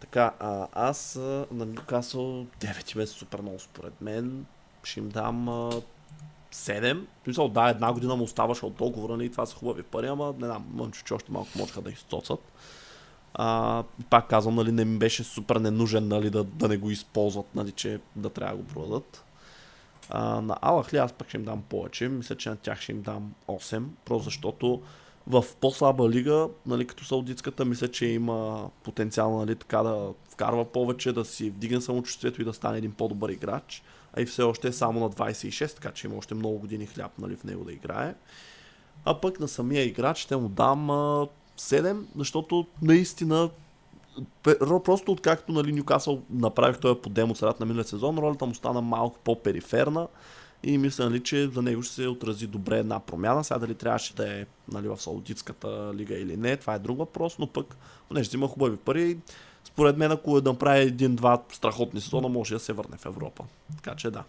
Така, 0.00 0.32
а, 0.40 0.66
аз 0.72 1.14
на 1.50 1.66
Нюкасъл 1.66 2.46
9 2.60 2.94
им 2.94 3.00
е 3.00 3.06
супер 3.06 3.40
много 3.40 3.58
според 3.58 4.00
мен. 4.00 4.46
Ще 4.84 5.00
им 5.00 5.08
дам 5.08 5.70
7. 6.52 7.00
В 7.20 7.24
смисъл, 7.24 7.48
да, 7.48 7.68
една 7.68 7.92
година 7.92 8.16
му 8.16 8.24
оставаше 8.24 8.66
от 8.66 8.74
договора, 8.74 9.16
нали, 9.16 9.30
това 9.30 9.46
са 9.46 9.56
хубави 9.56 9.82
пари, 9.82 10.06
ама 10.06 10.34
не 10.38 10.46
знам, 10.46 10.66
мънчо, 10.72 11.02
че 11.04 11.14
още 11.14 11.32
малко 11.32 11.50
можеха 11.56 11.80
да 11.80 11.90
изцоцат. 11.90 12.52
А, 13.34 13.84
пак 14.10 14.28
казвам, 14.28 14.54
нали, 14.54 14.72
не 14.72 14.84
ми 14.84 14.98
беше 14.98 15.24
супер 15.24 15.56
ненужен, 15.56 16.08
нали, 16.08 16.30
да, 16.30 16.44
да 16.44 16.68
не 16.68 16.76
го 16.76 16.90
използват, 16.90 17.54
нали, 17.54 17.72
че 17.72 18.00
да 18.16 18.30
трябва 18.30 18.56
да 18.56 18.62
го 18.62 18.68
продадат. 18.68 19.24
А, 20.10 20.40
на 20.40 20.56
Алахли 20.60 20.96
аз 20.96 21.12
пък 21.12 21.28
ще 21.28 21.36
им 21.36 21.44
дам 21.44 21.62
повече. 21.62 22.08
Мисля, 22.08 22.36
че 22.36 22.50
на 22.50 22.56
тях 22.56 22.80
ще 22.80 22.92
им 22.92 23.02
дам 23.02 23.34
8, 23.48 23.84
просто 24.04 24.24
защото 24.24 24.82
в 25.26 25.44
по-слаба 25.60 26.08
лига, 26.08 26.48
нали, 26.66 26.86
като 26.86 27.04
саудитската, 27.04 27.64
мисля, 27.64 27.88
че 27.88 28.06
има 28.06 28.70
потенциал 28.82 29.38
нали, 29.38 29.56
така 29.56 29.82
да 29.82 30.12
вкарва 30.28 30.64
повече, 30.64 31.12
да 31.12 31.24
си 31.24 31.50
вдигне 31.50 31.80
самочувствието 31.80 32.42
и 32.42 32.44
да 32.44 32.52
стане 32.52 32.78
един 32.78 32.92
по-добър 32.92 33.28
играч. 33.28 33.82
А 34.16 34.20
и 34.20 34.26
все 34.26 34.42
още 34.42 34.68
е 34.68 34.72
само 34.72 35.00
на 35.00 35.10
26, 35.10 35.74
така 35.74 35.90
че 35.90 36.06
има 36.06 36.16
още 36.16 36.34
много 36.34 36.58
години 36.58 36.86
хляб 36.86 37.18
нали, 37.18 37.36
в 37.36 37.44
него 37.44 37.64
да 37.64 37.72
играе. 37.72 38.14
А 39.04 39.20
пък 39.20 39.40
на 39.40 39.48
самия 39.48 39.84
играч 39.84 40.18
ще 40.18 40.36
му 40.36 40.48
дам 40.48 40.90
а, 40.90 41.26
7, 41.58 42.04
защото 42.16 42.66
наистина 42.82 43.50
просто 44.84 45.12
откакто 45.12 45.52
нали, 45.52 45.72
Нюкасъл 45.72 46.22
направих 46.30 46.78
този 46.78 47.00
подем 47.00 47.30
от 47.30 47.42
на 47.42 47.66
миналия 47.66 47.84
сезон, 47.84 48.18
ролята 48.18 48.46
му 48.46 48.54
стана 48.54 48.80
малко 48.80 49.18
по-периферна 49.24 50.08
и 50.62 50.78
мисля, 50.78 51.04
нали, 51.04 51.22
че 51.22 51.48
за 51.48 51.62
него 51.62 51.82
ще 51.82 51.94
се 51.94 52.08
отрази 52.08 52.46
добре 52.46 52.78
една 52.78 53.00
промяна. 53.00 53.44
Сега 53.44 53.58
дали 53.58 53.74
трябваше 53.74 54.14
да 54.14 54.40
е 54.40 54.46
нали, 54.72 54.88
в 54.88 55.00
Саудитската 55.00 55.92
лига 55.94 56.14
или 56.14 56.36
не, 56.36 56.56
това 56.56 56.74
е 56.74 56.78
друг 56.78 56.98
въпрос, 56.98 57.38
но 57.38 57.46
пък, 57.46 57.76
понеже 58.08 58.28
взима 58.28 58.48
хубави 58.48 58.76
пари, 58.76 59.18
според 59.68 59.96
мен, 59.96 60.12
ако 60.12 60.38
е 60.38 60.40
да 60.40 60.50
направи 60.52 60.80
един-два 60.80 61.42
страхотни 61.52 62.00
сезона, 62.00 62.28
може 62.28 62.54
да 62.54 62.60
се 62.60 62.72
върне 62.72 62.96
в 62.96 63.06
Европа. 63.06 63.44
Така 63.76 63.96
че 63.96 64.10
да. 64.10 64.24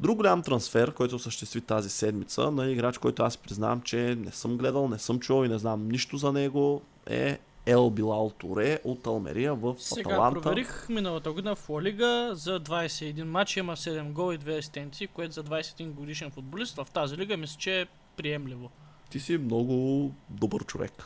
Друг 0.00 0.16
голям 0.16 0.42
трансфер, 0.42 0.94
който 0.94 1.16
осъществи 1.16 1.60
тази 1.60 1.90
седмица 1.90 2.50
на 2.50 2.70
играч, 2.70 2.98
който 2.98 3.22
аз 3.22 3.36
признавам, 3.36 3.80
че 3.80 4.14
не 4.18 4.32
съм 4.32 4.56
гледал, 4.56 4.88
не 4.88 4.98
съм 4.98 5.20
чувал 5.20 5.44
и 5.44 5.48
не 5.48 5.58
знам 5.58 5.88
нищо 5.88 6.16
за 6.16 6.32
него, 6.32 6.82
е 7.06 7.38
Ел 7.66 7.90
Билал 7.90 8.30
Туре 8.38 8.78
от 8.84 9.06
Алмерия 9.06 9.54
в 9.54 9.74
Сега 9.78 10.10
Аталанта. 10.10 10.40
проверих 10.40 10.88
миналата 10.88 11.32
година 11.32 11.56
в 11.56 11.70
Лига 11.82 12.30
за 12.34 12.60
21 12.60 13.22
матча 13.22 13.60
има 13.60 13.76
7 13.76 14.12
гола 14.12 14.34
и 14.34 14.38
2 14.38 14.58
асистенции, 14.58 15.06
което 15.06 15.34
за 15.34 15.44
21 15.44 15.90
годишен 15.90 16.30
футболист 16.30 16.76
в 16.76 16.86
тази 16.92 17.16
лига 17.16 17.36
мисля, 17.36 17.56
че 17.58 17.80
е 17.80 17.86
приемливо. 18.16 18.70
Ти 19.10 19.20
си 19.20 19.38
много 19.38 20.10
добър 20.30 20.64
човек. 20.64 21.04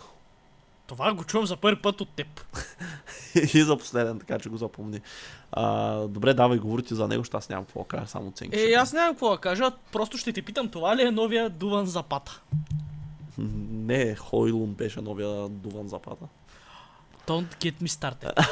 Това 0.86 1.14
го 1.14 1.24
чувам 1.24 1.46
за 1.46 1.56
първи 1.56 1.82
път 1.82 2.00
от 2.00 2.08
теб. 2.08 2.44
и 3.54 3.62
за 3.62 3.76
последен, 3.76 4.18
така 4.18 4.38
че 4.38 4.48
го 4.48 4.56
запомни. 4.56 5.00
А, 5.52 5.96
добре, 5.96 6.34
давай 6.34 6.58
говорите 6.58 6.94
за 6.94 7.08
него, 7.08 7.20
защото 7.20 7.36
аз 7.36 7.48
нямам 7.48 7.64
какво 7.64 7.80
да 7.80 7.88
кажа, 7.88 8.06
само 8.06 8.28
оценки. 8.28 8.60
Е, 8.60 8.72
аз 8.72 8.92
нямам 8.92 9.14
какво 9.14 9.30
да 9.30 9.38
кажа, 9.38 9.70
просто 9.92 10.18
ще 10.18 10.32
те 10.32 10.42
питам, 10.42 10.68
това 10.68 10.96
ли 10.96 11.02
е 11.02 11.10
новия 11.10 11.50
Дуван 11.50 11.86
Запата? 11.86 12.40
Не, 13.38 14.14
Хойлун 14.14 14.74
беше 14.74 15.00
новия 15.00 15.48
Дуван 15.48 15.88
Запада. 15.88 16.26
Don't 17.26 17.54
get 17.56 17.74
me 17.82 17.88
started. 17.88 18.48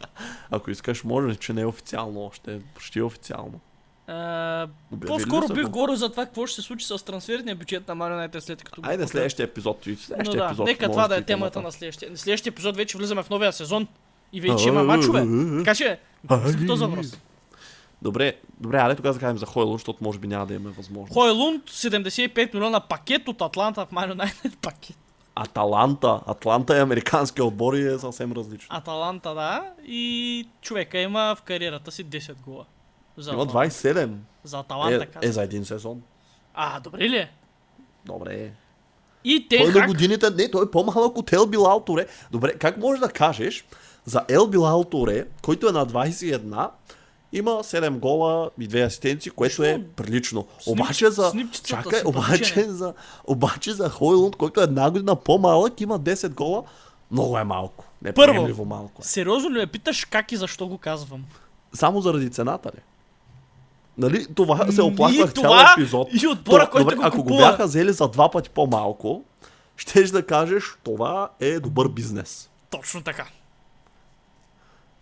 Ако 0.50 0.70
искаш, 0.70 1.04
може, 1.04 1.36
че 1.36 1.52
не 1.52 1.60
е 1.60 1.66
официално 1.66 2.24
още. 2.24 2.60
Почти 2.74 2.98
е 2.98 3.02
официално. 3.02 3.60
Ли 4.08 5.06
по-скоро 5.06 5.48
бих 5.48 5.64
го? 5.64 5.70
говорил 5.70 5.96
за 5.96 6.08
това 6.08 6.24
какво 6.24 6.46
ще 6.46 6.54
се 6.54 6.62
случи 6.62 6.86
с 6.86 7.04
трансферния 7.04 7.56
бюджет 7.56 7.88
на 7.88 7.96
Man 7.96 8.28
United 8.30 8.38
след 8.38 8.62
като 8.64 8.80
Айде 8.84 9.06
следващия 9.06 9.44
епизод. 9.44 9.86
Но 9.86 9.96
Следващия 9.96 10.38
да, 10.38 10.44
епизод. 10.46 10.66
нека 10.66 10.90
това 10.90 11.08
да 11.08 11.16
е 11.16 11.22
темата. 11.22 11.62
на 11.62 11.72
следващия. 11.72 12.16
Следващия 12.16 12.50
епизод 12.50 12.76
вече 12.76 12.98
влизаме 12.98 13.22
в 13.22 13.30
новия 13.30 13.52
сезон 13.52 13.86
и 14.32 14.40
вече 14.40 14.68
има 14.68 14.84
мачове. 14.84 15.26
Така 15.58 15.74
че, 15.74 15.98
този 16.66 16.84
въпрос. 16.84 17.18
Добре, 18.02 18.36
добре, 18.60 18.78
аре 18.78 18.94
тогава 18.94 19.14
да 19.14 19.20
кажем 19.20 19.38
за 19.38 19.46
Хойлун, 19.46 19.74
защото 19.74 20.04
може 20.04 20.18
би 20.18 20.28
няма 20.28 20.46
да 20.46 20.54
имаме 20.54 20.70
възможност. 20.76 21.12
Хойлунд, 21.12 21.70
75 21.70 22.54
милиона 22.54 22.80
пакет 22.80 23.28
от 23.28 23.40
Атланта 23.42 23.86
в 23.86 23.90
Man 23.90 24.14
United 24.16 24.56
пакет. 24.56 24.96
Аталанта. 25.34 26.20
Атланта 26.26 26.76
е 26.76 26.80
американски 26.80 27.42
отбор 27.42 27.74
и 27.74 27.86
е 27.94 27.98
съвсем 27.98 28.32
различно. 28.32 28.66
Аталанта, 28.70 29.34
да. 29.34 29.62
И 29.86 30.48
човека 30.62 30.98
има 30.98 31.36
в 31.38 31.42
кариерата 31.42 31.90
си 31.90 32.04
10 32.04 32.34
гола. 32.44 32.64
За, 33.16 33.32
Има 33.32 33.42
Аталанта. 33.42 33.70
27. 33.70 34.10
За 34.44 34.58
Аталанта, 34.58 34.94
Е, 34.96 35.06
казвам. 35.06 35.20
е 35.22 35.32
за 35.32 35.42
един 35.42 35.64
сезон. 35.64 36.02
А, 36.54 36.80
добре 36.80 37.00
ли 37.00 37.16
е? 37.16 37.30
Добре. 38.06 38.52
И 39.24 39.48
Той 39.48 39.58
те 39.58 39.66
на 39.66 39.72
хак... 39.72 39.88
годините, 39.88 40.30
не, 40.30 40.50
той 40.50 40.64
е 40.64 40.70
по-малък 40.70 41.18
от 41.18 41.32
Ел 41.32 41.46
Билал 41.46 41.80
Торе. 41.80 42.06
Добре, 42.30 42.54
как 42.54 42.76
можеш 42.76 43.00
да 43.00 43.08
кажеш 43.08 43.66
за 44.04 44.24
Ел 44.28 44.46
Билал 44.46 44.84
Торе, 44.84 45.26
който 45.42 45.68
е 45.68 45.72
на 45.72 45.86
21, 45.86 46.70
има 47.32 47.50
7 47.52 47.90
гола 47.90 48.50
и 48.60 48.68
2 48.68 48.86
асистенции, 48.86 49.30
което 49.30 49.64
е 49.64 49.84
прилично. 49.86 50.46
Снип- 50.60 50.72
Обаче 50.72 51.10
за... 51.10 51.32
Чакай, 51.64 52.02
обаче 52.04 52.62
за, 52.62 52.94
обаче 53.24 53.72
за 53.72 53.90
Хойлунд, 53.90 54.36
който 54.36 54.60
е 54.60 54.64
една 54.64 54.90
година 54.90 55.16
по-малък, 55.16 55.80
има 55.80 56.00
10 56.00 56.28
гола, 56.28 56.62
много 57.10 57.38
е 57.38 57.44
малко. 57.44 57.84
Неприемливо 58.02 58.64
малко 58.64 59.02
е. 59.02 59.04
Сериозно 59.04 59.50
ли 59.50 59.54
ме 59.54 59.66
питаш 59.66 60.04
как 60.04 60.32
и 60.32 60.36
защо 60.36 60.66
го 60.66 60.78
казвам? 60.78 61.24
Само 61.72 62.00
заради 62.00 62.30
цената 62.30 62.68
ли? 62.68 62.80
Нали, 63.98 64.26
това 64.34 64.72
се 64.72 64.82
оплаквах 64.82 65.32
цял 65.32 65.42
това, 65.42 65.72
епизод. 65.72 66.08
и 66.22 66.26
отбора, 66.26 66.64
То- 66.64 66.70
който 66.70 66.84
добре, 66.84 66.96
го 66.96 67.02
ако 67.02 67.16
купува. 67.16 67.36
го 67.36 67.42
бяха 67.42 67.66
взели 67.66 67.92
за 67.92 68.08
два 68.08 68.30
пъти 68.30 68.50
по-малко, 68.50 69.24
щеш 69.76 70.10
да 70.10 70.26
кажеш, 70.26 70.64
това 70.84 71.30
е 71.40 71.60
добър 71.60 71.88
бизнес. 71.88 72.50
Точно 72.70 73.02
така. 73.02 73.26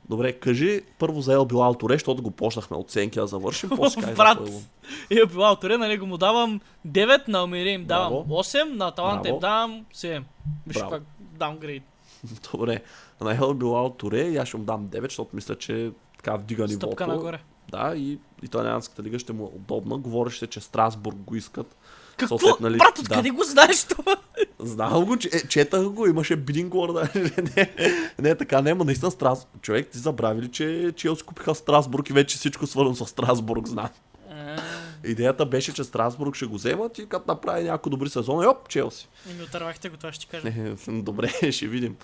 Добре, 0.08 0.32
кажи 0.32 0.80
първо 0.98 1.20
за 1.20 1.32
Ел 1.32 1.44
Билал 1.44 1.74
Торе, 1.74 1.94
защото 1.94 2.22
го 2.22 2.30
почнахме 2.30 2.76
оценки 2.76 3.18
да 3.20 3.26
завършим, 3.26 3.70
после 3.70 4.00
кажи 4.00 4.12
за 4.12 4.16
Брат. 4.16 4.38
Хойлунд. 4.38 4.64
И 5.10 5.20
е 5.20 5.26
била 5.26 5.56
Торе, 5.56 5.76
на 5.78 5.88
него 5.88 6.06
му 6.06 6.16
давам 6.16 6.60
9, 6.88 7.28
на 7.28 7.38
Алмирия 7.38 7.72
им 7.72 7.84
давам 7.84 8.08
Браво. 8.10 8.42
8, 8.42 8.64
на 8.64 8.88
Аталанта 8.88 9.28
им 9.28 9.38
давам 9.38 9.84
7. 9.94 10.22
Виж 10.66 10.80
пак 10.90 11.02
даунгрейд. 11.20 11.82
Добре, 12.52 12.82
на 13.20 13.34
Ел 13.34 13.54
Билал 13.54 13.90
Торе 13.90 14.36
аз 14.36 14.48
ще 14.48 14.56
му 14.56 14.64
дам 14.64 14.88
9, 14.88 15.02
защото 15.02 15.30
мисля, 15.32 15.54
че 15.58 15.90
така 16.16 16.36
вдига 16.36 16.66
нивото. 16.66 16.86
Стъпка 16.86 17.06
нагоре. 17.06 17.40
Да, 17.74 17.96
и 17.96 18.18
италианската 18.42 19.02
лига 19.02 19.18
ще 19.18 19.32
му 19.32 19.44
е 19.44 19.56
удобна. 19.56 19.98
Говореше, 19.98 20.46
че 20.46 20.60
Страсбург 20.60 21.16
го 21.16 21.36
искат. 21.36 21.76
Какво? 22.16 22.38
Съответно, 22.38 22.68
нали, 22.68 22.78
Брат, 22.78 22.94
да. 22.94 23.00
откъде 23.00 23.30
го 23.30 23.42
знаеш 23.42 23.84
това? 23.84 24.16
Знам 24.58 25.04
го, 25.04 25.16
че, 25.16 25.30
е, 25.32 25.48
четах 25.48 25.84
го, 25.84 26.06
имаше 26.06 26.36
бидингор, 26.36 26.92
да. 26.92 27.08
не, 27.56 27.74
не, 28.18 28.34
така 28.34 28.62
не, 28.62 28.74
но 28.74 28.84
наистина 28.84 29.10
Страс... 29.10 29.46
Човек, 29.62 29.88
ти 29.88 29.98
забрави 29.98 30.42
ли, 30.42 30.50
че 30.50 30.92
Челси 30.96 31.22
купиха 31.22 31.54
Страсбург 31.54 32.10
и 32.10 32.12
вече 32.12 32.36
всичко 32.36 32.66
свързано 32.66 32.96
с 32.96 33.06
Страсбург, 33.06 33.66
знам. 33.66 33.88
А, 34.30 34.56
Идеята 35.04 35.46
беше, 35.46 35.74
че 35.74 35.84
Страсбург 35.84 36.34
ще 36.34 36.46
го 36.46 36.54
вземат 36.54 36.98
и 36.98 37.08
като 37.08 37.24
направи 37.28 37.64
някои 37.64 37.90
добри 37.90 38.08
сезони, 38.08 38.46
оп, 38.46 38.68
Челси. 38.68 39.08
И 39.30 39.34
ми 39.34 39.42
отървахте 39.42 39.88
го, 39.88 39.96
това 39.96 40.12
ще 40.12 40.26
ти 40.26 40.30
кажа. 40.30 40.52
Добре, 40.88 41.52
ще 41.52 41.66
видим. 41.66 41.96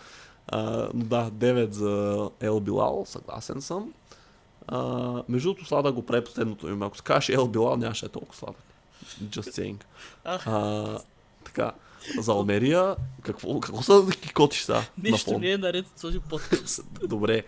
А, 0.49 0.89
да, 0.95 1.31
9 1.31 1.71
за 1.71 2.29
Ел 2.41 2.61
Билал, 2.61 3.05
съгласен 3.07 3.63
съм. 3.63 3.93
А, 4.69 5.23
между 5.29 5.49
другото, 5.49 5.67
сладък 5.67 5.95
го 5.95 6.07
прави 6.07 6.25
последното 6.25 6.69
име. 6.69 6.87
Ако 6.87 6.97
се 6.97 7.03
кажеш 7.03 7.29
Ел 7.29 7.49
Билал, 7.49 7.77
нямаше 7.77 8.07
е 8.07 8.09
толкова 8.09 8.35
сладък. 8.35 8.63
Just 9.23 9.77
saying. 9.77 9.85
А, 10.25 10.99
така, 11.45 11.73
за 12.19 12.33
Алмерия, 12.33 12.97
какво, 13.23 13.61
какво 13.61 13.83
са 13.83 14.03
да 14.03 14.13
кикотиш 14.13 14.63
сега? 14.63 14.83
Нищо 15.03 15.39
не 15.39 15.51
е 15.51 15.59
наред 15.59 15.87
с 15.97 16.01
този 16.01 16.21
подкаст. 16.21 16.85
Добре. 17.09 17.45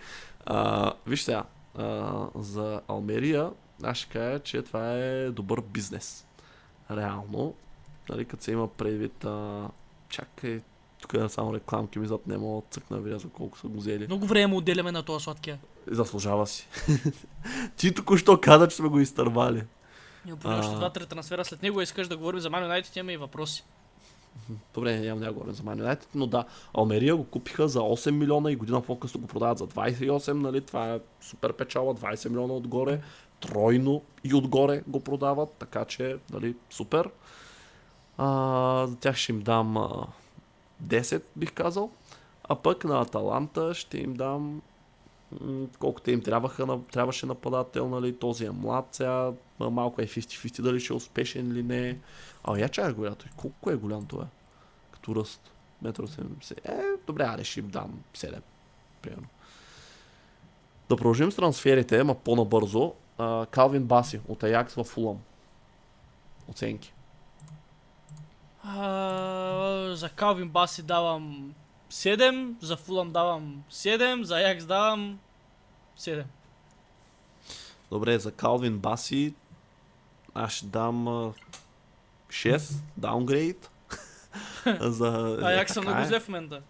А, 0.47 0.93
виж 1.07 1.23
сега, 1.23 1.45
а, 1.79 2.27
за 2.35 2.81
Алмерия, 2.89 3.51
аз 3.83 3.97
ще 3.99 4.09
кажа, 4.09 4.39
че 4.39 4.63
това 4.63 4.93
е 4.95 5.31
добър 5.31 5.61
бизнес. 5.61 6.27
Реално. 6.91 7.55
Нали, 8.09 8.25
като 8.25 8.45
се 8.45 8.53
има 8.53 8.69
предвид... 8.69 9.25
А... 9.25 9.69
Чакай, 10.09 10.61
тук 11.03 11.15
е 11.15 11.29
само 11.29 11.55
рекламки 11.55 11.99
ми 11.99 12.07
зад 12.07 12.27
не 12.27 12.39
мога 12.39 12.61
да 12.63 12.67
цъкна 12.71 12.99
видя 12.99 13.19
за 13.19 13.29
колко 13.29 13.59
са 13.59 13.69
го 13.69 13.79
взели. 13.79 14.07
Много 14.07 14.27
време 14.27 14.57
отделяме 14.57 14.93
на 14.93 15.03
този 15.03 15.25
сладкия. 15.25 15.59
Заслужава 15.87 16.47
си. 16.47 16.69
Ти 17.77 17.95
току-що 17.95 18.41
каза, 18.41 18.69
че 18.69 18.77
сме 18.77 18.89
го 18.89 19.01
изтървали. 19.01 19.65
Ние 20.25 20.35
А. 20.45 20.77
два-три 20.77 21.07
трансфера 21.07 21.45
след 21.45 21.63
него 21.63 21.81
искаш 21.81 22.09
да 22.09 22.17
говорим 22.17 22.41
за 22.41 22.51
Man 22.51 22.69
United, 22.69 22.97
имаме 22.97 23.13
и 23.13 23.17
въпроси. 23.17 23.65
Добре, 24.75 25.01
нямам 25.01 25.25
да 25.25 25.33
говорим 25.33 25.55
за 25.55 25.63
Man 25.63 25.83
United, 25.83 26.07
но 26.15 26.27
да, 26.27 26.45
Алмерия 26.75 27.17
го 27.17 27.25
купиха 27.25 27.69
за 27.69 27.79
8 27.79 28.11
милиона 28.11 28.53
и 28.53 28.57
година 28.57 28.81
по-късно 28.81 29.21
го 29.21 29.27
продават 29.27 29.59
за 29.59 29.67
28, 29.67 30.33
нали? 30.33 30.61
Това 30.61 30.95
е 30.95 31.01
супер 31.21 31.53
печала, 31.53 31.95
20 31.95 32.29
милиона 32.29 32.55
отгоре, 32.55 33.01
тройно 33.41 34.03
и 34.25 34.35
отгоре 34.35 34.83
го 34.87 35.01
продават, 35.01 35.53
така 35.59 35.85
че, 35.85 36.17
нали, 36.33 36.57
супер. 36.71 37.11
А, 38.19 38.87
за 38.87 38.97
тях 38.97 39.17
ще 39.17 39.33
им 39.33 39.41
дам 39.41 39.77
а, 39.77 40.07
10, 40.85 41.23
бих 41.37 41.53
казал. 41.53 41.91
А 42.45 42.55
пък 42.55 42.85
на 42.85 43.01
Аталанта 43.01 43.75
ще 43.75 43.99
им 43.99 44.15
дам 44.15 44.63
м, 45.41 45.67
колко 45.79 46.01
те 46.01 46.13
им 46.13 46.23
трябваха, 46.23 46.79
трябваше 46.93 47.27
нападател, 47.27 47.89
нали, 47.89 48.17
този 48.17 48.45
е 48.45 48.51
млад 48.51 48.89
сега, 48.93 49.33
ма 49.61 49.71
малко 49.71 50.03
е 50.03 50.07
50-50 50.07 50.63
дали 50.63 50.81
ще 50.81 50.93
е 50.93 50.97
успешен 50.97 51.51
или 51.51 51.63
не. 51.63 51.99
А, 52.45 52.59
я 52.59 52.69
чая 52.69 52.95
голям 52.95 53.15
той. 53.15 53.31
Колко 53.37 53.71
е 53.71 53.77
голям 53.77 54.07
това? 54.07 54.27
Като 54.91 55.15
ръст. 55.17 55.53
Метро 55.83 56.07
70. 56.07 56.69
Е, 56.69 56.83
добре, 57.07 57.25
аре 57.25 57.45
ще 57.45 57.61
им 57.61 57.69
дам 57.69 58.01
7. 58.15 58.41
Примерно. 59.03 59.29
Да 60.89 60.97
продължим 60.97 61.33
с 61.33 61.37
трансферите, 61.37 61.99
ама 61.99 62.15
по-набързо. 62.15 62.93
Калвин 63.51 63.85
Баси 63.85 64.21
от 64.29 64.43
Аякс 64.43 64.75
в 64.75 64.85
Фулъм. 64.85 65.19
Оценки. 66.49 66.95
А, 68.65 69.95
за 69.95 70.09
Калвин 70.09 70.49
Баси 70.49 70.83
давам 70.83 71.55
7, 71.91 72.55
за 72.61 72.77
Фулъм 72.77 73.11
давам 73.13 73.63
7, 73.71 74.23
за 74.23 74.37
Аякс 74.37 74.65
давам 74.65 75.19
7. 75.99 76.25
Добре, 77.91 78.19
за 78.19 78.33
Калвин 78.33 78.79
Баси 78.79 79.35
аз 80.35 80.53
ще 80.53 80.67
дам 80.67 81.09
а, 81.09 81.33
6. 82.29 82.75
Даунгрейд. 82.97 83.71
за... 84.81 85.39
Аякс 85.43 85.71
е, 85.71 85.75
съм 85.75 85.85
така 85.85 85.95
много 85.95 86.07
е. 86.07 86.09
зле 86.09 86.21
в 86.21 86.29
момента. 86.29 86.63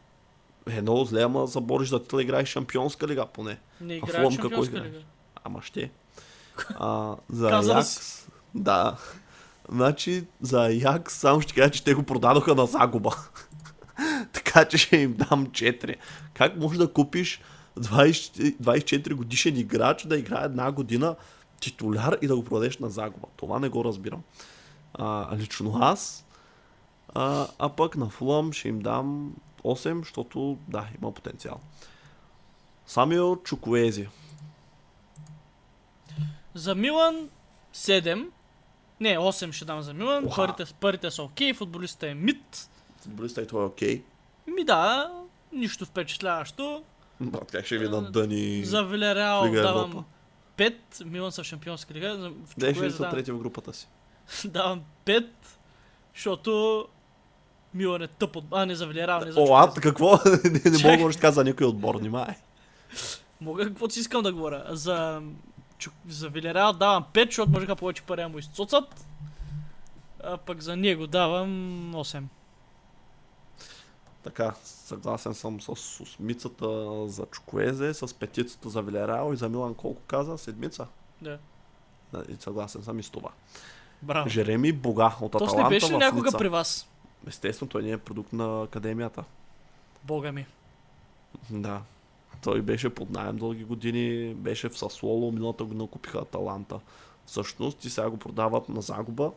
Е, 0.70 0.82
много 0.82 1.04
зле, 1.04 1.22
ама 1.22 1.46
забориш 1.46 1.88
да 1.88 2.04
ти 2.04 2.16
играеш 2.16 2.48
шампионска 2.48 3.08
лига 3.08 3.26
поне. 3.26 3.58
Не 3.80 3.94
А 3.94 3.96
играе 3.96 4.20
Фулъм 4.20 4.32
в 4.32 4.36
какво 4.36 4.48
шампионска 4.48 4.76
играеш? 4.76 4.92
лига. 4.94 5.04
Ама 5.44 5.62
ще. 5.62 5.90
А, 6.78 7.16
за 7.28 7.48
Аякс... 7.50 8.28
Да. 8.54 8.96
Значи, 9.68 10.26
за 10.40 10.64
Аякс 10.64 11.14
само 11.14 11.40
ще 11.40 11.54
кажа, 11.54 11.70
че 11.70 11.84
те 11.84 11.94
го 11.94 12.02
продадоха 12.02 12.54
на 12.54 12.66
загуба. 12.66 13.16
така 14.32 14.64
че 14.64 14.78
ще 14.78 14.96
им 14.96 15.14
дам 15.14 15.46
4. 15.46 15.96
Как 16.34 16.56
можеш 16.56 16.78
да 16.78 16.92
купиш 16.92 17.40
20, 17.78 18.56
24 18.56 19.14
годишен 19.14 19.56
играч 19.56 20.06
да 20.06 20.18
играе 20.18 20.44
една 20.44 20.72
година 20.72 21.16
титуляр 21.60 22.18
и 22.22 22.26
да 22.26 22.36
го 22.36 22.44
продадеш 22.44 22.78
на 22.78 22.90
загуба? 22.90 23.26
Това 23.36 23.58
не 23.58 23.68
го 23.68 23.84
разбирам. 23.84 24.22
А, 24.94 25.36
лично 25.36 25.78
аз. 25.80 26.26
А, 27.14 27.46
а 27.58 27.68
пък 27.68 27.96
на 27.96 28.08
Фулъм 28.08 28.52
ще 28.52 28.68
им 28.68 28.80
дам 28.80 29.34
8, 29.64 29.98
защото 29.98 30.58
да, 30.68 30.88
има 30.98 31.12
потенциал. 31.12 31.60
Самио 32.86 33.36
Чукуези. 33.36 34.08
За 36.54 36.74
Милан 36.74 37.28
7. 37.74 38.28
Не, 39.02 39.18
8 39.18 39.52
ще 39.52 39.64
дам 39.64 39.82
за 39.82 39.94
Милан. 39.94 40.24
Уха. 40.24 40.46
Парите, 40.46 40.74
парите 40.80 41.10
са 41.10 41.22
окей, 41.22 41.54
футболистът 41.54 42.02
е 42.02 42.14
мид. 42.14 42.68
Футболиста 43.02 43.42
и 43.42 43.46
той 43.46 43.62
е 43.62 43.66
окей. 43.66 44.02
Ми 44.46 44.64
да, 44.64 45.12
нищо 45.52 45.84
впечатляващо. 45.84 46.82
Как 47.52 47.66
ще 47.66 47.78
ви 47.78 47.88
надъни... 47.88 48.64
За 48.64 48.82
Вилереал 48.82 49.52
давам 49.52 49.90
Европа. 49.90 50.04
5. 50.56 51.04
Милан 51.04 51.32
са 51.32 51.42
в 51.42 51.46
шампионска 51.46 51.94
лига. 51.94 52.32
Днес 52.58 52.76
ще 52.76 52.90
са 52.90 53.10
трети 53.10 53.32
в 53.32 53.38
групата 53.38 53.74
си. 53.74 53.88
давам 54.44 54.82
5. 55.06 55.26
Защото 56.14 56.86
Милан 57.74 58.02
е 58.02 58.08
тъп 58.08 58.36
от... 58.36 58.44
А, 58.50 58.66
не 58.66 58.74
за 58.74 58.86
Вилереал, 58.86 59.20
не 59.20 59.32
за 59.32 59.40
О, 59.40 59.56
а, 59.56 59.74
какво? 59.74 60.10
не, 60.44 60.70
не 60.70 60.98
мога 60.98 61.08
да 61.08 61.12
така 61.12 61.30
за 61.30 61.44
никой 61.44 61.66
отбор, 61.66 61.98
внимай. 61.98 62.34
Мога 63.40 63.64
каквото 63.64 63.94
си 63.94 64.00
искам 64.00 64.22
да 64.22 64.32
говоря. 64.32 64.64
За. 64.70 65.22
За 66.08 66.28
Вилереал 66.28 66.72
давам 66.72 67.04
5, 67.12 67.26
защото 67.26 67.50
можеха 67.50 67.76
повече 67.76 68.02
пари 68.02 68.26
му 68.26 68.38
изцуцат. 68.38 69.06
А 70.24 70.36
пък 70.36 70.60
за 70.60 70.76
него 70.76 71.06
давам 71.06 71.48
8. 71.94 72.22
Така, 74.22 74.54
съгласен 74.64 75.34
съм 75.34 75.60
с 75.60 75.68
осмицата 76.00 76.66
за 77.08 77.26
Чукуезе, 77.26 77.94
с 77.94 78.14
петицата 78.14 78.68
за 78.68 78.82
Вилереал 78.82 79.32
и 79.32 79.36
за 79.36 79.48
Милан 79.48 79.74
колко 79.74 80.02
каза? 80.02 80.38
Седмица? 80.38 80.86
Да. 81.22 81.38
И 82.28 82.36
съгласен 82.40 82.82
съм 82.82 82.98
и 82.98 83.02
с 83.02 83.10
това. 83.10 83.30
Браво. 84.02 84.28
Жереми 84.28 84.72
Бога 84.72 85.16
от 85.20 85.34
Аталанта 85.34 85.62
не 85.62 85.68
беше 85.68 85.92
ли 85.92 85.96
някога 85.96 86.24
Ница. 86.24 86.38
при 86.38 86.48
вас? 86.48 86.88
Естествено, 87.26 87.68
той 87.68 87.82
не 87.82 87.90
е 87.90 87.98
продукт 87.98 88.32
на 88.32 88.62
академията. 88.62 89.24
Бога 90.04 90.32
ми. 90.32 90.46
Да. 91.50 91.82
Той 92.42 92.62
беше 92.62 92.90
под 92.90 93.10
найем 93.10 93.36
дълги 93.36 93.64
години, 93.64 94.34
беше 94.34 94.68
в 94.68 94.78
Саслоло, 94.78 95.32
миналата 95.32 95.64
година 95.64 95.86
купиха 95.86 96.18
Аталанта. 96.18 96.80
Всъщност 97.26 97.84
и 97.84 97.90
сега 97.90 98.10
го 98.10 98.16
продават 98.16 98.68
на 98.68 98.82
загуба. 98.82 99.32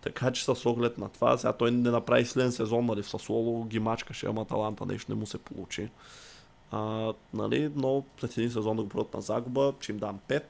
Така 0.00 0.30
че 0.30 0.44
с 0.44 0.66
оглед 0.66 0.98
на 0.98 1.08
това, 1.08 1.38
сега 1.38 1.52
той 1.52 1.70
не 1.70 1.90
направи 1.90 2.24
следен 2.24 2.52
сезон, 2.52 2.86
нали, 2.86 3.02
в 3.02 3.08
Сасуоло 3.08 3.64
ги 3.64 3.78
мачкаше, 3.78 4.26
ама 4.26 4.44
Таланта 4.44 4.86
нещо 4.86 5.12
не 5.12 5.20
му 5.20 5.26
се 5.26 5.38
получи. 5.38 5.88
А, 6.70 7.12
нали, 7.34 7.72
но 7.76 8.04
след 8.20 8.38
един 8.38 8.50
сезон 8.50 8.76
да 8.76 8.82
го 8.82 8.88
продадат 8.88 9.14
на 9.14 9.20
загуба, 9.20 9.72
че 9.80 9.92
им 9.92 9.98
дам 9.98 10.20
5. 10.28 10.42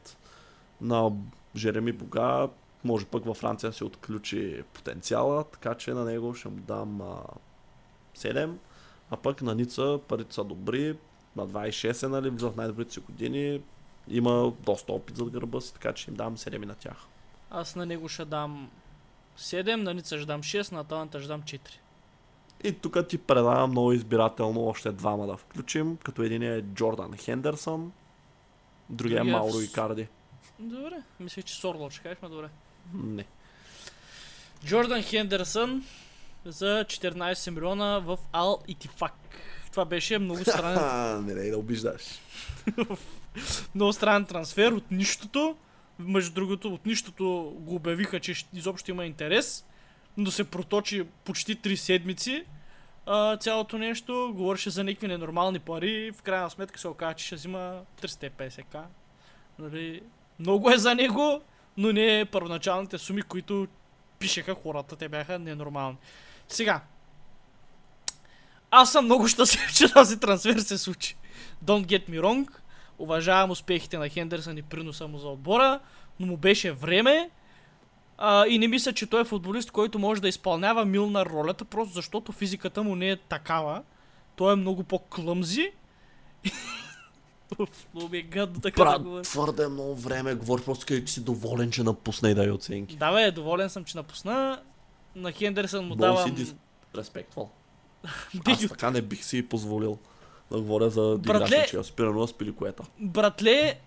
На 0.80 1.12
Жереми 1.56 1.92
Бога, 1.92 2.48
може 2.84 3.06
пък 3.06 3.24
във 3.24 3.36
Франция 3.36 3.72
се 3.72 3.84
отключи 3.84 4.62
потенциала, 4.72 5.44
така 5.44 5.74
че 5.74 5.94
на 5.94 6.04
него 6.04 6.34
ще 6.34 6.48
му 6.48 6.56
дам 6.56 7.00
а, 7.00 7.22
7. 8.16 8.52
А 9.10 9.16
пък 9.16 9.42
на 9.42 9.54
Ница 9.54 10.00
парите 10.08 10.34
са 10.34 10.44
добри, 10.44 10.96
на 11.36 11.48
26 11.48 12.02
е, 12.02 12.08
нали, 12.08 12.30
в 12.30 12.52
най-добрите 12.56 12.94
си 12.94 13.00
години. 13.00 13.60
Има 14.08 14.52
доста 14.60 14.92
опит 14.92 15.16
зад 15.16 15.30
гърба 15.30 15.60
си, 15.60 15.72
така 15.72 15.92
че 15.92 16.10
им 16.10 16.16
дам 16.16 16.36
7 16.36 16.62
и 16.62 16.66
на 16.66 16.74
тях. 16.74 16.96
Аз 17.50 17.76
на 17.76 17.86
него 17.86 18.08
ще 18.08 18.24
дам 18.24 18.70
7, 19.38 19.74
на 19.74 19.94
Ница 19.94 20.16
ще 20.16 20.26
дам 20.26 20.42
6, 20.42 20.72
на 20.72 20.84
Таланта 20.84 21.20
ще 21.20 21.28
дам 21.28 21.42
4. 21.42 21.60
И 22.64 22.72
тук 22.72 23.08
ти 23.08 23.18
предлагам 23.18 23.70
много 23.70 23.92
избирателно 23.92 24.66
още 24.66 24.92
двама 24.92 25.26
да 25.26 25.36
включим, 25.36 25.96
като 25.96 26.22
един 26.22 26.42
е 26.42 26.62
Джордан 26.62 27.16
Хендерсън, 27.16 27.92
другия 28.90 29.16
е 29.16 29.18
Другия 29.18 29.38
Мауро 29.38 29.58
в- 29.58 29.64
Икарди. 29.64 30.08
Добре, 30.58 31.02
мисля, 31.20 31.42
че 31.42 31.54
Сорло 31.54 31.90
ще 31.90 32.02
кажеш, 32.02 32.18
ма 32.22 32.28
добре. 32.28 32.48
Не. 32.94 33.24
Джордан 34.64 35.02
Хендерсън 35.02 35.84
за 36.44 36.84
14 36.84 37.50
милиона 37.50 37.98
в 37.98 38.18
Ал 38.32 38.62
Итифак. 38.68 39.14
Това 39.76 39.84
беше 39.84 40.18
много 40.18 40.40
странен, 40.44 40.78
А, 40.78 41.20
не, 41.20 41.34
не, 41.34 41.50
да 41.50 41.58
обиждаш. 41.58 42.02
много 43.74 43.92
странен 43.92 44.24
трансфер 44.24 44.72
от 44.72 44.90
нищото. 44.90 45.56
Между 45.98 46.34
другото, 46.34 46.74
от 46.74 46.86
нищото 46.86 47.54
го 47.58 47.74
обявиха, 47.74 48.20
че 48.20 48.46
изобщо 48.52 48.90
има 48.90 49.06
интерес, 49.06 49.64
но 50.16 50.30
се 50.30 50.44
проточи 50.44 51.04
почти 51.24 51.56
3 51.56 51.74
седмици. 51.74 52.44
А, 53.06 53.36
цялото 53.36 53.78
нещо 53.78 54.32
говореше 54.36 54.70
за 54.70 54.84
някакви 54.84 55.08
ненормални 55.08 55.58
пари. 55.58 56.10
В 56.10 56.22
крайна 56.22 56.50
сметка 56.50 56.78
се 56.78 56.88
оказа, 56.88 57.14
че 57.14 57.26
ще 57.26 57.34
взима 57.34 57.80
350к. 58.02 58.82
Нали, 59.58 60.00
много 60.38 60.70
е 60.70 60.78
за 60.78 60.94
него, 60.94 61.40
но 61.76 61.92
не 61.92 62.20
е 62.20 62.24
първоначалните 62.24 62.98
суми, 62.98 63.22
които 63.22 63.66
пишеха 64.18 64.54
хората. 64.54 64.96
Те 64.96 65.08
бяха 65.08 65.38
ненормални. 65.38 65.96
Сега. 66.48 66.80
Аз 68.78 68.92
съм 68.92 69.04
много 69.04 69.28
щастлив, 69.28 69.72
че 69.76 69.92
този 69.92 70.20
трансфер 70.20 70.58
се 70.58 70.78
случи. 70.78 71.16
Don't 71.64 71.86
get 71.86 72.10
me 72.10 72.20
wrong. 72.20 72.48
Уважавам 72.98 73.50
успехите 73.50 73.98
на 73.98 74.08
Хендерсън 74.08 74.58
и 74.58 74.62
приноса 74.62 75.08
му 75.08 75.18
за 75.18 75.28
отбора, 75.28 75.80
но 76.20 76.26
му 76.26 76.36
беше 76.36 76.72
време. 76.72 77.30
А, 78.18 78.46
и 78.46 78.58
не 78.58 78.68
мисля, 78.68 78.92
че 78.92 79.06
той 79.06 79.20
е 79.20 79.24
футболист, 79.24 79.70
който 79.70 79.98
може 79.98 80.22
да 80.22 80.28
изпълнява 80.28 80.84
Милнар 80.84 81.26
ролята, 81.26 81.64
просто 81.64 81.94
защото 81.94 82.32
физиката 82.32 82.82
му 82.82 82.96
не 82.96 83.10
е 83.10 83.16
такава. 83.16 83.82
Той 84.36 84.52
е 84.52 84.56
много 84.56 84.82
по-клъмзи. 84.82 85.72
Много 87.94 88.08
ми 88.08 88.18
е 88.18 88.22
гадно 88.22 88.60
така 88.60 88.84
да 88.84 88.90
Брат, 88.90 89.02
говоря. 89.02 89.22
твърде 89.22 89.68
много 89.68 89.96
време 89.96 90.34
говори, 90.34 90.62
просто 90.64 90.86
къде, 90.86 91.04
че 91.04 91.12
си 91.12 91.24
доволен, 91.24 91.70
че 91.70 91.82
напусна 91.82 92.30
и 92.30 92.34
дай 92.34 92.50
оценки. 92.50 92.96
Да, 92.96 93.12
бе, 93.12 93.30
доволен 93.30 93.70
съм, 93.70 93.84
че 93.84 93.96
напусна. 93.96 94.60
На 95.16 95.32
Хендерсън 95.32 95.80
му 95.80 95.86
Много 95.94 96.00
давам... 96.00 96.24
си 96.24 96.54
дисреспектвал. 96.94 97.44
Бих- 97.44 97.65
Аз 98.44 98.68
така 98.68 98.90
не 98.90 99.02
бих 99.02 99.24
си 99.24 99.42
позволил 99.42 99.98
да 100.50 100.58
говоря 100.58 100.90
за 100.90 101.16
Братле! 101.18 101.66
Диграш 101.66 101.86
Спирано 101.86 102.26
с 102.26 102.32
пиликуета. 102.32 102.82
Братле, 103.00 103.78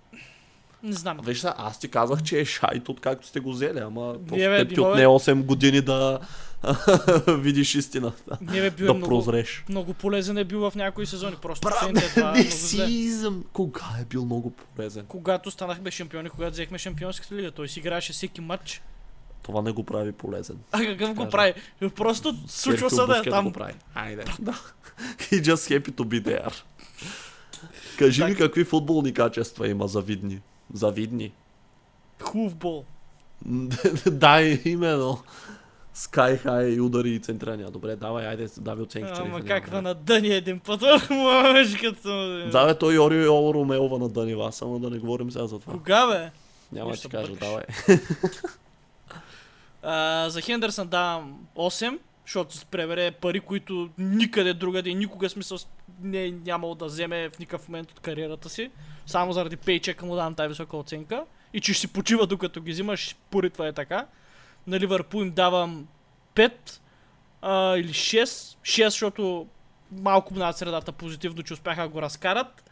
не 0.84 0.94
знам. 0.94 1.20
Виж 1.24 1.44
аз 1.48 1.80
ти 1.80 1.88
казах, 1.88 2.24
че 2.24 2.40
е 2.40 2.46
шайт 2.46 2.90
откакто 2.90 3.28
сте 3.28 3.40
го 3.40 3.52
взели, 3.52 3.80
ама 3.80 4.14
просто 4.28 4.36
бе, 4.38 4.68
ти 4.68 4.76
е- 4.76 4.82
отне 4.82 5.06
8 5.06 5.44
години 5.44 5.82
да 5.82 6.20
видиш 7.28 7.76
истината. 7.76 8.38
Не 8.42 8.62
бе, 8.62 8.70
бил 8.70 8.84
е 8.84 8.88
Да 8.88 8.94
много, 8.94 9.10
прозреш. 9.10 9.66
много 9.70 9.94
полезен 9.94 10.38
е 10.38 10.44
бил 10.44 10.60
в 10.62 10.76
някои 10.76 11.06
сезони. 11.06 11.36
Просто 11.36 11.68
Брат, 11.68 11.82
не 11.84 12.02
много 12.18 12.36
зле. 12.38 12.52
си 12.52 13.12
зам... 13.12 13.44
Кога 13.54 13.86
е 14.02 14.06
бил 14.06 14.26
много 14.26 14.52
полезен? 14.52 15.06
Когато 15.06 15.52
станахме 15.52 15.92
шампиони, 15.92 16.30
когато 16.30 16.52
взехме 16.52 16.78
шампионската 16.78 17.36
лига, 17.36 17.52
той 17.52 17.70
си 17.70 17.80
играеше 17.80 18.14
всеки 18.14 18.42
матч. 18.42 18.82
Това 19.44 19.62
не 19.62 19.72
го 19.72 19.84
прави 19.84 20.12
полезен. 20.12 20.58
А 20.72 20.80
какъв 20.80 21.14
го 21.14 21.30
прави? 21.30 21.54
Просто 21.96 22.36
случва 22.48 22.90
се 22.90 23.06
да 23.06 23.22
е 23.26 23.30
там. 23.30 23.46
го 23.46 23.52
прави. 23.52 23.74
Айде. 23.96 24.24
Да. 24.40 24.52
He 25.18 25.42
just 25.42 25.80
happy 25.80 25.92
to 25.92 26.04
be 26.04 26.22
there. 26.22 26.54
Кажи 27.98 28.24
ми 28.24 28.30
Так. 28.30 28.38
какви 28.38 28.64
футболни 28.64 29.14
качества 29.14 29.68
има 29.68 29.88
завидни. 29.88 30.42
Завидни. 30.74 31.32
Хубав 32.22 32.56
бол. 32.56 32.86
да, 34.06 34.42
именно. 34.66 35.24
Sky 35.96 36.46
High 36.46 36.82
удари 36.82 37.10
и 37.10 37.20
центрания. 37.20 37.72
Добре, 37.72 37.96
давай, 37.96 38.28
айде, 38.28 38.48
давай 38.58 38.84
оценки. 38.84 39.12
Ама 39.16 39.40
не 39.40 39.46
как 39.46 39.72
няма. 39.72 39.82
на 39.82 39.94
дъни 39.94 40.28
един 40.28 40.60
път? 40.60 40.82
Ох, 40.84 41.10
мъжката. 41.10 42.10
Да, 42.52 42.66
бе, 42.66 42.78
той 42.78 42.96
Йори 42.96 43.24
Йол 43.24 43.54
Ромеова 43.54 44.00
на 44.00 44.10
Данила, 44.10 44.52
само 44.52 44.80
да 44.80 44.90
не 44.90 45.00
говорим 45.00 45.32
сега 45.32 45.48
за 45.48 45.60
това. 45.60 45.74
Кога 45.74 46.08
бе? 46.08 46.32
Няма 46.72 46.92
да 46.92 46.98
ти 46.98 47.10
кажа, 47.10 47.34
давай. 47.36 47.64
За 50.28 50.42
Хендерсън 50.42 50.88
давам 50.88 51.48
8, 51.56 52.00
защото 52.26 52.56
се 52.56 52.66
пребере 52.66 53.12
пари, 53.12 53.40
които 53.40 53.90
никъде 53.98 54.54
другаде 54.54 54.90
и 54.90 54.96
никога 54.96 55.30
смисъл 55.30 55.58
не 56.02 56.26
е 56.26 56.32
нямало 56.32 56.76
да 56.76 56.86
вземе 56.86 57.30
в 57.30 57.40
никакъв 57.40 57.70
момент 57.70 57.92
от 57.92 58.00
кариерата 58.00 58.50
си. 58.50 58.72
Само 59.06 59.34
заради 59.34 59.58
пейчека 59.58 60.06
му 60.06 60.16
давам 60.16 60.36
тази 60.36 60.48
висока 60.48 60.78
оценка. 60.78 61.26
И 61.54 61.62
че 61.62 61.74
ще 61.74 61.82
си 61.82 61.94
почива 61.94 62.28
докато 62.28 62.62
ги 62.62 62.72
взимаш, 62.72 63.16
пори 63.30 63.50
това 63.50 63.68
е 63.68 63.74
така. 63.74 64.06
На 64.68 64.80
Ливърпул 64.80 65.22
им 65.22 65.32
давам 65.32 65.88
5 66.36 66.52
а, 67.42 67.78
или 67.78 67.94
6. 67.94 68.24
6, 68.24 68.86
защото 68.86 69.48
малко 69.92 70.34
над 70.34 70.58
средата 70.58 70.92
позитивно, 70.92 71.44
че 71.44 71.54
успяха 71.54 71.82
да 71.82 71.90
го 71.90 72.02
разкарат. 72.02 72.70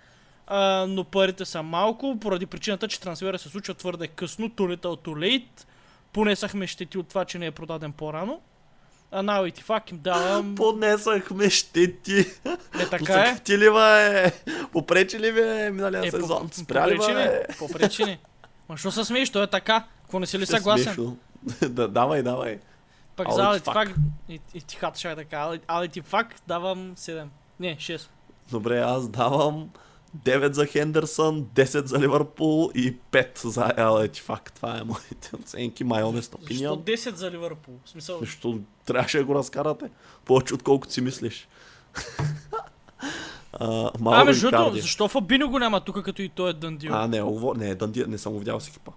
А, 0.47 0.85
но 0.89 1.03
парите 1.03 1.45
са 1.45 1.63
малко, 1.63 2.17
поради 2.21 2.45
причината, 2.45 2.87
че 2.87 2.99
трансфера 2.99 3.39
се 3.39 3.49
случва 3.49 3.73
твърде 3.73 4.07
късно, 4.07 4.49
too 4.49 4.75
little 4.75 5.05
too 5.05 5.15
late. 5.15 5.65
Понесахме 6.13 6.67
щети 6.67 6.97
от 6.97 7.07
това, 7.07 7.25
че 7.25 7.39
не 7.39 7.45
е 7.45 7.51
продаден 7.51 7.91
по-рано. 7.91 8.41
А 9.11 9.21
на 9.23 9.39
Ittifak 9.41 9.91
им 9.91 9.97
давам... 9.97 10.55
Понесахме 10.55 11.49
щети. 11.49 12.19
е 12.79 12.89
така 12.89 12.95
е. 12.95 13.23
Посъкати 13.23 13.57
ли, 13.57 13.71
бе? 13.71 14.31
Попречи 14.71 15.19
ли 15.19 15.31
ви 15.31 15.41
е, 15.41 15.71
миналия 15.71 16.07
Е, 16.07 16.11
сезон? 16.11 16.49
Спря 16.51 16.87
ли, 16.87 16.97
попречи 16.97 17.13
бе? 17.13 17.45
ни, 17.49 17.55
попречи 17.59 18.05
ни. 18.05 18.19
Ма 18.69 18.77
що 18.77 18.91
се 18.91 19.05
смееш, 19.05 19.29
то 19.29 19.43
е 19.43 19.47
така. 19.47 19.85
Какво 20.01 20.19
не 20.19 20.25
си 20.25 20.39
ли 20.39 20.45
съгласен? 20.45 21.17
Да, 21.69 21.87
давай, 21.87 22.23
давай. 22.23 22.59
Ал 23.17 23.31
за 23.31 23.59
Ittifaq. 23.59 23.95
Ittifak, 24.29 24.39
Ittifak 24.55 24.95
ще 24.97 25.11
е 25.11 25.15
така, 25.15 25.37
Ал 25.67 25.83
Ittifak 25.83 26.25
давам 26.47 26.95
7. 26.95 27.25
Не, 27.59 27.75
6. 27.75 28.07
Добре, 28.51 28.79
аз 28.79 29.09
давам 29.09 29.69
9 30.15 30.51
за 30.51 30.65
Хендерсън, 30.65 31.43
10 31.43 31.85
за 31.85 31.99
Ливърпул 31.99 32.71
и 32.75 32.97
5 33.11 33.47
за 33.47 33.73
Ел 33.77 34.03
Етифак. 34.03 34.51
Това 34.53 34.77
е 34.77 34.83
моите 34.83 35.31
оценки. 35.35 35.83
Майонес 35.83 36.25
Защо 36.25 36.37
опинион. 36.43 36.79
10 36.79 37.15
за 37.15 37.31
Ливърпул? 37.31 37.73
В 37.85 37.89
смисъл, 37.89 38.19
Защото 38.19 38.61
трябваше 38.85 39.17
да 39.17 39.25
го 39.25 39.35
разкарате. 39.35 39.89
Повече 40.25 40.53
отколкото 40.53 40.93
си 40.93 41.01
мислиш. 41.01 41.47
а, 43.53 43.91
а 44.05 44.23
между 44.25 44.51
другото, 44.51 44.75
защо 44.75 45.07
Фабино 45.07 45.49
го 45.49 45.59
няма 45.59 45.81
тук, 45.81 46.03
като 46.05 46.21
и 46.21 46.29
той 46.29 46.49
е 46.49 46.53
Дъндил? 46.53 46.93
А, 46.93 47.07
не, 47.07 47.21
ово- 47.21 47.57
не, 47.57 47.75
Дънди, 47.75 48.05
не 48.07 48.17
съм 48.17 48.33
го 48.33 48.39
видял 48.39 48.59
с 48.59 48.67
екипа. 48.67 48.91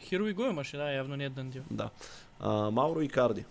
Хиро 0.00 0.26
и 0.26 0.32
го 0.32 0.42
имаше, 0.42 0.76
да, 0.76 0.92
явно 0.92 1.16
не 1.16 1.24
е 1.24 1.28
Дъндил. 1.28 1.62
Да. 1.70 1.90
А, 2.40 2.70
Мауро 2.70 3.00
Икарди. 3.00 3.44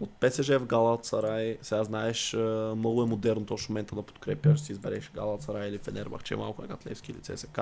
От 0.00 0.10
ПСЖ 0.20 0.48
в 0.48 0.66
Галат 0.66 1.04
Сарай. 1.04 1.58
Сега 1.62 1.84
знаеш, 1.84 2.32
много 2.76 3.02
е 3.02 3.06
модерно 3.06 3.46
точно 3.46 3.66
в 3.66 3.68
момента 3.68 3.94
да 3.94 4.02
подкрепяш, 4.02 4.60
си 4.60 4.72
избереш 4.72 5.10
Галат 5.14 5.42
Сарай 5.42 5.68
или 5.68 5.78
Фенербахче, 5.78 6.36
малко 6.36 6.64
е 6.64 6.66
Гатлевски 6.66 7.12
или 7.12 7.20
ЦСК. 7.20 7.60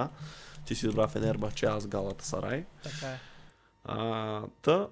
Ти 0.67 0.75
си 0.75 0.87
избра 0.87 1.09
Фенербахче, 1.09 1.67
аз 1.67 1.87
Галат 1.87 2.23
Сарай. 2.23 2.65
Така 2.83 3.07
е. 3.07 3.19
А, 3.85 4.43
та, 4.63 4.89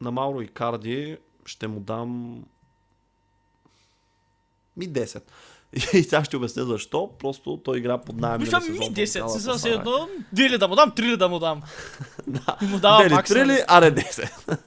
на 0.00 0.10
Мауро 0.10 0.40
Икарди 0.40 1.18
ще 1.46 1.68
му 1.68 1.80
дам 1.80 2.42
ми 4.76 4.88
10. 4.88 5.22
И 5.92 6.02
сега 6.02 6.24
ще 6.24 6.36
обясня 6.36 6.64
защо. 6.64 7.10
Просто 7.18 7.56
той 7.64 7.78
игра 7.78 7.98
под 7.98 8.16
найем. 8.16 8.40
Мисля, 8.40 8.60
ми 8.60 8.64
сезон 8.64 8.92
в 8.92 8.96
10, 8.96 9.18
Галата 9.18 9.38
си 9.38 9.44
за 9.44 9.58
Сарай. 9.58 9.76
едно, 9.76 10.08
2 10.34 10.50
ли 10.50 10.58
да 10.58 10.68
му 10.68 10.76
дам, 10.76 10.90
3 10.92 11.00
ли 11.00 11.16
да 11.16 11.28
му 11.28 11.38
дам. 11.38 11.62
Да. 12.26 12.56
И 12.62 12.64
му 12.66 12.78
дава 12.78 12.98
Две 12.98 13.10
ли, 13.10 13.14
макс. 13.14 13.28
три 13.28 13.38
нали? 13.38 13.52
ли, 13.52 13.62
аре 13.68 13.92
10. 13.94 14.58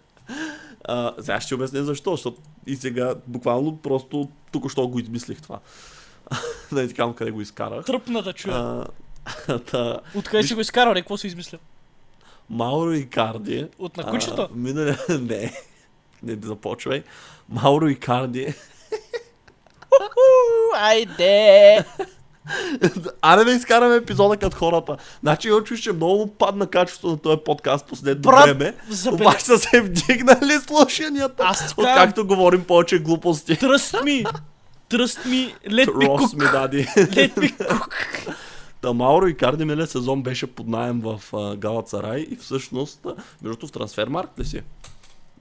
А, 0.88 1.14
сега 1.20 1.42
ще 1.42 1.56
обясня 1.56 1.84
защо, 1.84 2.12
защото 2.12 2.42
и 2.68 2.76
сега 2.76 3.16
буквално 3.28 3.78
просто 3.78 4.30
тук 4.52 4.72
що 4.72 4.88
го 4.88 5.00
измислих 5.00 5.42
това. 5.42 5.60
да 6.72 6.82
не 6.82 6.88
ти 6.88 6.94
казвам 6.94 7.16
къде 7.16 7.32
го 7.32 7.42
изкарах. 7.42 7.86
Тръпна 7.86 8.22
да 8.22 8.34
чуя. 8.34 8.86
А, 9.74 10.00
Откъде 10.16 10.44
си 10.44 10.54
го 10.54 10.62
изкарал, 10.62 10.94
не, 10.94 11.02
какво 11.02 11.18
си 11.18 11.28
измислял? 11.28 11.60
Мауро 12.50 12.92
Икарди. 12.92 13.68
От 13.80 13.98
на 13.98 14.10
кучето? 14.10 14.42
А, 14.42 14.50
миналия... 14.56 14.98
Не, 15.10 15.54
не 16.24 16.38
започвай. 16.44 17.04
Мауро 17.50 17.88
Икарди 17.88 18.54
Уху, 20.02 20.76
Айде! 20.76 21.86
Аре 23.22 23.44
да 23.44 23.52
изкараме 23.52 23.96
епизода 23.96 24.38
като 24.38 24.58
хората. 24.58 24.98
Значи 25.24 25.50
чуш, 25.62 25.80
че 25.80 25.92
много 25.92 26.28
падна 26.28 26.68
качеството 26.68 27.12
на 27.12 27.18
този 27.18 27.38
подкаст 27.38 27.86
последно 27.86 28.22
Брат, 28.22 28.46
време. 28.46 28.74
забеле- 28.90 29.14
Обаче 29.16 29.46
са 29.46 29.58
се 29.58 29.82
вдигнали 29.82 30.60
слушанията. 30.68 31.44
Аз 31.46 31.68
ти 31.68 31.74
Откакто 31.78 32.28
говорим 32.28 32.64
повече 32.64 33.00
глупости. 33.00 33.56
Me. 33.56 34.32
Trust 34.90 35.26
me. 35.26 35.54
Let 35.68 35.86
me 35.88 36.08
Рос 36.08 36.22
cook. 36.22 36.34
ми 36.36 36.52
дади. 36.52 36.86
Me 36.86 37.58
cook. 37.58 37.94
Та 38.82 38.94
Мауро 38.94 39.28
Икарди 39.28 39.66
миналия 39.66 39.88
сезон 39.88 40.24
беше 40.24 40.48
под 40.48 40.68
найем 40.68 41.02
в 41.02 41.20
Галат 41.58 41.90
Сарай 41.90 42.20
и 42.22 42.36
всъщност, 42.36 43.00
между 43.42 43.68
в 43.68 43.72
трансфермаркт 43.72 44.40
ли 44.40 44.46
си? 44.46 44.62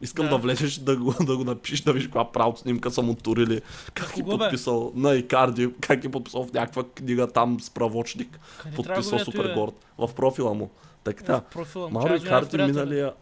Искам 0.03 0.25
да, 0.25 0.31
Да. 0.31 0.37
влезеш 0.37 0.75
да 0.79 0.97
го, 0.97 1.15
да 1.25 1.37
го 1.37 1.45
напишеш, 1.45 1.81
да 1.81 1.93
виж 1.93 2.05
каква 2.05 2.33
правда 2.33 2.59
снимка 2.59 2.91
са 2.91 3.03
му 3.03 3.15
турили. 3.15 3.61
Как 3.95 4.09
е 4.11 4.13
Кого, 4.13 4.39
бе? 4.39 4.45
подписал 4.45 4.93
на 4.95 5.15
Икарди, 5.15 5.71
как 5.81 6.05
е 6.05 6.11
подписал 6.11 6.45
в 6.45 6.53
някаква 6.53 6.85
книга 6.95 7.27
там 7.27 7.61
справочник. 7.61 8.39
Къде 8.59 8.77
трябва 8.77 8.95
да 8.95 8.95
Подписал 8.95 9.19
супер 9.19 9.47
бе? 9.47 9.55
горд. 9.55 9.75
В 9.99 10.11
профила 10.15 10.55
му. 10.55 10.71
Така, 11.05 11.25
да. 11.25 11.43
Мауро 11.91 12.15
Икарди 12.15 12.57
миналия 12.59 13.13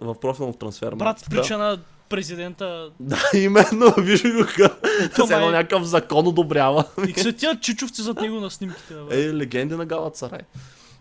в 0.00 0.14
профила 0.20 0.46
му 0.46 0.52
в 0.52 0.58
трансфермаркт. 0.58 0.98
Брат, 0.98 1.26
прича 1.30 1.58
на 1.58 1.78
президента. 2.08 2.90
Да, 3.00 3.20
именно, 3.34 3.94
виж 3.98 4.22
го 4.22 4.44
как. 4.56 4.86
Все 5.24 5.34
едно 5.34 5.50
някакъв 5.50 5.84
закон 5.84 6.26
одобрява. 6.26 6.84
И 7.08 7.20
са 7.20 7.32
тия 7.32 7.60
чичовци 7.60 8.02
зад 8.02 8.20
него 8.20 8.40
на 8.40 8.50
снимките. 8.50 8.94
Бе. 9.08 9.24
Е, 9.24 9.34
легенди 9.34 9.74
на 9.74 9.86
Галат 9.86 10.16
Сарай. 10.16 10.40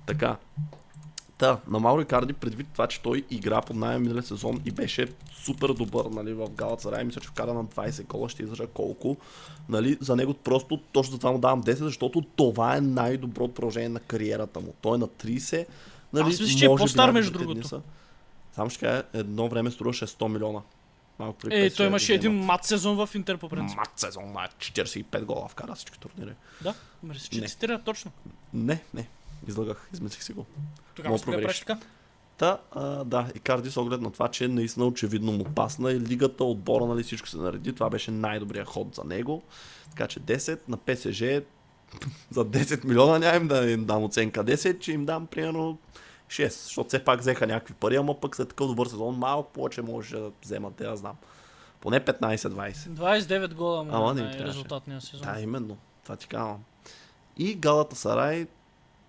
Така. 0.06 0.36
Та, 1.38 1.60
на 1.68 1.80
Мауро 1.80 2.02
Икарди, 2.02 2.34
предвид 2.34 2.68
това, 2.74 2.88
че 2.88 3.02
той 3.02 3.26
игра 3.30 3.62
под 3.62 3.76
найем 3.76 4.02
миналия 4.02 4.24
сезон 4.24 4.62
и 4.66 4.72
беше 4.72 5.08
супер 5.34 5.70
добър 5.70 6.06
нали, 6.06 6.34
в 6.34 6.50
Галат 6.50 6.82
Сарай, 6.82 7.04
мисля, 7.04 7.22
че 7.22 7.28
вкара 7.28 7.54
на 7.54 7.66
20 7.66 8.08
гола, 8.08 8.30
ще 8.30 8.44
излъжа 8.44 8.68
колко. 8.68 9.18
Нали, 9.70 9.98
за 10.02 10.16
него 10.16 10.34
просто, 10.34 10.78
точно 10.92 11.12
за 11.12 11.18
това 11.20 11.32
му 11.32 11.40
давам 11.40 11.64
10, 11.64 11.74
защото 11.74 12.22
това 12.22 12.78
е 12.78 12.82
най-доброто 12.82 13.54
продължение 13.54 13.90
на 13.90 14.00
кариерата 14.00 14.60
му. 14.60 14.74
Той 14.82 14.96
е 14.96 15.00
на 15.00 15.08
30. 15.08 15.66
Нали, 16.14 16.24
Аз 16.24 16.40
мисля, 16.40 16.58
че 16.60 16.66
е 16.66 16.68
по-стар, 16.68 17.12
между 17.12 17.32
другото. 17.32 17.68
са. 17.68 17.82
Само 18.56 18.70
ще 18.70 18.80
кажа, 18.80 19.04
едно 19.14 19.50
време 19.50 19.72
струваше 19.72 20.08
100 20.08 20.28
милиона. 20.28 20.62
Малко 21.20 21.40
Е, 21.50 21.70
той 21.70 21.86
имаше 21.88 22.14
един 22.14 22.34
мат 22.34 22.64
сезон 22.64 23.06
в 23.06 23.16
Интер 23.16 23.38
по 23.38 23.50
принцип. 23.50 23.78
Мат 23.78 23.90
сезон, 23.96 24.26
мат 24.26 24.52
45 24.60 25.24
гола 25.24 25.48
вкара 25.48 25.76
всички 25.76 26.00
турнири. 26.00 26.34
Да, 26.62 26.74
мисля, 27.04 27.30
че 27.32 27.42
Не. 27.42 27.48
цитира 27.48 27.80
точно. 27.80 28.12
Не, 28.54 28.84
не, 28.94 29.08
излагах, 29.48 29.90
измислих 29.94 30.24
си 30.24 30.34
го. 30.34 30.46
Тогава 30.96 31.18
ще 31.18 31.26
да 31.26 31.32
провериш. 31.32 31.46
правиш 31.46 31.60
така. 31.60 31.80
Та, 32.38 32.58
а, 32.72 33.04
да, 33.04 33.28
и 33.36 33.40
Карди 33.40 33.72
с 33.72 33.78
оглед 33.78 34.02
на 34.02 34.12
това, 34.12 34.28
че 34.28 34.48
наистина 34.48 34.86
очевидно 34.86 35.32
му 35.32 35.44
пасна 35.44 35.92
и 35.92 36.00
лигата, 36.00 36.44
отбора, 36.44 36.86
нали 36.86 37.04
всичко 37.04 37.28
се 37.28 37.38
нареди. 37.38 37.74
Това 37.74 37.90
беше 37.90 38.12
най-добрият 38.12 38.68
ход 38.68 38.96
за 38.96 39.04
него. 39.04 39.44
Така 39.90 40.08
че 40.08 40.20
10 40.20 40.60
на 40.68 40.78
ПСЖ 40.78 41.20
за 42.32 42.46
10 42.46 42.86
милиона 42.86 43.20
няма 43.20 43.38
им 43.38 43.48
да 43.48 43.72
им 43.72 43.86
дам 43.86 44.04
оценка 44.04 44.44
10, 44.44 44.80
че 44.80 44.92
им 44.92 45.06
дам 45.06 45.28
примерно 45.28 45.78
6, 46.28 46.48
защото 46.48 46.88
все 46.88 47.04
пак 47.04 47.20
взеха 47.20 47.48
някакви 47.48 47.74
пари, 47.74 47.96
ама 47.96 48.20
пък 48.20 48.36
след 48.36 48.50
такъв 48.50 48.68
добър 48.68 48.88
сезон 48.88 49.16
малко 49.16 49.54
повече 49.54 49.82
може 49.82 50.16
да 50.16 50.32
вземат, 50.44 50.76
да 50.76 50.96
знам. 50.96 51.16
Поне 51.82 52.00
15-20. 52.00 52.74
29 52.74 53.54
гола 53.54 53.84
му 53.84 53.92
Ама 53.94 54.22
е 54.22 54.44
резултатния 54.44 55.02
сезон. 55.02 55.34
Да, 55.34 55.42
именно. 55.42 55.78
Това 56.04 56.16
ти 56.16 56.28
казвам. 56.28 56.64
И 57.38 57.56
Галата 57.56 57.96
Сарай, 57.96 58.48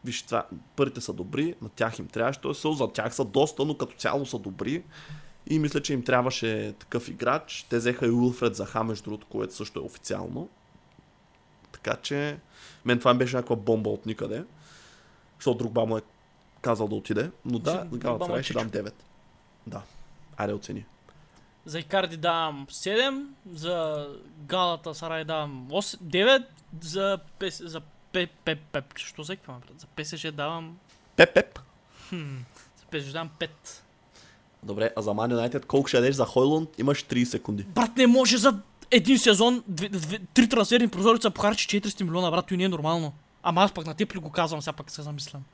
виж, 0.04 0.22
това, 0.22 0.46
парите 0.76 1.00
са 1.00 1.12
добри, 1.12 1.54
на 1.62 1.68
тях 1.68 1.98
им 1.98 2.08
трябваше, 2.08 2.40
т.е. 2.40 2.52
за 2.74 2.88
тях 2.92 3.14
са 3.14 3.24
доста, 3.24 3.64
но 3.64 3.76
като 3.76 3.96
цяло 3.96 4.26
са 4.26 4.38
добри. 4.38 4.82
И 5.50 5.58
мисля, 5.58 5.82
че 5.82 5.92
им 5.92 6.04
трябваше 6.04 6.74
такъв 6.78 7.08
играч. 7.08 7.66
Те 7.70 7.78
взеха 7.78 8.06
и 8.06 8.10
Уилфред 8.10 8.54
Заха, 8.54 8.84
между 8.84 9.04
другото, 9.04 9.26
което 9.26 9.54
също 9.54 9.78
е 9.78 9.82
официално. 9.82 10.48
Така 11.72 11.96
че, 11.96 12.38
мен 12.84 12.98
това 12.98 13.14
ми 13.14 13.18
беше 13.18 13.36
някаква 13.36 13.56
бомба 13.56 13.90
от 13.90 14.06
никъде. 14.06 14.44
Защото 15.38 15.58
друг 15.58 15.88
му 15.88 15.98
е 15.98 16.02
казал 16.60 16.88
да 16.88 16.94
отиде. 16.94 17.30
Но 17.44 17.58
да, 17.58 17.86
е 17.94 18.26
Сарай 18.26 18.42
ще 18.42 18.52
дам 18.52 18.70
9. 18.70 18.92
Да. 19.66 19.82
Айде 20.36 20.52
оцени. 20.52 20.84
За 21.64 21.78
Икарди 21.78 22.16
давам 22.16 22.66
7, 22.70 23.26
за 23.52 24.06
Галата 24.38 24.94
Сарай 24.94 25.24
давам 25.24 25.68
8, 25.70 25.98
9, 25.98 26.46
за 26.80 27.18
за 27.60 27.80
Пеп, 28.12 28.30
Пеп, 28.44 28.58
Пеп, 28.72 28.84
що 28.98 29.22
за 29.22 29.36
какво 29.36 29.52
брат? 29.52 29.80
За 29.80 29.86
ПСЖ 29.86 30.32
давам, 30.32 30.78
Пеп, 31.16 31.34
пеп. 31.34 31.58
хм, 32.08 32.36
за 32.80 32.84
ПСЖ 32.90 33.12
давам 33.12 33.30
5. 33.38 33.48
Добре, 34.62 34.90
а 34.96 35.02
за 35.02 35.10
Man 35.10 35.34
United 35.34 35.64
колко 35.66 35.88
ще 35.88 35.96
ядеш 35.96 36.14
за 36.14 36.24
Хойлунд? 36.24 36.68
Имаш 36.78 37.04
30 37.04 37.24
секунди. 37.24 37.62
Брат, 37.62 37.96
не 37.96 38.06
може 38.06 38.36
за 38.38 38.60
един 38.90 39.18
сезон, 39.18 39.62
две, 39.68 39.88
две, 39.88 40.18
три 40.34 40.48
трансферни 40.48 40.88
прозореца 40.88 41.30
похарчи 41.30 41.80
400 41.80 42.02
милиона, 42.02 42.30
брат, 42.30 42.50
и 42.50 42.56
не 42.56 42.64
е 42.64 42.68
нормално. 42.68 43.12
Ама 43.42 43.62
аз 43.62 43.72
пък 43.72 43.86
на 43.86 43.94
теб 43.94 44.14
ли 44.14 44.18
го 44.18 44.30
казвам, 44.30 44.62
сега 44.62 44.72
пък 44.72 44.90
се 44.90 45.02
замислям. 45.02 45.44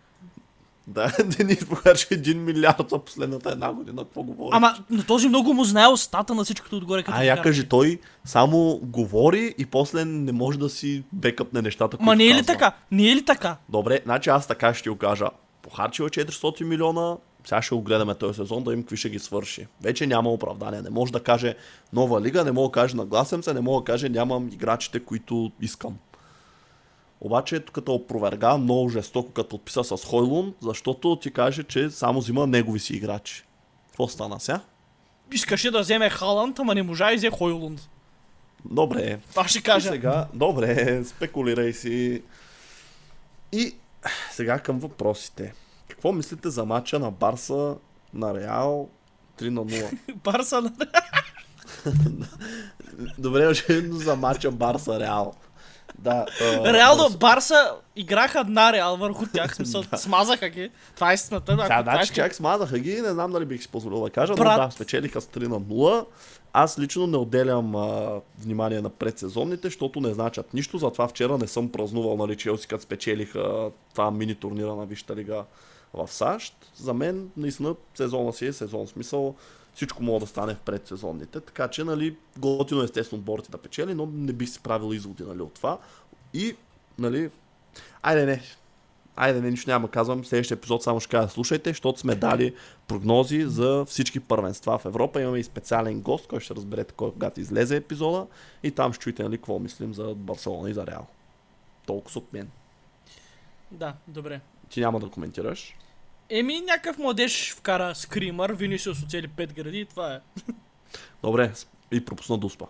Да, 0.86 1.12
Денис 1.24 1.66
похарчи 1.66 2.06
1 2.06 2.34
милиард 2.34 2.90
за 2.90 2.98
последната 2.98 3.50
една 3.50 3.72
година. 3.72 4.04
Какво 4.04 4.22
говори? 4.22 4.50
Ама, 4.52 4.74
но 4.90 5.02
този 5.02 5.28
много 5.28 5.54
му 5.54 5.64
знае 5.64 5.86
остата 5.86 6.34
на 6.34 6.44
всичкото 6.44 6.76
отгоре, 6.76 7.02
като 7.02 7.18
а 7.18 7.24
я 7.24 7.42
кажи, 7.42 7.68
той 7.68 7.98
само 8.24 8.80
говори 8.82 9.54
и 9.58 9.66
после 9.66 10.04
не 10.04 10.32
може 10.32 10.58
да 10.58 10.68
си 10.68 11.04
бекъпне 11.12 11.62
нещата, 11.62 11.96
които 11.96 12.04
Ма 12.04 12.16
не 12.16 12.24
е 12.24 12.28
ли 12.28 12.32
казва. 12.32 12.46
така? 12.46 12.72
Не 12.90 13.10
е 13.10 13.16
ли 13.16 13.24
така? 13.24 13.56
Добре, 13.68 14.00
значи 14.04 14.30
аз 14.30 14.46
така 14.46 14.74
ще 14.74 14.90
го 14.90 14.96
кажа. 14.96 15.26
Похарчил 15.62 16.04
е 16.04 16.08
400 16.08 16.64
милиона, 16.64 17.16
сега 17.44 17.62
ще 17.62 17.74
го 17.74 17.82
гледаме 17.82 18.14
този 18.14 18.36
сезон, 18.36 18.64
да 18.64 18.72
им 18.72 18.82
какви 18.82 18.96
ще 18.96 19.10
ги 19.10 19.18
свърши. 19.18 19.66
Вече 19.82 20.06
няма 20.06 20.30
оправдание. 20.30 20.82
Не 20.82 20.90
може 20.90 21.12
да 21.12 21.20
каже 21.20 21.54
нова 21.92 22.20
лига, 22.20 22.44
не 22.44 22.52
мога 22.52 22.68
да 22.68 22.72
каже 22.72 22.96
нагласям 22.96 23.42
се, 23.42 23.54
не 23.54 23.60
мога 23.60 23.80
да 23.80 23.92
каже 23.92 24.08
нямам 24.08 24.48
играчите, 24.48 25.00
които 25.00 25.52
искам. 25.60 25.96
Обаче 27.20 27.60
тук 27.60 27.74
като 27.74 27.94
опроверга 27.94 28.56
много 28.56 28.88
жестоко, 28.88 29.32
като 29.32 29.48
подписа 29.48 29.84
с 29.84 30.04
Хойлун, 30.04 30.54
защото 30.62 31.16
ти 31.16 31.30
каже, 31.30 31.62
че 31.62 31.90
само 31.90 32.20
взима 32.20 32.46
негови 32.46 32.80
си 32.80 32.96
играчи. 32.96 33.44
Какво 33.88 34.08
стана 34.08 34.40
сега? 34.40 34.60
Искаше 35.32 35.70
да 35.70 35.80
вземе 35.80 36.10
Халанд, 36.10 36.58
ама 36.58 36.74
не 36.74 36.82
можа 36.82 37.12
и 37.12 37.16
взе 37.16 37.30
Хойлунд. 37.30 37.88
Добре, 38.64 39.18
Това 39.30 39.48
ще 39.48 39.58
И 39.58 39.62
кажа. 39.62 39.88
сега, 39.88 40.26
добре, 40.34 41.04
спекулирай 41.04 41.72
си. 41.72 42.22
И 43.52 43.74
сега 44.30 44.58
към 44.58 44.78
въпросите. 44.78 45.54
Какво 45.88 46.12
мислите 46.12 46.50
за 46.50 46.64
матча 46.64 46.98
на 46.98 47.10
Барса 47.10 47.76
на 48.14 48.34
Реал 48.34 48.88
3 49.38 49.48
на 49.48 49.66
0? 49.66 50.14
Барса 50.24 50.60
на... 50.60 50.72
Добре, 53.18 53.46
очевидно 53.48 53.96
за 53.96 54.16
матча 54.16 54.50
Барса 54.50 55.00
Реал. 55.00 55.34
Да, 55.98 56.26
а, 56.42 56.72
Реално 56.72 57.02
Барса- 57.02 57.18
Барса 57.18 57.54
играха 57.96 58.44
на 58.44 58.72
Реал 58.72 58.96
върху 58.96 59.26
тях, 59.26 59.54
смисъл, 59.56 59.82
смазаха 59.96 60.48
ги. 60.48 60.70
Това 60.94 61.10
е 61.10 61.14
истината. 61.14 61.52
Това 61.52 61.82
значи, 61.82 62.02
искаш- 62.02 62.14
чак 62.14 62.34
смазаха 62.34 62.78
ги, 62.78 63.00
не 63.00 63.10
знам 63.10 63.32
дали 63.32 63.44
бих 63.44 63.62
си 63.62 63.68
позволил 63.68 64.00
да 64.00 64.10
кажа, 64.10 64.34
Брат. 64.34 64.58
но 64.58 64.64
да, 64.64 64.70
спечелиха 64.70 65.20
с 65.20 65.26
3 65.26 65.46
на 65.48 65.60
0. 65.60 66.06
Аз 66.52 66.78
лично 66.78 67.06
не 67.06 67.16
отделям 67.16 67.74
а, 67.74 68.10
внимание 68.38 68.80
на 68.80 68.90
предсезонните, 68.90 69.66
защото 69.66 70.00
не 70.00 70.14
значат 70.14 70.54
нищо, 70.54 70.78
затова 70.78 71.08
вчера 71.08 71.38
не 71.38 71.46
съм 71.46 71.68
празнувал, 71.68 72.16
нали, 72.16 72.36
Челси, 72.36 72.68
като 72.68 72.82
спечелиха 72.82 73.70
това 73.90 74.10
мини 74.10 74.34
турнира 74.34 74.74
на 74.74 74.86
Висшата 74.86 75.16
лига 75.16 75.44
в 75.94 76.08
САЩ. 76.08 76.54
За 76.76 76.94
мен, 76.94 77.28
наистина, 77.36 77.74
сезона 77.94 78.32
си 78.32 78.46
е 78.46 78.52
сезон. 78.52 78.86
Смисъл, 78.86 79.34
всичко 79.74 80.02
може 80.02 80.24
да 80.24 80.26
стане 80.26 80.54
в 80.54 80.60
предсезонните, 80.60 81.40
така 81.40 81.68
че, 81.68 81.84
нали, 81.84 82.16
готино 82.38 82.82
естествено 82.82 83.20
отборите 83.20 83.50
да 83.50 83.58
печели, 83.58 83.94
но 83.94 84.06
не 84.06 84.32
бих 84.32 84.48
си 84.48 84.60
правил 84.60 84.94
изводи, 84.94 85.22
нали, 85.22 85.42
от 85.42 85.54
това. 85.54 85.78
И, 86.34 86.56
нали, 86.98 87.30
айде 88.02 88.26
не, 88.26 88.42
Айде, 89.16 89.40
не, 89.40 89.50
нищо 89.50 89.70
няма 89.70 89.90
казвам. 89.90 90.24
Следващия 90.24 90.56
епизод 90.56 90.82
само 90.82 91.00
ще 91.00 91.10
кажа, 91.10 91.28
слушайте, 91.28 91.70
защото 91.70 92.00
сме 92.00 92.14
дали 92.14 92.54
прогнози 92.88 93.44
за 93.46 93.84
всички 93.84 94.20
първенства 94.20 94.78
в 94.78 94.84
Европа. 94.84 95.22
Имаме 95.22 95.38
и 95.38 95.44
специален 95.44 96.00
гост, 96.00 96.26
който 96.26 96.44
ще 96.44 96.54
разберете 96.54 96.94
кой 96.94 97.12
когато 97.12 97.40
излезе 97.40 97.76
епизода. 97.76 98.26
И 98.62 98.70
там 98.70 98.92
ще 98.92 99.02
чуете, 99.02 99.22
нали, 99.22 99.36
какво 99.36 99.58
мислим 99.58 99.94
за 99.94 100.14
Барселона 100.14 100.70
и 100.70 100.74
за 100.74 100.86
Реал. 100.86 101.06
Толкова 101.86 102.18
от 102.18 102.32
мен. 102.32 102.50
Да, 103.70 103.94
добре. 104.08 104.40
Ти 104.68 104.80
няма 104.80 105.00
да 105.00 105.08
коментираш. 105.08 105.76
Еми, 106.30 106.60
някакъв 106.60 106.98
младеж 106.98 107.54
вкара 107.54 107.94
скримър, 107.94 108.52
Винисиус 108.52 109.02
оцели 109.02 109.28
5 109.28 109.52
гради 109.52 109.80
и 109.80 109.84
това 109.84 110.14
е. 110.14 110.20
Добре, 111.22 111.52
и 111.92 112.04
пропусна 112.04 112.38
Дуспа. 112.38 112.66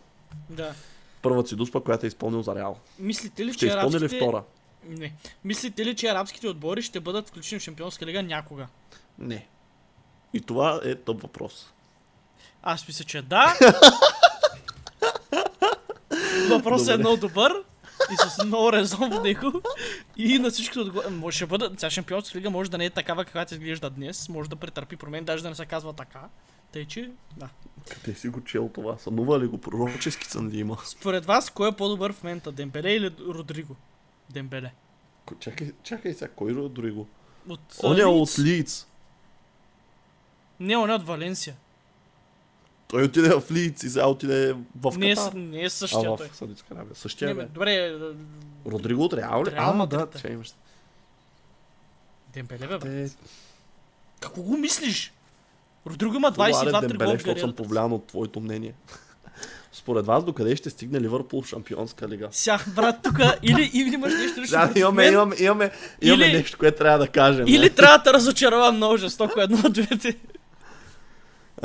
Да. 0.50 0.74
Първата 1.22 1.48
си 1.48 1.56
Дуспа, 1.56 1.80
която 1.80 2.06
е 2.06 2.08
изпълнил 2.08 2.42
за 2.42 2.54
Реал. 2.54 2.78
Мислите 2.98 3.46
ли, 3.46 3.52
Ще 3.52 3.58
че 3.58 3.66
изпълни 3.66 3.92
ли 3.92 3.96
арабските... 3.96 4.16
втора? 4.16 4.42
Не. 4.88 5.12
Мислите 5.44 5.84
ли, 5.84 5.96
че 5.96 6.08
арабските 6.08 6.48
отбори 6.48 6.82
ще 6.82 7.00
бъдат 7.00 7.28
включени 7.28 7.58
в 7.58 7.62
Шампионска 7.62 8.06
лига 8.06 8.22
някога? 8.22 8.66
Не. 9.18 9.46
И 10.32 10.40
това 10.40 10.80
е 10.84 10.94
тъп 10.94 11.22
въпрос. 11.22 11.72
Аз 12.62 12.88
мисля, 12.88 13.04
че 13.04 13.22
да. 13.22 13.58
Въпросът 16.50 16.94
е 16.94 16.98
много 16.98 17.16
добър 17.16 17.52
и 18.12 18.16
с 18.16 18.44
много 18.44 18.72
резон 18.72 19.10
в 19.10 19.22
него. 19.22 19.62
И 20.16 20.38
на 20.38 20.50
всичкото 20.50 20.80
отгоре. 20.80 21.32
Ще 21.32 21.46
бъде. 21.46 21.68
Сега 21.76 21.90
Шампионска 21.90 22.38
лига 22.38 22.50
може 22.50 22.70
да 22.70 22.78
не 22.78 22.84
е 22.84 22.90
такава, 22.90 23.24
каквато 23.24 23.54
изглежда 23.54 23.90
днес. 23.90 24.28
Може 24.28 24.50
да 24.50 24.56
претърпи 24.56 24.96
промени, 24.96 25.24
даже 25.24 25.42
да 25.42 25.48
не 25.48 25.54
се 25.54 25.66
казва 25.66 25.92
така. 25.92 26.20
Тъй, 26.72 26.84
че, 26.84 27.10
да. 27.36 27.48
Къде 27.90 28.14
си 28.14 28.28
го 28.28 28.44
чел 28.44 28.70
това? 28.74 28.98
Сънува 28.98 29.40
ли 29.40 29.46
го? 29.46 29.58
Пророчески 29.58 30.26
сън 30.26 30.48
ли 30.48 30.58
има? 30.58 30.78
Според 30.84 31.26
вас, 31.26 31.50
кой 31.50 31.68
е 31.68 31.72
по-добър 31.72 32.12
в 32.12 32.22
момента? 32.22 32.52
Дембеле 32.52 32.92
или 32.92 33.10
Родриго? 33.28 33.76
Дембеле. 34.30 34.72
Чакай, 35.40 35.72
чакай 35.82 36.14
сега, 36.14 36.30
кой 36.36 36.52
Родриго? 36.52 37.06
От, 37.48 37.60
Он 37.82 38.00
е 38.00 38.04
от. 38.04 38.38
Лиц. 38.38 38.86
Не, 40.60 40.76
он 40.76 40.90
е 40.90 40.94
от 40.94 41.06
Валенсия. 41.06 41.56
Той 42.94 43.04
отиде 43.04 43.28
в 43.28 43.42
Лиц 43.50 43.82
и 43.82 43.90
сега 43.90 44.06
отиде 44.06 44.56
в 44.80 44.98
Не 44.98 45.10
е, 45.10 45.14
Катар. 45.14 45.32
не 45.32 45.62
е 45.62 45.70
същия 45.70 46.12
а 46.12 46.16
той. 46.16 46.28
в 46.28 46.36
Саудитска 46.36 46.74
Арабия. 46.74 46.94
Същия 46.94 47.28
Не, 47.28 47.34
бе, 47.34 47.44
добре, 47.44 47.74
е, 47.74 47.92
Родриго 48.70 49.04
от 49.04 49.12
Реал 49.14 49.44
ли? 49.44 49.50
Реал 49.50 49.82
А, 49.82 49.86
да, 49.86 50.06
че 50.20 50.28
имаш. 50.28 50.54
Дембеле, 52.34 52.58
бе, 52.58 52.66
брат. 52.66 52.80
Те, 52.80 53.10
Какво 54.20 54.42
го 54.42 54.56
мислиш? 54.56 55.12
Родриго 55.86 56.14
има 56.14 56.30
Добре, 56.30 56.42
22 56.42 56.64
Дембеле, 56.80 56.88
тригола 56.88 57.08
в 57.08 57.12
защото 57.12 57.40
съм 57.40 57.52
повлиян 57.52 57.92
от 57.92 58.06
твоето 58.06 58.40
мнение. 58.40 58.74
Според 59.72 60.06
вас, 60.06 60.24
докъде 60.24 60.56
ще 60.56 60.70
стигне 60.70 61.00
Ливърпул 61.00 61.42
в 61.42 61.46
Шампионска 61.46 62.08
лига? 62.08 62.28
Ся, 62.32 62.58
брат, 62.68 62.96
тук 63.02 63.18
или, 63.42 63.70
или 63.74 63.94
имаш 63.94 64.12
нещо 64.12 64.40
лично 64.40 64.58
Да, 64.58 64.80
имаме, 64.80 65.06
имаме, 65.06 65.36
имаме, 65.38 65.70
имаме 66.02 66.24
Или- 66.26 66.36
нещо, 66.36 66.58
което 66.58 66.78
трябва 66.78 66.98
да 66.98 67.08
кажем. 67.08 67.44
или 67.48 67.58
не? 67.58 67.70
трябва 67.70 67.98
да 67.98 68.12
разочаровам 68.12 68.76
много 68.76 68.96
жестоко 68.96 69.40
едно 69.40 69.58
от 69.64 69.72
двете. 69.72 70.16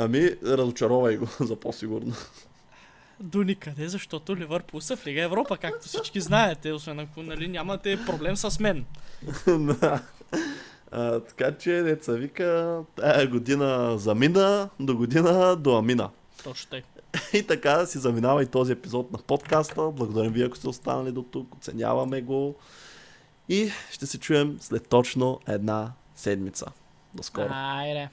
Ами, 0.02 0.30
разочаровай 0.42 1.16
го 1.16 1.28
за 1.40 1.56
по-сигурно. 1.56 2.14
До 3.20 3.42
никъде, 3.42 3.88
защото 3.88 4.36
Ливърпул 4.36 4.80
са 4.80 4.96
в 4.96 5.06
Лига 5.06 5.22
Европа, 5.22 5.56
както 5.56 5.88
всички 5.88 6.20
знаете, 6.20 6.72
освен 6.72 7.00
ако 7.00 7.22
нали, 7.22 7.48
нямате 7.48 7.98
проблем 8.06 8.36
с 8.36 8.60
мен. 8.60 8.84
Да. 9.46 10.02
а, 10.90 11.20
така 11.20 11.58
че, 11.58 11.70
деца 11.70 12.12
вика, 12.12 12.80
тая 12.96 13.28
година 13.28 13.98
замина, 13.98 14.68
до 14.80 14.96
година 14.96 15.56
до 15.56 15.78
Амина. 15.78 16.10
Точно 16.44 16.70
тъй. 16.70 16.82
И 17.40 17.46
така 17.46 17.86
си 17.86 17.98
заминава 17.98 18.42
и 18.42 18.46
този 18.46 18.72
епизод 18.72 19.12
на 19.12 19.18
подкаста. 19.18 19.90
Благодарим 19.90 20.32
ви, 20.32 20.42
ако 20.42 20.56
сте 20.56 20.68
останали 20.68 21.12
до 21.12 21.22
тук. 21.22 21.54
Оценяваме 21.54 22.22
го. 22.22 22.54
И 23.48 23.70
ще 23.90 24.06
се 24.06 24.18
чуем 24.18 24.58
след 24.60 24.88
точно 24.88 25.40
една 25.48 25.92
седмица. 26.14 26.66
До 27.14 27.22
скоро. 27.22 27.48
Айде. 27.50 28.08